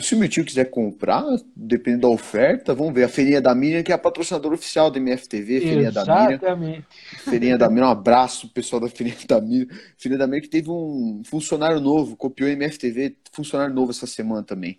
Se 0.00 0.14
o 0.14 0.18
meu 0.18 0.28
tio 0.28 0.44
quiser 0.44 0.66
comprar, 0.66 1.24
dependendo 1.56 2.02
da 2.02 2.08
oferta, 2.08 2.74
vamos 2.74 2.92
ver. 2.92 3.04
A 3.04 3.08
Feirinha 3.08 3.40
da 3.40 3.54
Miriam, 3.54 3.82
que 3.82 3.90
é 3.90 3.94
a 3.94 3.98
patrocinadora 3.98 4.54
oficial 4.54 4.90
da 4.90 4.98
MFTV, 4.98 5.60
Feirinha 5.60 5.90
da 5.90 6.02
Miriam. 6.02 6.30
Exatamente. 6.30 6.86
Feirinha 7.24 7.58
da 7.58 7.68
Miriam, 7.70 7.86
um 7.86 7.90
abraço 7.90 8.48
pessoal 8.50 8.80
da 8.80 8.88
Feirinha 8.88 9.16
da 9.26 9.40
Miriam. 9.40 9.66
Feirinha 9.96 10.18
da 10.18 10.26
Miriam 10.26 10.42
que 10.42 10.50
teve 10.50 10.70
um 10.70 11.22
funcionário 11.24 11.80
novo, 11.80 12.16
copiou 12.16 12.50
a 12.50 12.52
MFTV, 12.52 13.16
funcionário 13.32 13.74
novo 13.74 13.90
essa 13.90 14.06
semana 14.06 14.42
também. 14.42 14.78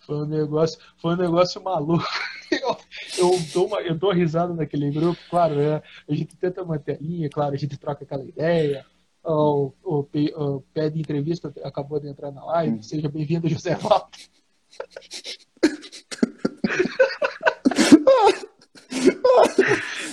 Foi 0.00 0.16
um 0.16 0.26
negócio, 0.26 0.78
foi 1.00 1.14
um 1.14 1.18
negócio 1.18 1.62
maluco. 1.62 2.04
Eu, 2.50 2.76
eu, 3.16 3.38
dou 3.54 3.68
uma, 3.68 3.80
eu 3.80 3.94
dou 3.94 4.12
risada 4.12 4.52
naquele 4.52 4.90
grupo, 4.90 5.16
claro, 5.30 5.60
é, 5.60 5.80
a 6.08 6.12
gente 6.12 6.36
tenta 6.36 6.64
manter 6.64 6.96
a 6.96 6.98
linha, 7.00 7.30
claro, 7.30 7.54
a 7.54 7.56
gente 7.56 7.78
troca 7.78 8.02
aquela 8.02 8.24
ideia 8.24 8.84
o, 9.24 9.72
o, 9.82 10.06
o 10.36 10.60
pé 10.72 10.90
de 10.90 11.00
entrevista 11.00 11.52
acabou 11.62 12.00
de 12.00 12.08
entrar 12.08 12.30
na 12.30 12.44
live. 12.44 12.78
Hum. 12.78 12.82
Seja 12.82 13.08
bem-vindo, 13.08 13.48
José 13.48 13.74
Walter. 13.76 14.28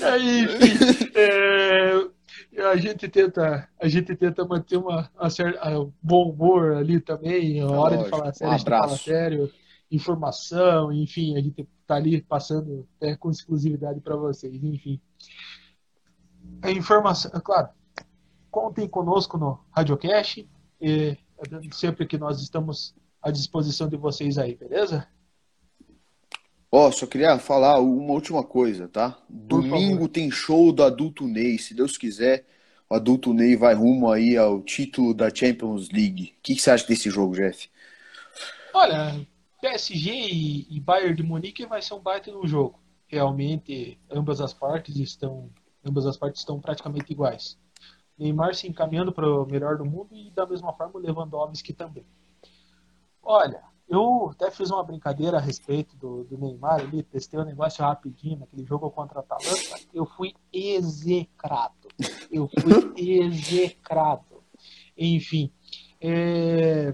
Aí, 0.04 0.44
enfim, 0.44 1.12
é, 1.16 2.08
a 2.66 2.76
gente 2.78 3.08
tenta 3.08 3.70
a 3.80 3.88
gente 3.88 4.16
tenta 4.16 4.46
manter 4.46 4.78
uma, 4.78 5.10
uma 5.16 5.30
certa, 5.30 5.80
um 5.80 5.92
bom 6.02 6.32
humor 6.32 6.74
ali 6.74 7.00
também 7.00 7.62
a 7.62 7.68
hora 7.68 7.98
de 7.98 8.10
falar 8.10 8.34
sério 8.34 8.50
um 8.50 8.54
a 8.54 8.58
gente 8.58 8.70
fala 8.70 8.98
sério 8.98 9.54
informação 9.92 10.92
enfim 10.92 11.38
a 11.38 11.42
gente 11.42 11.68
tá 11.86 11.96
ali 11.96 12.22
passando 12.22 12.88
é, 13.02 13.16
com 13.16 13.30
exclusividade 13.30 14.00
para 14.02 14.16
vocês 14.16 14.64
enfim 14.64 15.00
a 16.62 16.72
informação 16.72 17.32
claro 17.42 17.70
contem 18.58 18.88
conosco 18.88 19.38
no 19.38 19.60
Radiocast 19.70 20.50
e 20.82 21.16
sempre 21.72 22.08
que 22.08 22.18
nós 22.18 22.42
estamos 22.42 22.96
à 23.22 23.30
disposição 23.30 23.88
de 23.88 23.96
vocês 23.96 24.40
aí, 24.40 24.56
beleza? 24.56 25.08
Ó, 26.72 26.88
oh, 26.88 26.92
só 26.92 27.06
queria 27.06 27.38
falar 27.38 27.80
uma 27.80 28.14
última 28.14 28.44
coisa, 28.44 28.88
tá? 28.88 29.16
Domingo 29.30 30.10
tem 30.10 30.32
show 30.32 30.72
do 30.72 30.84
Adulto 30.84 31.28
Ney, 31.28 31.60
se 31.60 31.76
Deus 31.76 32.00
quiser, 32.00 32.48
o 32.90 32.96
Adulto 32.96 33.32
Ney 33.32 33.56
vai 33.56 33.76
rumo 33.76 34.12
aí 34.12 34.36
ao 34.36 34.60
título 34.64 35.14
da 35.14 35.34
Champions 35.34 35.90
League. 35.92 36.34
O 36.40 36.42
que, 36.42 36.56
que 36.56 36.62
você 36.62 36.72
acha 36.72 36.88
desse 36.88 37.12
jogo, 37.12 37.36
Jeff? 37.36 37.70
Olha, 38.74 39.24
PSG 39.62 40.12
e, 40.12 40.68
e 40.76 40.80
Bayern 40.80 41.16
de 41.16 41.22
Munique 41.22 41.64
vai 41.68 41.84
ser 41.84 41.94
um 41.94 42.00
baita 42.00 42.32
no 42.32 42.48
jogo. 42.48 42.80
Realmente, 43.06 44.00
ambas 44.10 44.42
as 44.42 44.52
partes 44.52 44.96
estão, 44.98 45.48
ambas 45.86 46.08
as 46.08 46.18
partes 46.18 46.42
estão 46.42 46.60
praticamente 46.60 47.14
iguais. 47.14 47.56
Neymar 48.18 48.56
se 48.56 48.68
encaminhando 48.68 49.12
para 49.12 49.28
o 49.30 49.46
melhor 49.46 49.78
do 49.78 49.86
mundo 49.86 50.10
e 50.16 50.32
da 50.32 50.46
mesma 50.46 50.74
forma 50.74 50.96
o 50.96 51.00
Lewandowski 51.00 51.74
também. 51.74 52.06
Olha, 53.22 53.62
eu 53.88 54.30
até 54.32 54.52
fiz 54.52 54.70
uma 54.70 54.84
brincadeira 54.84 55.38
a 55.38 55.42
respeito 55.42 55.96
do, 55.96 56.24
do 56.26 56.38
Neymar 56.38 56.82
ali, 56.82 57.04
testei 57.04 57.40
o 57.40 57.44
um 57.44 57.46
negócio 57.46 57.84
rapidinho 57.84 58.40
naquele 58.40 58.66
jogo 58.66 58.90
contra 58.92 59.20
a 59.20 59.22
Atalanta. 59.22 59.80
Eu 59.94 60.06
fui 60.06 60.34
execrado. 60.52 61.88
Eu 62.32 62.50
fui 62.50 62.94
execrado. 63.22 64.44
Enfim, 64.98 65.52
é... 66.02 66.94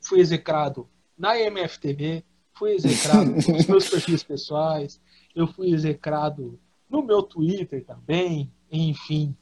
fui 0.00 0.20
execrado 0.20 0.88
na 1.16 1.38
MFTV, 1.38 2.24
fui 2.52 2.72
execrado 2.72 3.30
nos 3.52 3.66
meus 3.66 3.88
perfis 3.88 4.22
pessoais, 4.22 5.00
eu 5.34 5.46
fui 5.46 5.72
execrado 5.72 6.58
no 6.90 7.02
meu 7.02 7.22
Twitter 7.22 7.84
também, 7.84 8.52
enfim. 8.70 9.36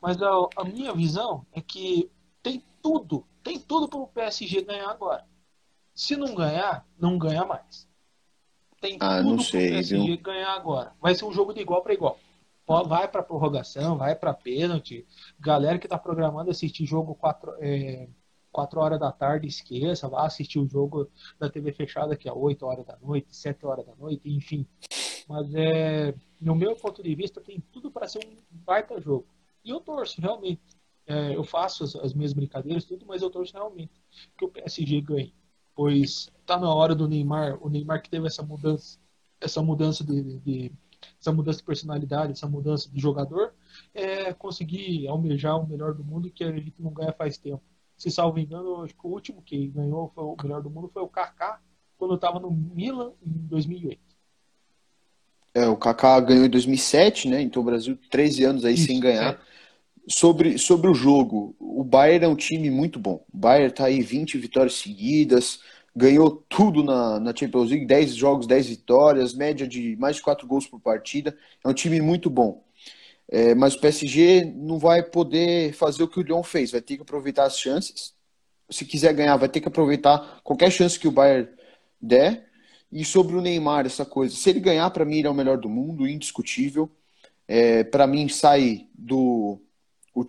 Mas 0.00 0.20
a, 0.20 0.30
a 0.56 0.64
minha 0.64 0.92
visão 0.94 1.46
é 1.52 1.60
que 1.60 2.10
tem 2.42 2.62
tudo, 2.82 3.26
tem 3.42 3.58
tudo 3.58 3.88
para 3.88 3.98
o 3.98 4.06
PSG 4.06 4.62
ganhar 4.62 4.90
agora. 4.90 5.24
Se 5.94 6.16
não 6.16 6.34
ganhar, 6.34 6.86
não 6.98 7.18
ganha 7.18 7.44
mais. 7.44 7.88
Tem 8.80 8.96
ah, 9.00 9.22
tudo 9.22 9.36
para 9.36 9.44
o 9.44 9.50
PSG 9.50 10.06
viu? 10.06 10.18
ganhar 10.18 10.54
agora. 10.54 10.92
Vai 11.00 11.14
ser 11.14 11.24
um 11.24 11.32
jogo 11.32 11.54
de 11.54 11.60
igual 11.60 11.82
para 11.82 11.94
igual. 11.94 12.18
Vai 12.66 13.06
para 13.08 13.22
prorrogação, 13.22 13.96
vai 13.96 14.14
para 14.14 14.32
pênalti. 14.32 15.06
Galera 15.38 15.78
que 15.78 15.86
está 15.86 15.98
programando 15.98 16.50
assistir 16.50 16.86
jogo 16.86 17.14
4 17.14 17.56
é, 17.60 18.08
quatro 18.54 18.80
horas 18.80 19.00
da 19.00 19.10
tarde, 19.10 19.48
esqueça, 19.48 20.08
vá 20.08 20.24
assistir 20.24 20.60
o 20.60 20.68
jogo 20.68 21.10
da 21.40 21.50
TV 21.50 21.72
fechada 21.72 22.16
que 22.16 22.28
é 22.28 22.32
8 22.32 22.64
horas 22.64 22.86
da 22.86 22.96
noite, 23.02 23.34
7 23.34 23.66
horas 23.66 23.84
da 23.84 23.94
noite, 23.96 24.22
enfim. 24.30 24.64
Mas 25.28 25.52
é, 25.54 26.14
no 26.40 26.54
meu 26.54 26.76
ponto 26.76 27.02
de 27.02 27.14
vista, 27.14 27.40
tem 27.40 27.60
tudo 27.72 27.90
para 27.90 28.06
ser 28.06 28.20
um 28.24 28.36
baita 28.50 29.00
jogo. 29.00 29.26
E 29.64 29.70
eu 29.70 29.80
torço, 29.80 30.20
realmente. 30.20 30.60
É, 31.06 31.34
eu 31.36 31.44
faço 31.44 31.84
as, 31.84 31.94
as, 31.96 32.14
minhas 32.14 32.32
brincadeiras, 32.32 32.84
tudo, 32.84 33.04
mas 33.06 33.22
eu 33.22 33.30
torço 33.30 33.52
realmente 33.52 33.92
que 34.38 34.44
o 34.44 34.48
PSG 34.48 35.00
ganhe. 35.00 35.34
Pois 35.74 36.30
tá 36.46 36.58
na 36.58 36.72
hora 36.72 36.94
do 36.94 37.08
Neymar, 37.08 37.58
o 37.62 37.68
Neymar 37.68 38.02
que 38.02 38.08
teve 38.08 38.26
essa 38.26 38.42
mudança, 38.42 38.98
essa 39.40 39.62
mudança 39.62 40.04
de, 40.04 40.38
de 40.40 40.72
essa 41.20 41.32
mudança 41.32 41.58
de 41.58 41.64
personalidade, 41.64 42.32
essa 42.32 42.46
mudança 42.46 42.88
de 42.90 43.00
jogador, 43.00 43.52
é 43.92 44.32
conseguir 44.32 45.06
almejar 45.08 45.58
o 45.58 45.66
melhor 45.66 45.94
do 45.94 46.04
mundo 46.04 46.30
que 46.30 46.44
a 46.44 46.52
gente 46.52 46.74
não 46.78 46.92
ganha 46.92 47.12
faz 47.12 47.36
tempo. 47.36 47.62
Se 47.96 48.10
salvo 48.10 48.38
engano, 48.38 48.82
acho 48.82 48.94
que 48.94 49.06
o 49.06 49.10
último 49.10 49.42
que 49.42 49.68
ganhou 49.68 50.10
foi 50.14 50.24
o 50.24 50.36
melhor 50.42 50.62
do 50.62 50.70
mundo 50.70 50.90
foi 50.92 51.02
o 51.02 51.08
Kaká, 51.08 51.60
quando 51.96 52.14
estava 52.14 52.40
no 52.40 52.50
Milan 52.50 53.12
em 53.24 53.46
2008. 53.46 54.00
É, 55.54 55.68
o 55.68 55.76
Kaká 55.76 56.18
ganhou 56.20 56.46
em 56.46 56.50
2007, 56.50 57.28
né? 57.28 57.40
Então 57.40 57.62
o 57.62 57.64
Brasil 57.64 57.96
13 58.10 58.44
anos 58.44 58.64
aí 58.64 58.74
Isso, 58.74 58.86
sem 58.86 58.98
ganhar. 58.98 59.34
É. 59.34 59.53
Sobre, 60.06 60.58
sobre 60.58 60.90
o 60.90 60.94
jogo, 60.94 61.56
o 61.58 61.82
Bayern 61.82 62.26
é 62.26 62.28
um 62.28 62.36
time 62.36 62.70
muito 62.70 62.98
bom. 62.98 63.24
O 63.32 63.36
Bayern 63.38 63.72
tá 63.72 63.86
aí 63.86 64.02
20 64.02 64.36
vitórias 64.36 64.74
seguidas, 64.74 65.60
ganhou 65.96 66.44
tudo 66.48 66.82
na, 66.82 67.18
na 67.18 67.34
Champions 67.34 67.70
League, 67.70 67.86
10 67.86 68.14
jogos, 68.14 68.46
10 68.46 68.68
vitórias, 68.68 69.34
média 69.34 69.66
de 69.66 69.96
mais 69.96 70.16
de 70.16 70.22
4 70.22 70.46
gols 70.46 70.66
por 70.66 70.80
partida. 70.80 71.36
É 71.64 71.68
um 71.68 71.74
time 71.74 72.00
muito 72.02 72.28
bom. 72.28 72.62
É, 73.28 73.54
mas 73.54 73.74
o 73.74 73.80
PSG 73.80 74.44
não 74.44 74.78
vai 74.78 75.02
poder 75.02 75.72
fazer 75.72 76.02
o 76.02 76.08
que 76.08 76.20
o 76.20 76.22
Lyon 76.22 76.42
fez, 76.42 76.72
vai 76.72 76.82
ter 76.82 76.96
que 76.96 77.02
aproveitar 77.02 77.44
as 77.46 77.58
chances. 77.58 78.14
Se 78.70 78.84
quiser 78.84 79.14
ganhar, 79.14 79.36
vai 79.36 79.48
ter 79.48 79.60
que 79.60 79.68
aproveitar 79.68 80.40
qualquer 80.44 80.70
chance 80.70 80.98
que 80.98 81.08
o 81.08 81.12
Bayern 81.12 81.48
der. 82.00 82.46
E 82.92 83.04
sobre 83.04 83.36
o 83.36 83.40
Neymar, 83.40 83.86
essa 83.86 84.04
coisa, 84.04 84.36
se 84.36 84.50
ele 84.50 84.60
ganhar, 84.60 84.90
para 84.90 85.04
mim 85.04 85.18
ele 85.18 85.26
é 85.26 85.30
o 85.30 85.34
melhor 85.34 85.58
do 85.58 85.68
mundo, 85.68 86.06
indiscutível. 86.06 86.90
É, 87.48 87.84
para 87.84 88.06
mim 88.06 88.28
sai 88.28 88.88
do 88.94 89.60
o, 90.14 90.24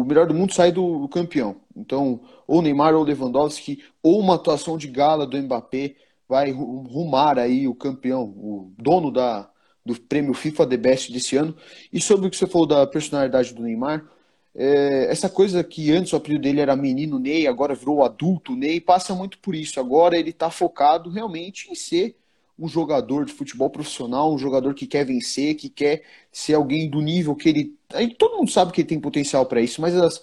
o 0.00 0.04
melhor 0.04 0.26
do 0.26 0.34
mundo 0.34 0.52
sai 0.52 0.70
do, 0.70 1.00
do 1.00 1.08
campeão. 1.08 1.56
Então, 1.74 2.20
ou 2.46 2.60
Neymar 2.60 2.94
ou 2.94 3.02
Lewandowski, 3.02 3.82
ou 4.02 4.20
uma 4.20 4.34
atuação 4.34 4.76
de 4.76 4.86
gala 4.86 5.26
do 5.26 5.36
Mbappé 5.38 5.96
vai 6.28 6.50
rumar 6.50 7.38
aí 7.38 7.66
o 7.66 7.74
campeão, 7.74 8.24
o 8.24 8.72
dono 8.78 9.10
da, 9.10 9.50
do 9.84 10.00
prêmio 10.00 10.34
FIFA 10.34 10.66
The 10.66 10.76
Best 10.76 11.12
desse 11.12 11.36
ano. 11.36 11.56
E 11.92 12.00
sobre 12.00 12.26
o 12.26 12.30
que 12.30 12.36
você 12.36 12.46
falou 12.46 12.66
da 12.66 12.86
personalidade 12.86 13.54
do 13.54 13.62
Neymar, 13.62 14.06
é, 14.54 15.10
essa 15.10 15.28
coisa 15.28 15.64
que 15.64 15.90
antes 15.92 16.12
o 16.12 16.16
apelido 16.16 16.42
dele 16.42 16.60
era 16.60 16.76
menino 16.76 17.18
Ney, 17.18 17.46
agora 17.46 17.74
virou 17.74 18.04
adulto 18.04 18.54
Ney, 18.54 18.80
passa 18.80 19.14
muito 19.14 19.38
por 19.38 19.54
isso. 19.54 19.80
Agora 19.80 20.16
ele 20.16 20.30
está 20.30 20.50
focado 20.50 21.10
realmente 21.10 21.70
em 21.70 21.74
ser 21.74 22.16
um 22.62 22.68
jogador 22.68 23.24
de 23.24 23.32
futebol 23.32 23.68
profissional, 23.68 24.32
um 24.32 24.38
jogador 24.38 24.72
que 24.72 24.86
quer 24.86 25.04
vencer, 25.04 25.56
que 25.56 25.68
quer 25.68 26.04
ser 26.30 26.54
alguém 26.54 26.88
do 26.88 27.00
nível 27.00 27.34
que 27.34 27.48
ele. 27.48 27.76
Aí, 27.92 28.14
todo 28.14 28.36
mundo 28.36 28.52
sabe 28.52 28.70
que 28.70 28.82
ele 28.82 28.88
tem 28.88 29.00
potencial 29.00 29.44
para 29.46 29.60
isso, 29.60 29.80
mas 29.80 29.96
as, 29.96 30.22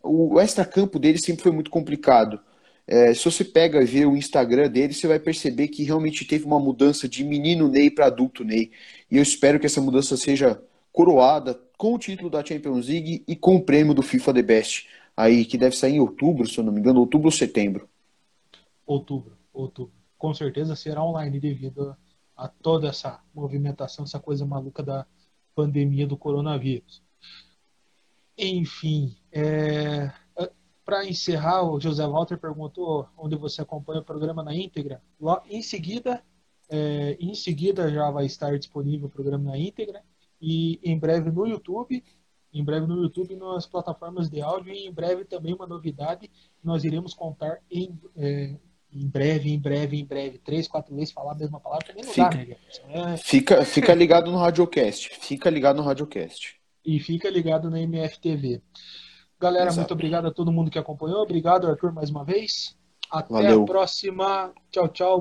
o 0.00 0.38
extra-campo 0.38 1.00
dele 1.00 1.18
sempre 1.18 1.42
foi 1.42 1.50
muito 1.50 1.68
complicado. 1.68 2.40
É, 2.86 3.12
se 3.12 3.24
você 3.24 3.44
pega 3.44 3.82
e 3.82 3.84
vê 3.84 4.06
o 4.06 4.16
Instagram 4.16 4.70
dele, 4.70 4.94
você 4.94 5.08
vai 5.08 5.18
perceber 5.18 5.66
que 5.66 5.82
realmente 5.82 6.24
teve 6.24 6.44
uma 6.44 6.60
mudança 6.60 7.08
de 7.08 7.24
menino 7.24 7.66
Ney 7.66 7.90
para 7.90 8.06
adulto 8.06 8.44
Ney. 8.44 8.70
E 9.10 9.16
eu 9.16 9.22
espero 9.22 9.58
que 9.58 9.66
essa 9.66 9.80
mudança 9.80 10.16
seja 10.16 10.62
coroada 10.92 11.60
com 11.76 11.94
o 11.94 11.98
título 11.98 12.30
da 12.30 12.44
Champions 12.44 12.86
League 12.86 13.24
e 13.26 13.34
com 13.34 13.56
o 13.56 13.62
prêmio 13.62 13.94
do 13.94 14.02
FIFA 14.02 14.34
The 14.34 14.42
Best, 14.42 14.88
aí 15.16 15.44
que 15.44 15.58
deve 15.58 15.74
sair 15.74 15.94
em 15.94 16.00
outubro, 16.00 16.48
se 16.48 16.56
eu 16.56 16.62
não 16.62 16.72
me 16.72 16.78
engano, 16.78 17.00
outubro 17.00 17.26
ou 17.26 17.32
setembro. 17.32 17.88
Outubro, 18.86 19.36
outubro. 19.52 19.99
Com 20.20 20.34
certeza 20.34 20.76
será 20.76 21.02
online 21.02 21.40
devido 21.40 21.96
a 22.36 22.46
toda 22.46 22.88
essa 22.88 23.22
movimentação, 23.34 24.04
essa 24.04 24.20
coisa 24.20 24.44
maluca 24.44 24.82
da 24.82 25.06
pandemia 25.54 26.06
do 26.06 26.14
coronavírus. 26.14 27.02
Enfim, 28.36 29.16
é... 29.32 30.12
para 30.84 31.06
encerrar, 31.06 31.62
o 31.62 31.80
José 31.80 32.06
Walter 32.06 32.38
perguntou 32.38 33.08
onde 33.16 33.34
você 33.34 33.62
acompanha 33.62 34.02
o 34.02 34.04
programa 34.04 34.42
na 34.42 34.54
íntegra. 34.54 35.02
Em 35.48 35.62
seguida, 35.62 36.22
é, 36.68 37.16
em 37.18 37.34
seguida 37.34 37.90
já 37.90 38.10
vai 38.10 38.26
estar 38.26 38.58
disponível 38.58 39.06
o 39.06 39.10
programa 39.10 39.52
na 39.52 39.58
íntegra 39.58 40.04
e 40.38 40.78
em 40.84 40.98
breve 40.98 41.30
no 41.30 41.46
YouTube, 41.46 42.04
em 42.52 42.62
breve 42.62 42.86
no 42.86 43.02
YouTube 43.02 43.36
nas 43.36 43.66
plataformas 43.66 44.28
de 44.28 44.42
áudio 44.42 44.70
e 44.74 44.86
em 44.86 44.92
breve 44.92 45.24
também 45.24 45.54
uma 45.54 45.66
novidade 45.66 46.30
nós 46.62 46.84
iremos 46.84 47.14
contar 47.14 47.62
em, 47.70 47.98
é, 48.16 48.58
em 48.92 49.06
breve, 49.08 49.50
em 49.50 49.58
breve, 49.58 50.00
em 50.00 50.04
breve, 50.04 50.38
três, 50.38 50.66
quatro 50.66 50.94
vezes 50.94 51.12
falar 51.12 51.32
a 51.32 51.36
mesma 51.36 51.60
palavra 51.60 51.86
também 51.86 52.04
não 52.04 52.12
fica, 52.12 52.28
dá, 52.28 52.36
né? 52.36 52.56
É... 53.14 53.16
Fica, 53.16 53.64
fica 53.64 53.94
ligado 53.94 54.30
no 54.30 54.38
Radiocast, 54.38 55.10
fica 55.20 55.48
ligado 55.48 55.76
no 55.76 55.82
Radiocast. 55.82 56.56
E 56.84 56.98
fica 56.98 57.30
ligado 57.30 57.70
na 57.70 57.80
MFTV. 57.80 58.62
Galera, 59.38 59.66
Exato. 59.66 59.80
muito 59.80 59.92
obrigado 59.92 60.26
a 60.26 60.30
todo 60.30 60.52
mundo 60.52 60.70
que 60.70 60.78
acompanhou. 60.78 61.22
Obrigado, 61.22 61.66
Arthur, 61.66 61.92
mais 61.92 62.10
uma 62.10 62.24
vez. 62.24 62.76
Até 63.10 63.32
Valeu. 63.32 63.62
a 63.62 63.66
próxima. 63.66 64.52
Tchau, 64.70 64.88
tchau. 64.88 65.18